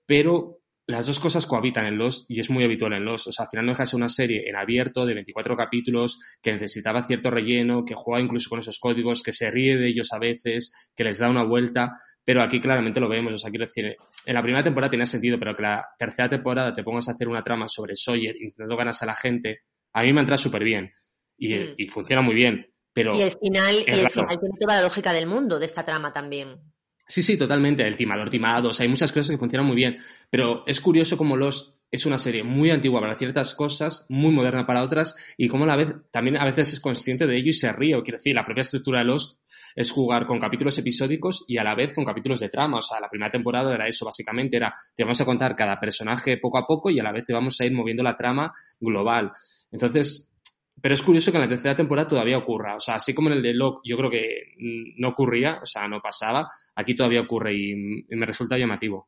[0.05, 3.27] pero las dos cosas cohabitan en Lost y es muy habitual en Lost.
[3.27, 6.19] O sea, al final no deja de ser una serie en abierto de 24 capítulos
[6.41, 10.11] que necesitaba cierto relleno, que juega incluso con esos códigos, que se ríe de ellos
[10.11, 13.33] a veces, que les da una vuelta, pero aquí claramente lo vemos.
[13.33, 16.73] O sea, quiero decir, en la primera temporada tenía sentido, pero que la tercera temporada
[16.73, 19.61] te pongas a hacer una trama sobre Sawyer intentando ganarse a la gente,
[19.93, 20.91] a mí me entra súper bien
[21.37, 21.73] y, mm.
[21.77, 22.65] y, funciona muy bien.
[22.91, 25.83] Pero y el final, y el final tiene toda la lógica del mundo de esta
[25.83, 26.59] trama también.
[27.05, 27.85] Sí, sí, totalmente.
[27.85, 28.69] El timador timado.
[28.69, 29.95] O sea, hay muchas cosas que funcionan muy bien.
[30.29, 34.65] Pero es curioso cómo Los es una serie muy antigua para ciertas cosas, muy moderna
[34.65, 37.53] para otras, y cómo a la vez también a veces es consciente de ello y
[37.53, 38.01] se ríe.
[38.01, 39.41] Quiero decir, la propia estructura de Los
[39.75, 42.77] es jugar con capítulos episódicos y a la vez con capítulos de trama.
[42.77, 46.37] O sea, la primera temporada era eso, básicamente, era te vamos a contar cada personaje
[46.37, 49.31] poco a poco y a la vez te vamos a ir moviendo la trama global.
[49.71, 50.32] Entonces,
[50.83, 52.75] pero es curioso que en la tercera temporada todavía ocurra.
[52.75, 54.53] O sea, así como en el de Locke yo creo que
[54.97, 59.07] no ocurría, o sea, no pasaba, aquí todavía ocurre y, y me resulta llamativo.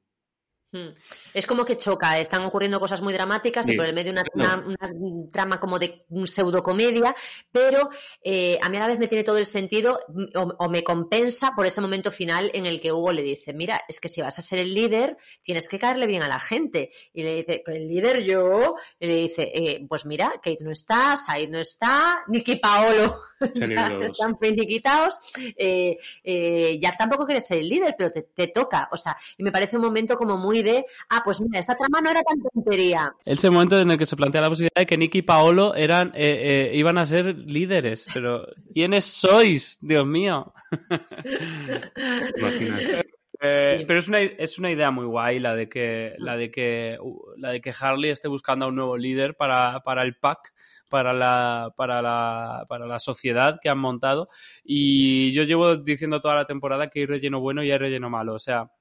[0.75, 0.89] Hmm.
[1.33, 3.73] Es como que choca, están ocurriendo cosas muy dramáticas sí.
[3.73, 7.15] y por el medio una, una, una, trama como de pseudocomedia,
[7.49, 7.89] pero
[8.21, 9.97] eh, a mí a la vez me tiene todo el sentido
[10.35, 13.83] o, o, me compensa por ese momento final en el que Hugo le dice, mira,
[13.87, 16.91] es que si vas a ser el líder, tienes que caerle bien a la gente.
[17.13, 21.15] Y le dice, el líder yo, y le dice, eh, pues mira, Kate no está,
[21.15, 23.21] Said no está, Nicky Paolo
[23.53, 25.19] ya están finiquitados,
[25.57, 29.43] eh, eh, Jack tampoco quiere ser el líder, pero te, te toca, o sea, y
[29.43, 32.41] me parece un momento como muy de, ah, pues mira, esta trama no era tan
[32.41, 33.13] tontería.
[33.25, 36.11] Ese momento en el que se plantea la posibilidad de que Nicky y Paolo eran,
[36.15, 39.77] eh, eh, iban a ser líderes, pero ¿quiénes sois?
[39.81, 40.53] Dios mío.
[43.41, 43.85] Eh, sí.
[43.85, 46.97] Pero es una, es una idea muy guay la de que la de que
[47.37, 50.53] la de que Harley esté buscando a un nuevo líder para, para el pack
[50.89, 54.29] para la, para, la, para la sociedad que han montado.
[54.63, 58.33] Y yo llevo diciendo toda la temporada que hay relleno bueno y hay relleno malo.
[58.35, 58.71] O sea,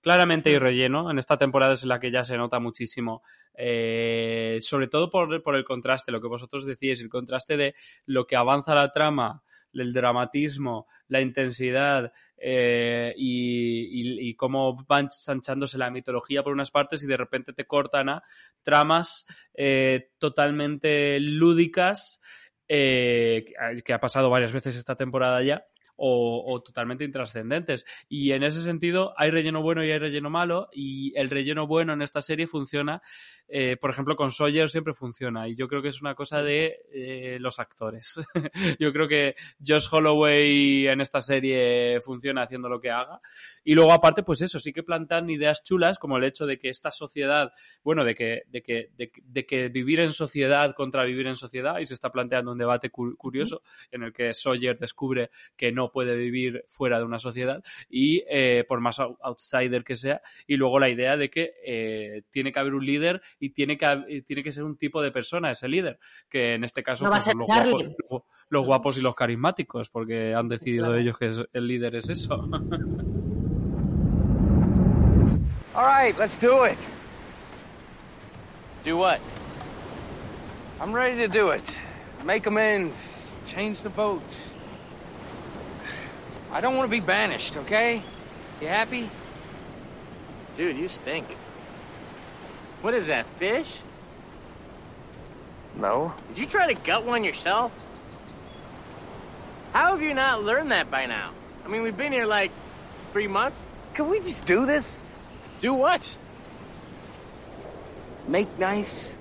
[0.00, 1.10] claramente hay relleno.
[1.10, 3.22] En esta temporada es en la que ya se nota muchísimo.
[3.56, 7.74] Eh, sobre todo por, por el contraste, lo que vosotros decíais, el contraste de
[8.06, 9.42] lo que avanza la trama
[9.74, 17.06] el dramatismo, la intensidad eh, y, cómo van sanchándose la mitología por unas partes y
[17.06, 18.22] de repente te cortan a
[18.62, 22.20] tramas eh, totalmente lúdicas
[22.68, 23.44] eh,
[23.84, 25.64] que ha pasado varias veces esta temporada ya
[25.96, 27.84] o, o, totalmente intrascendentes.
[28.08, 31.92] Y en ese sentido hay relleno bueno y hay relleno malo y el relleno bueno
[31.92, 33.02] en esta serie funciona,
[33.48, 36.80] eh, por ejemplo, con Sawyer siempre funciona y yo creo que es una cosa de
[36.92, 38.20] eh, los actores.
[38.78, 39.34] yo creo que
[39.64, 43.20] Josh Holloway en esta serie funciona haciendo lo que haga
[43.62, 46.68] y luego aparte pues eso, sí que plantan ideas chulas como el hecho de que
[46.68, 51.26] esta sociedad, bueno, de que, de que, de, de que vivir en sociedad contra vivir
[51.26, 55.30] en sociedad y se está planteando un debate cu curioso en el que Sawyer descubre
[55.56, 59.96] que no no puede vivir fuera de una sociedad y eh, por más outsider que
[59.96, 60.22] sea.
[60.46, 64.22] Y luego la idea de que eh, tiene que haber un líder y tiene que,
[64.26, 65.98] tiene que ser un tipo de persona ese líder,
[66.28, 67.84] que en este caso pues, los, guapos,
[68.48, 72.48] los, guapos, y los carismáticos, porque han decidido ellos que el líder es eso.
[75.76, 76.78] All right, let's do it.
[78.84, 79.20] Do what?
[80.80, 81.64] I'm ready to do it.
[82.24, 82.94] Make amends.
[83.46, 84.22] Change the boat.
[86.54, 88.00] I don't want to be banished, okay?
[88.60, 89.10] You happy?
[90.56, 91.26] Dude, you stink.
[92.80, 93.78] What is that, fish?
[95.74, 96.14] No.
[96.28, 97.72] Did you try to gut one yourself?
[99.72, 101.32] How have you not learned that by now?
[101.64, 102.52] I mean, we've been here like
[103.12, 103.58] three months.
[103.94, 105.08] Can we just do this?
[105.58, 106.08] Do what?
[108.28, 109.12] Make nice.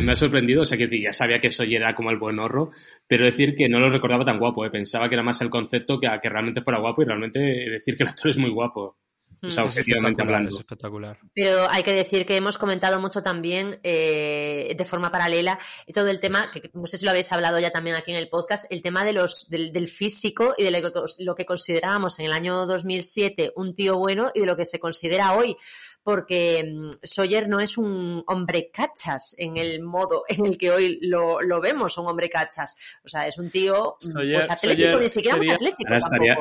[0.00, 2.70] Me, ha sorprendido, o sea que ya sabía que eso era como el buen horro,
[3.06, 4.70] pero decir que no lo recordaba tan guapo, ¿eh?
[4.70, 8.04] pensaba que era más el concepto que, que realmente fuera guapo y realmente decir que
[8.04, 8.96] el actor es muy guapo.
[9.44, 10.50] O sea, objetivamente hablando.
[10.50, 11.18] Es espectacular.
[11.34, 15.58] Pero hay que decir que hemos comentado mucho también eh, de forma paralela
[15.92, 18.28] todo el tema, que no sé si lo habéis hablado ya también aquí en el
[18.28, 22.20] podcast, el tema de los, del, del físico y de lo que, lo que considerábamos
[22.20, 25.56] en el año 2007 un tío bueno y de lo que se considera hoy
[26.02, 30.98] porque mm, Sawyer no es un hombre cachas en el modo en el que hoy
[31.02, 32.76] lo, lo vemos, un hombre cachas.
[33.04, 35.90] O sea, es un tío mm, pues atlético, ni siquiera un atlético.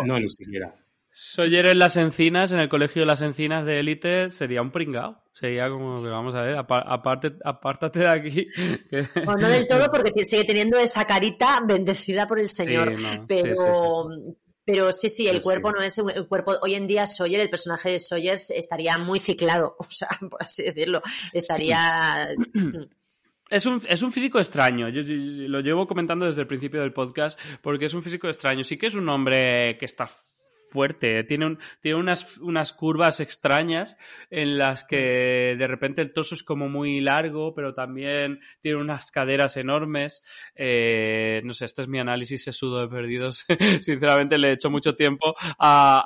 [0.06, 0.74] no, ni siquiera.
[1.14, 5.22] Sawyer en las encinas, en el colegio de las encinas de élite, sería un pringao.
[5.34, 8.48] Sería como que vamos a ver, aparte, apártate de aquí.
[8.90, 12.96] Pues no del todo, porque sigue teniendo esa carita bendecida por el Señor.
[13.28, 14.08] pero,
[14.66, 16.54] pero sí, sí, el cuerpo no es el cuerpo.
[16.62, 20.64] Hoy en día Sawyer, el personaje de Sawyer estaría muy ciclado, o sea, por así
[20.64, 21.02] decirlo.
[21.34, 22.30] Estaría.
[23.50, 24.88] Es un, es un físico extraño.
[24.88, 28.64] Yo, lo llevo comentando desde el principio del podcast porque es un físico extraño.
[28.64, 30.10] Sí que es un hombre que está
[30.72, 31.24] fuerte.
[31.24, 33.98] Tiene, un, tiene unas, unas curvas extrañas
[34.30, 39.12] en las que de repente el torso es como muy largo, pero también tiene unas
[39.12, 40.24] caderas enormes.
[40.56, 43.46] Eh, no sé, este es mi análisis sudo de perdidos.
[43.82, 46.04] Sinceramente le he hecho mucho tiempo a,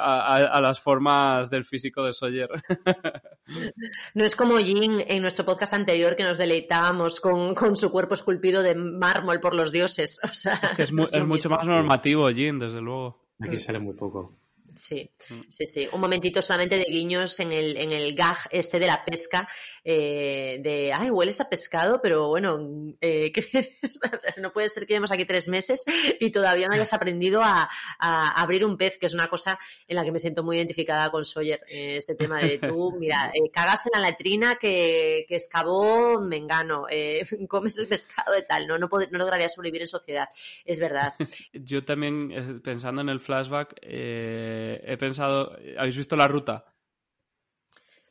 [0.00, 2.48] a, las formas del físico de Sawyer.
[4.14, 8.14] no es como Jin en nuestro podcast anterior que nos deleitábamos con, con su cuerpo
[8.14, 10.20] esculpido de mármol por los dioses.
[10.24, 13.27] O sea, es, es mucho más normativo Jin, desde luego.
[13.40, 14.36] Aquí sale muy poco.
[14.78, 15.40] Sí, mm.
[15.48, 15.88] sí, sí.
[15.92, 19.48] Un momentito solamente de guiños en el, en el gag este de la pesca,
[19.84, 22.58] eh, de, ay, hueles a pescado, pero bueno,
[23.00, 23.32] eh,
[24.38, 25.84] no puede ser que llevemos aquí tres meses
[26.20, 27.68] y todavía no hayas aprendido a,
[27.98, 31.10] a, abrir un pez, que es una cosa en la que me siento muy identificada
[31.10, 35.34] con Sawyer, eh, este tema de tú, mira, eh, cagas en la letrina que, que
[35.36, 40.28] excavó Mengano, eh, comes el pescado de tal, no, no, no lograría sobrevivir en sociedad,
[40.64, 41.14] es verdad.
[41.52, 46.64] Yo también, eh, pensando en el flashback, eh, he pensado, ¿habéis visto la ruta?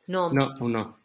[0.06, 0.32] No.
[0.32, 0.98] No, no.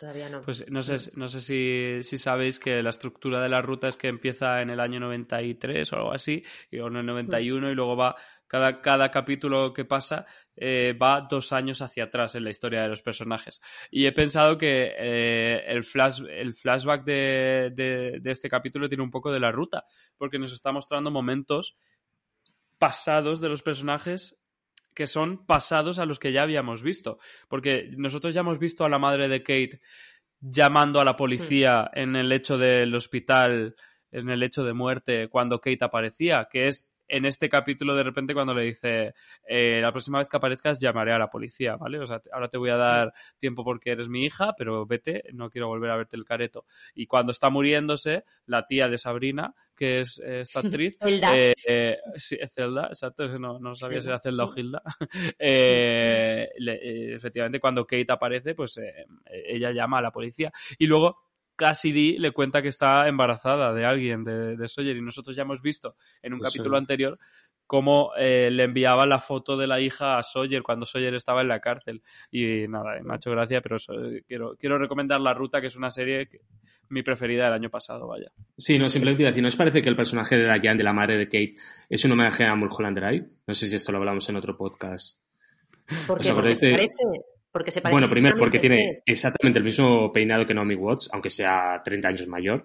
[0.00, 0.40] Todavía no.
[0.40, 3.98] Pues no sé, no sé si, si, sabéis que la estructura de la ruta es
[3.98, 7.96] que empieza en el año 93 o algo así, y en el 91 y luego
[7.96, 8.16] va,
[8.46, 10.24] cada, cada capítulo que pasa
[10.56, 13.60] eh, va dos años hacia atrás en la historia de los personajes.
[13.90, 19.04] Y he pensado que eh, el, flash, el flashback de, de, de este capítulo tiene
[19.04, 19.84] un poco de la ruta,
[20.16, 21.76] porque nos está mostrando momentos
[22.78, 24.39] pasados de los personajes
[24.94, 27.18] que son pasados a los que ya habíamos visto.
[27.48, 29.80] Porque nosotros ya hemos visto a la madre de Kate
[30.40, 31.98] llamando a la policía hmm.
[31.98, 33.76] en el hecho del hospital,
[34.10, 38.34] en el hecho de muerte, cuando Kate aparecía, que es en este capítulo de repente
[38.34, 39.14] cuando le dice
[39.46, 41.98] eh, la próxima vez que aparezcas llamaré a la policía, ¿vale?
[41.98, 45.50] O sea, ahora te voy a dar tiempo porque eres mi hija, pero vete, no
[45.50, 46.64] quiero volver a verte el careto.
[46.94, 52.38] Y cuando está muriéndose, la tía de Sabrina, que es esta actriz, eh, eh, sí,
[52.46, 54.82] Zelda, exacto, no, no sabía si era Zelda o Hilda.
[55.42, 56.48] Eh,
[57.14, 58.78] efectivamente, cuando Kate aparece, pues
[59.26, 60.52] ella llama a la policía.
[60.78, 61.29] Y luego
[61.60, 65.60] Cassidy le cuenta que está embarazada de alguien, de, de Sawyer, y nosotros ya hemos
[65.60, 67.18] visto en un pues capítulo anterior
[67.66, 71.48] cómo eh, le enviaba la foto de la hija a Sawyer cuando Sawyer estaba en
[71.48, 72.02] la cárcel.
[72.30, 73.76] Y nada, me ha hecho gracia, pero
[74.26, 76.40] quiero, quiero recomendar La Ruta, que es una serie que,
[76.88, 78.32] mi preferida del año pasado, vaya.
[78.56, 81.16] Sí, no, simplemente decir, ¿no os parece que el personaje de Diane, de la madre
[81.18, 81.54] de Kate,
[81.88, 83.26] es un homenaje a Mulholland Drive?
[83.46, 85.20] No sé si esto lo hablamos en otro podcast.
[86.06, 86.32] ¿Por qué?
[86.32, 86.70] Porque de...
[86.72, 87.04] parece,
[87.52, 91.30] porque se parece bueno, primero porque tiene exactamente el mismo peinado que Naomi Watts, aunque
[91.30, 92.64] sea 30 años mayor.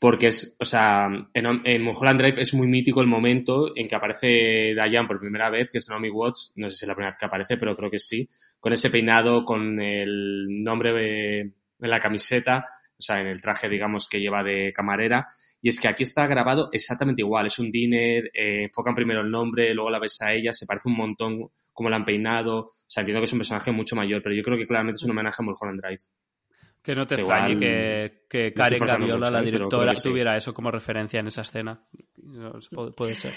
[0.00, 3.94] Porque es, o sea, en, en Mulholland Drive es muy mítico el momento en que
[3.94, 7.10] aparece Diane por primera vez, que es Naomi Watts, no sé si es la primera
[7.10, 8.28] vez que aparece, pero creo que sí,
[8.58, 12.66] con ese peinado, con el nombre de, en la camiseta,
[12.98, 15.26] o sea, en el traje, digamos, que lleva de camarera.
[15.60, 17.46] Y es que aquí está grabado exactamente igual.
[17.46, 20.88] Es un dinner, eh, enfocan primero el nombre, luego la ves a ella, se parece
[20.88, 22.58] un montón como la han peinado.
[22.66, 25.04] O sea, entiendo que es un personaje mucho mayor, pero yo creo que claramente es
[25.04, 26.02] un homenaje a Mulholland Drive.
[26.82, 31.26] Que no te extrañe que, que Karen Gaviola, la directora, tuviera eso como referencia en
[31.26, 31.84] esa escena.
[32.96, 33.34] Puede ser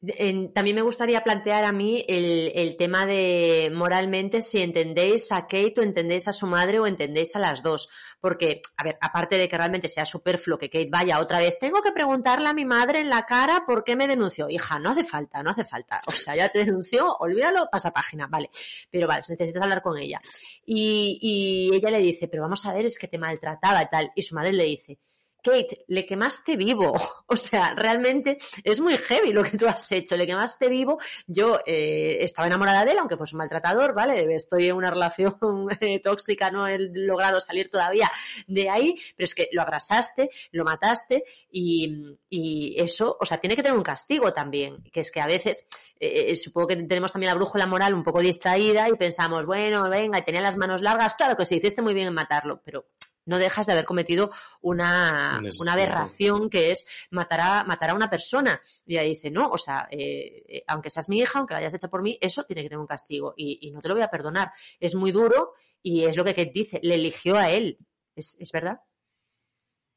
[0.00, 5.82] también me gustaría plantear a mí el, tema de moralmente si entendéis a Kate o
[5.82, 7.88] entendéis a su madre o entendéis a las dos.
[8.20, 11.80] Porque, a ver, aparte de que realmente sea superfluo que Kate vaya otra vez, tengo
[11.82, 14.48] que preguntarle a mi madre en la cara por qué me denunció.
[14.48, 16.00] Hija, no hace falta, no hace falta.
[16.06, 18.50] O sea, ya te denunció, olvídalo, pasa página, vale.
[18.90, 20.20] Pero vale, necesitas hablar con ella.
[20.64, 24.12] Y, y ella le dice, pero vamos a ver, es que te maltrataba y tal.
[24.14, 24.98] Y su madre le dice,
[25.42, 26.94] Kate, le quemaste vivo.
[27.30, 30.98] O sea, realmente es muy heavy lo que tú has hecho, le quemaste vivo.
[31.26, 34.34] Yo eh, estaba enamorada de él, aunque fuese un maltratador, ¿vale?
[34.34, 35.36] Estoy en una relación
[35.80, 38.10] eh, tóxica, no he logrado salir todavía
[38.46, 43.62] de ahí, pero es que lo abrasaste, lo mataste y, eso, o sea, tiene que
[43.62, 45.68] tener un castigo también, que es que a veces,
[46.00, 50.24] eh, supongo que tenemos también la brújula moral un poco distraída y pensamos, bueno, venga,
[50.24, 52.86] tenía las manos largas, claro que sí, hiciste muy bien en matarlo, pero
[53.28, 54.30] no dejas de haber cometido
[54.60, 58.60] una, una aberración que es matar a, matar a una persona.
[58.86, 61.74] Y ella dice, no, o sea, eh, eh, aunque seas mi hija, aunque la hayas
[61.74, 64.10] hecho por mí, eso tiene que tener un castigo y, no te lo voy a
[64.10, 64.50] perdonar.
[64.80, 65.52] Es muy duro
[65.82, 67.78] y es lo que Kate dice, le eligió a él.
[68.16, 68.80] ¿Es, verdad?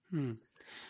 [0.10, 0.34] Hmm.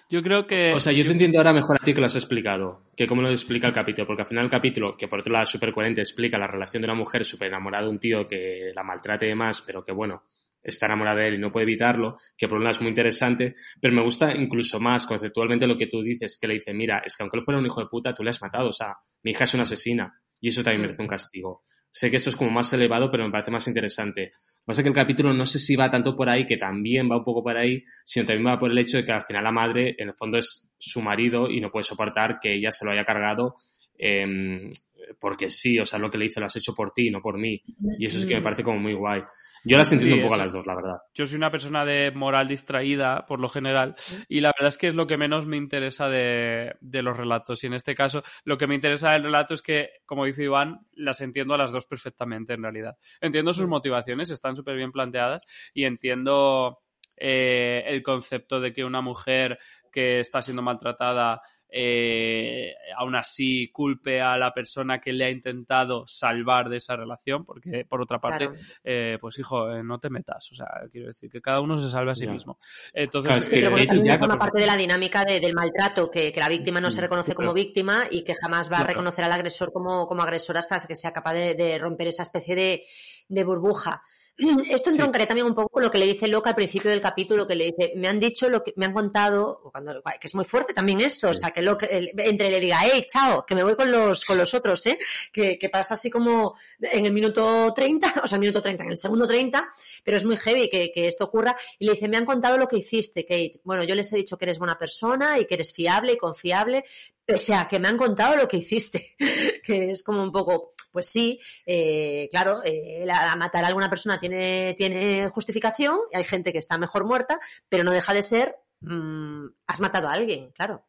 [0.09, 0.73] Yo creo que.
[0.73, 3.21] O sea, yo te entiendo ahora mejor a ti que lo has explicado, que cómo
[3.21, 5.71] lo explica el capítulo, porque al final el capítulo, que por otro lado es súper
[5.71, 9.27] coherente, explica la relación de una mujer súper enamorada de un tío que la maltrate
[9.27, 10.23] y demás, pero que bueno,
[10.63, 13.53] está enamorada de él y no puede evitarlo, que por un lado es muy interesante,
[13.79, 17.15] pero me gusta incluso más conceptualmente lo que tú dices, que le dice, mira, es
[17.15, 19.31] que aunque él fuera un hijo de puta, tú le has matado, o sea, mi
[19.31, 21.61] hija es una asesina y eso también merece un castigo.
[21.93, 24.21] Sé que esto es como más elevado, pero me parece más interesante.
[24.21, 26.55] Lo que pasa es que el capítulo no sé si va tanto por ahí, que
[26.55, 29.23] también va un poco por ahí, sino también va por el hecho de que al
[29.23, 32.71] final la madre, en el fondo, es su marido y no puede soportar que ella
[32.71, 33.55] se lo haya cargado
[33.97, 34.71] em,
[35.19, 37.37] porque sí, o sea, lo que le hizo lo has hecho por ti, no por
[37.37, 37.61] mí.
[37.97, 39.23] Y eso es que me parece como muy guay.
[39.63, 40.97] Yo las entiendo un poco a las dos, la verdad.
[41.13, 43.95] Yo soy una persona de moral distraída, por lo general,
[44.27, 47.63] y la verdad es que es lo que menos me interesa de, los relatos.
[47.63, 50.87] Y en este caso, lo que me interesa del relato es que, como dice Iván,
[50.93, 52.97] las entiendo a las dos perfectamente, en realidad.
[53.19, 56.79] Entiendo sus motivaciones, están súper bien planteadas, y entiendo
[57.15, 59.59] eh, el concepto de que una mujer
[59.91, 61.39] que está siendo maltratada
[61.73, 67.45] eh, aún así culpe a la persona que le ha intentado salvar de esa relación,
[67.45, 68.49] porque por otra parte,
[68.83, 71.89] eh, pues hijo, eh, no te metas, o sea, quiero decir que cada uno se
[71.89, 72.57] salve a sí mismo.
[72.93, 76.89] Entonces, claro, es que forma parte de la dinámica del maltrato, que, la víctima no
[76.89, 80.23] se mm, reconoce como víctima y que jamás va a reconocer al agresor como, como
[80.23, 82.83] agresor hasta que sea capaz de, romper esa especie de,
[83.29, 84.03] de burbuja.
[84.69, 87.45] Esto entroncaría también un poco con lo que le dice Loca al principio del capítulo,
[87.45, 90.45] que le dice, me han dicho lo que me han contado, cuando, que es muy
[90.45, 93.75] fuerte también esto, o sea, que lo, entre le diga, hey, chao, que me voy
[93.75, 94.97] con los, con los otros, ¿eh?
[95.31, 98.97] Que, pasa así como en el minuto 30, o sea, el minuto 30, en el
[98.97, 99.73] segundo 30,
[100.03, 102.67] pero es muy heavy que, que esto ocurra, y le dice, me han contado lo
[102.67, 103.61] que hiciste, Kate.
[103.63, 106.83] Bueno, yo les he dicho que eres buena persona y que eres fiable y confiable,
[107.25, 109.15] pese a que me han contado lo que hiciste,
[109.63, 113.05] que es como un poco, pues sí, eh, claro, eh,
[113.37, 117.39] matar a alguna persona tiene, tiene justificación, y hay gente que está mejor muerta,
[117.69, 120.85] pero no deja de ser, mm, has matado a alguien, claro.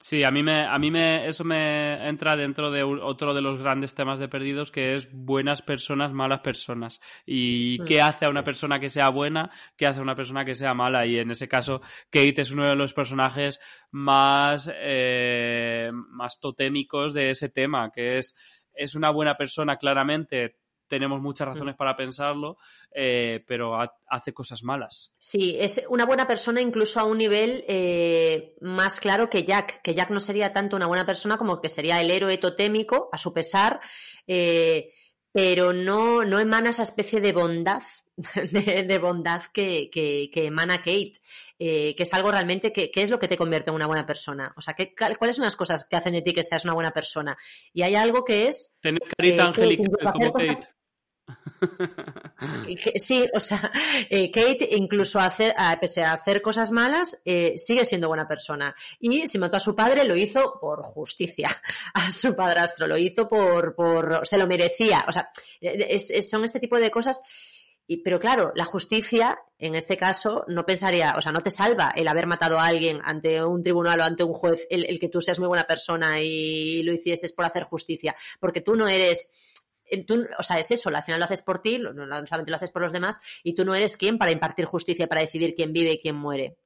[0.00, 3.58] Sí, a mí me, a mí me, eso me entra dentro de otro de los
[3.58, 7.00] grandes temas de perdidos que es buenas personas, malas personas.
[7.26, 7.84] Y mm.
[7.84, 10.72] qué hace a una persona que sea buena, qué hace a una persona que sea
[10.72, 11.04] mala.
[11.04, 11.80] Y en ese caso,
[12.10, 13.58] Kate es uno de los personajes
[13.90, 18.36] más, eh, más totémicos de ese tema, que es,
[18.78, 20.56] es una buena persona claramente,
[20.88, 21.50] tenemos muchas mm.
[21.50, 22.56] razones para pensarlo,
[22.92, 23.78] eh, pero
[24.08, 25.12] hace cosas malas.
[25.18, 29.94] Sí, es una buena persona incluso a un nivel eh, más claro que Jack, que
[29.94, 33.32] Jack no sería tanto una buena persona como que sería el héroe totémico, a su
[33.34, 33.80] pesar,
[34.26, 34.92] eh,
[35.40, 37.82] pero no, no emana esa especie de bondad,
[38.50, 41.12] de, bondad que, que, emana Kate,
[41.56, 44.52] que es algo realmente que, es lo que te convierte en una buena persona.
[44.56, 46.90] O sea, ¿qué, ¿cuáles son las cosas que hacen de ti que seas una buena
[46.90, 47.36] persona?
[47.72, 48.78] Y hay algo que es...
[48.80, 50.68] Tener carita angélica como Kate.
[52.96, 53.70] Sí, o sea,
[54.10, 58.74] eh, Kate incluso hacer, pese a hacer cosas malas, eh, sigue siendo buena persona.
[59.00, 61.48] Y si mató a su padre, lo hizo por justicia.
[61.94, 65.04] A su padrastro lo hizo por, por se lo merecía.
[65.08, 65.30] O sea,
[66.20, 67.22] son este tipo de cosas.
[68.04, 72.06] Pero claro, la justicia, en este caso, no pensaría, o sea, no te salva el
[72.06, 75.22] haber matado a alguien ante un tribunal o ante un juez, el, el que tú
[75.22, 79.57] seas muy buena persona y lo hicieses por hacer justicia, porque tú no eres eh,
[80.06, 82.56] tú, o sea, es eso, al final lo haces por ti, no, no solamente lo
[82.56, 85.72] haces por los demás, y tú no eres quien para impartir justicia, para decidir quién
[85.72, 86.56] vive y quién muere.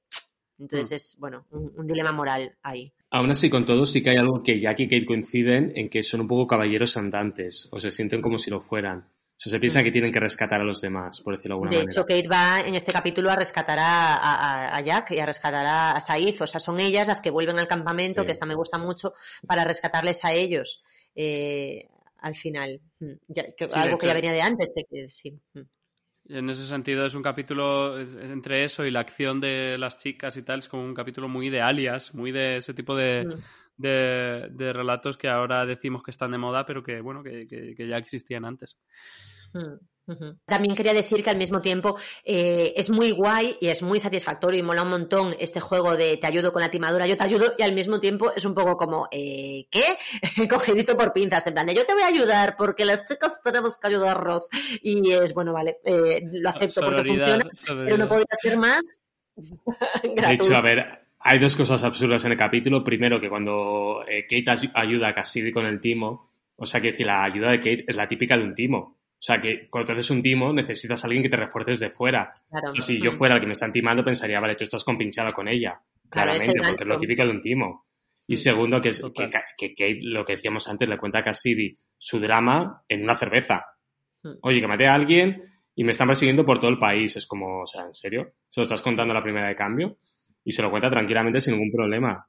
[0.59, 0.94] Entonces Mm.
[0.94, 2.93] es, bueno, un, un dilema moral ahí.
[3.11, 6.03] Aún así, con todo, sí que hay algo que Jack y Kate coinciden en que
[6.03, 8.99] son un poco caballeros andantes, o se sienten como si lo fueran.
[9.35, 9.85] O sea, se piensan Mm.
[9.86, 11.90] que tienen que rescatar a los demás, por decirlo de alguna De manera.
[11.90, 15.66] hecho, Kate va en este capítulo a rescatar a, a- a Jack y a rescatar
[15.66, 16.40] a, a Said.
[16.40, 18.27] O sea, son ellas las que vuelven al campamento, Sí.
[18.27, 19.15] que esta me gusta mucho,
[19.47, 20.85] para rescatarles a ellos
[21.16, 21.89] eh,
[22.23, 22.81] al final.
[23.01, 24.70] Mm, ya- que- Sí, algo que ya venía de antes.
[24.74, 25.32] que- sí.
[25.55, 25.61] Mm.
[26.28, 29.99] En ese sentido es un capítulo es- es entre eso y la acción de las
[29.99, 33.24] chicas y tal, es como un capítulo muy de alias, muy de ese tipo de,
[33.27, 33.40] Mm.
[33.77, 37.74] de, de relatos que ahora decimos que están de moda, pero que bueno, que, que-
[37.74, 38.78] que ya existían antes.
[39.53, 39.85] Mm,
[40.45, 44.59] También quería decir que al mismo tiempo eh, es muy guay y es muy satisfactorio
[44.59, 47.55] y mola un montón este juego de te ayudo con la timadura, yo te ayudo
[47.57, 49.85] y al mismo tiempo es un poco como, eh, ¿qué?
[50.49, 53.79] Cogidito por pinzas, en plan de yo te voy a ayudar porque las chicas tenemos
[53.79, 54.49] que ayudarnos
[54.83, 58.83] y es bueno, vale, eh, lo acepto porque Sororidad, funciona, pero no podría ser más
[60.03, 62.83] De hecho, a ver, hay dos cosas absurdas en el capítulo.
[62.85, 66.89] Primero, que cuando eh, Kate ay- ayuda a Cassidy con el timo, o sea, que
[66.89, 68.99] decir, la ayuda de Kate es la típica de un timo.
[69.23, 71.90] O sea, que cuando te haces un timo necesitas a alguien que te refuerce desde
[71.90, 72.32] fuera.
[72.51, 72.70] Claro.
[72.70, 73.15] O sea, si yo Mm.
[73.15, 75.81] fuera el que me están timando, pensaría, vale, tú estás compinchada con ella.
[76.11, 77.86] Claro, es claramente, porque es lo típico de un timo.
[78.27, 81.73] Y segundo, que, es, que, que Kate, lo que decíamos antes, le cuenta a Cassidy
[81.97, 83.65] su drama en una cerveza.
[84.24, 84.31] Mm.
[84.43, 85.40] Oye, que maté a alguien
[85.77, 87.16] y me están persiguiendo por todo el país.
[87.16, 88.32] Es como, o sea, ¿en serio?
[88.49, 89.99] ¿Se lo estás contando a la primera de cambio?
[90.44, 92.27] Y se lo cuenta tranquilamente sin ningún problema.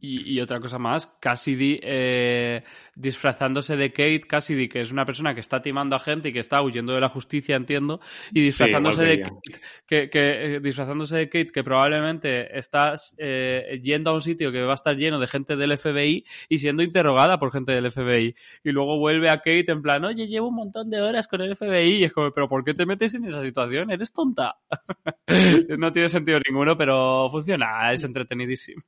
[0.00, 2.62] Y, y otra cosa más, Cassidy eh,
[2.94, 6.40] disfrazándose de Kate, Cassidy, que es una persona que está timando a gente y que
[6.40, 8.00] está huyendo de la justicia, entiendo,
[8.32, 14.10] y disfrazándose de Kate, que, que, eh, disfrazándose de Kate, que probablemente estás eh, yendo
[14.10, 17.38] a un sitio que va a estar lleno de gente del FBI y siendo interrogada
[17.38, 18.34] por gente del FBI.
[18.64, 21.56] Y luego vuelve a Kate en plan, oye, llevo un montón de horas con el
[21.56, 22.00] FBI.
[22.00, 23.90] Y es como, pero ¿por qué te metes en esa situación?
[23.90, 24.56] Eres tonta.
[25.78, 28.84] no tiene sentido ninguno, pero funciona, es entretenidísimo.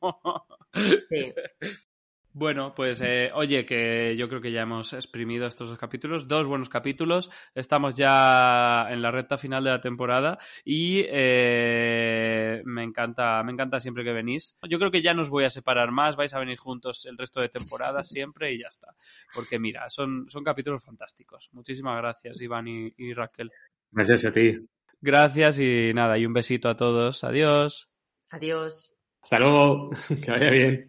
[1.08, 1.32] Sí.
[2.32, 6.46] Bueno, pues eh, oye, que yo creo que ya hemos exprimido estos dos capítulos, dos
[6.46, 13.42] buenos capítulos, estamos ya en la recta final de la temporada y eh, me encanta,
[13.42, 14.56] me encanta siempre que venís.
[14.68, 17.18] Yo creo que ya no os voy a separar más, vais a venir juntos el
[17.18, 18.94] resto de temporada siempre y ya está.
[19.34, 21.48] Porque mira, son, son capítulos fantásticos.
[21.52, 23.50] Muchísimas gracias, Iván y, y Raquel.
[23.90, 24.56] Gracias a ti.
[25.00, 27.24] Gracias y nada, y un besito a todos.
[27.24, 27.90] Adiós.
[28.30, 28.99] Adiós.
[29.22, 29.90] Hasta luego.
[30.24, 30.82] Que vaya bien.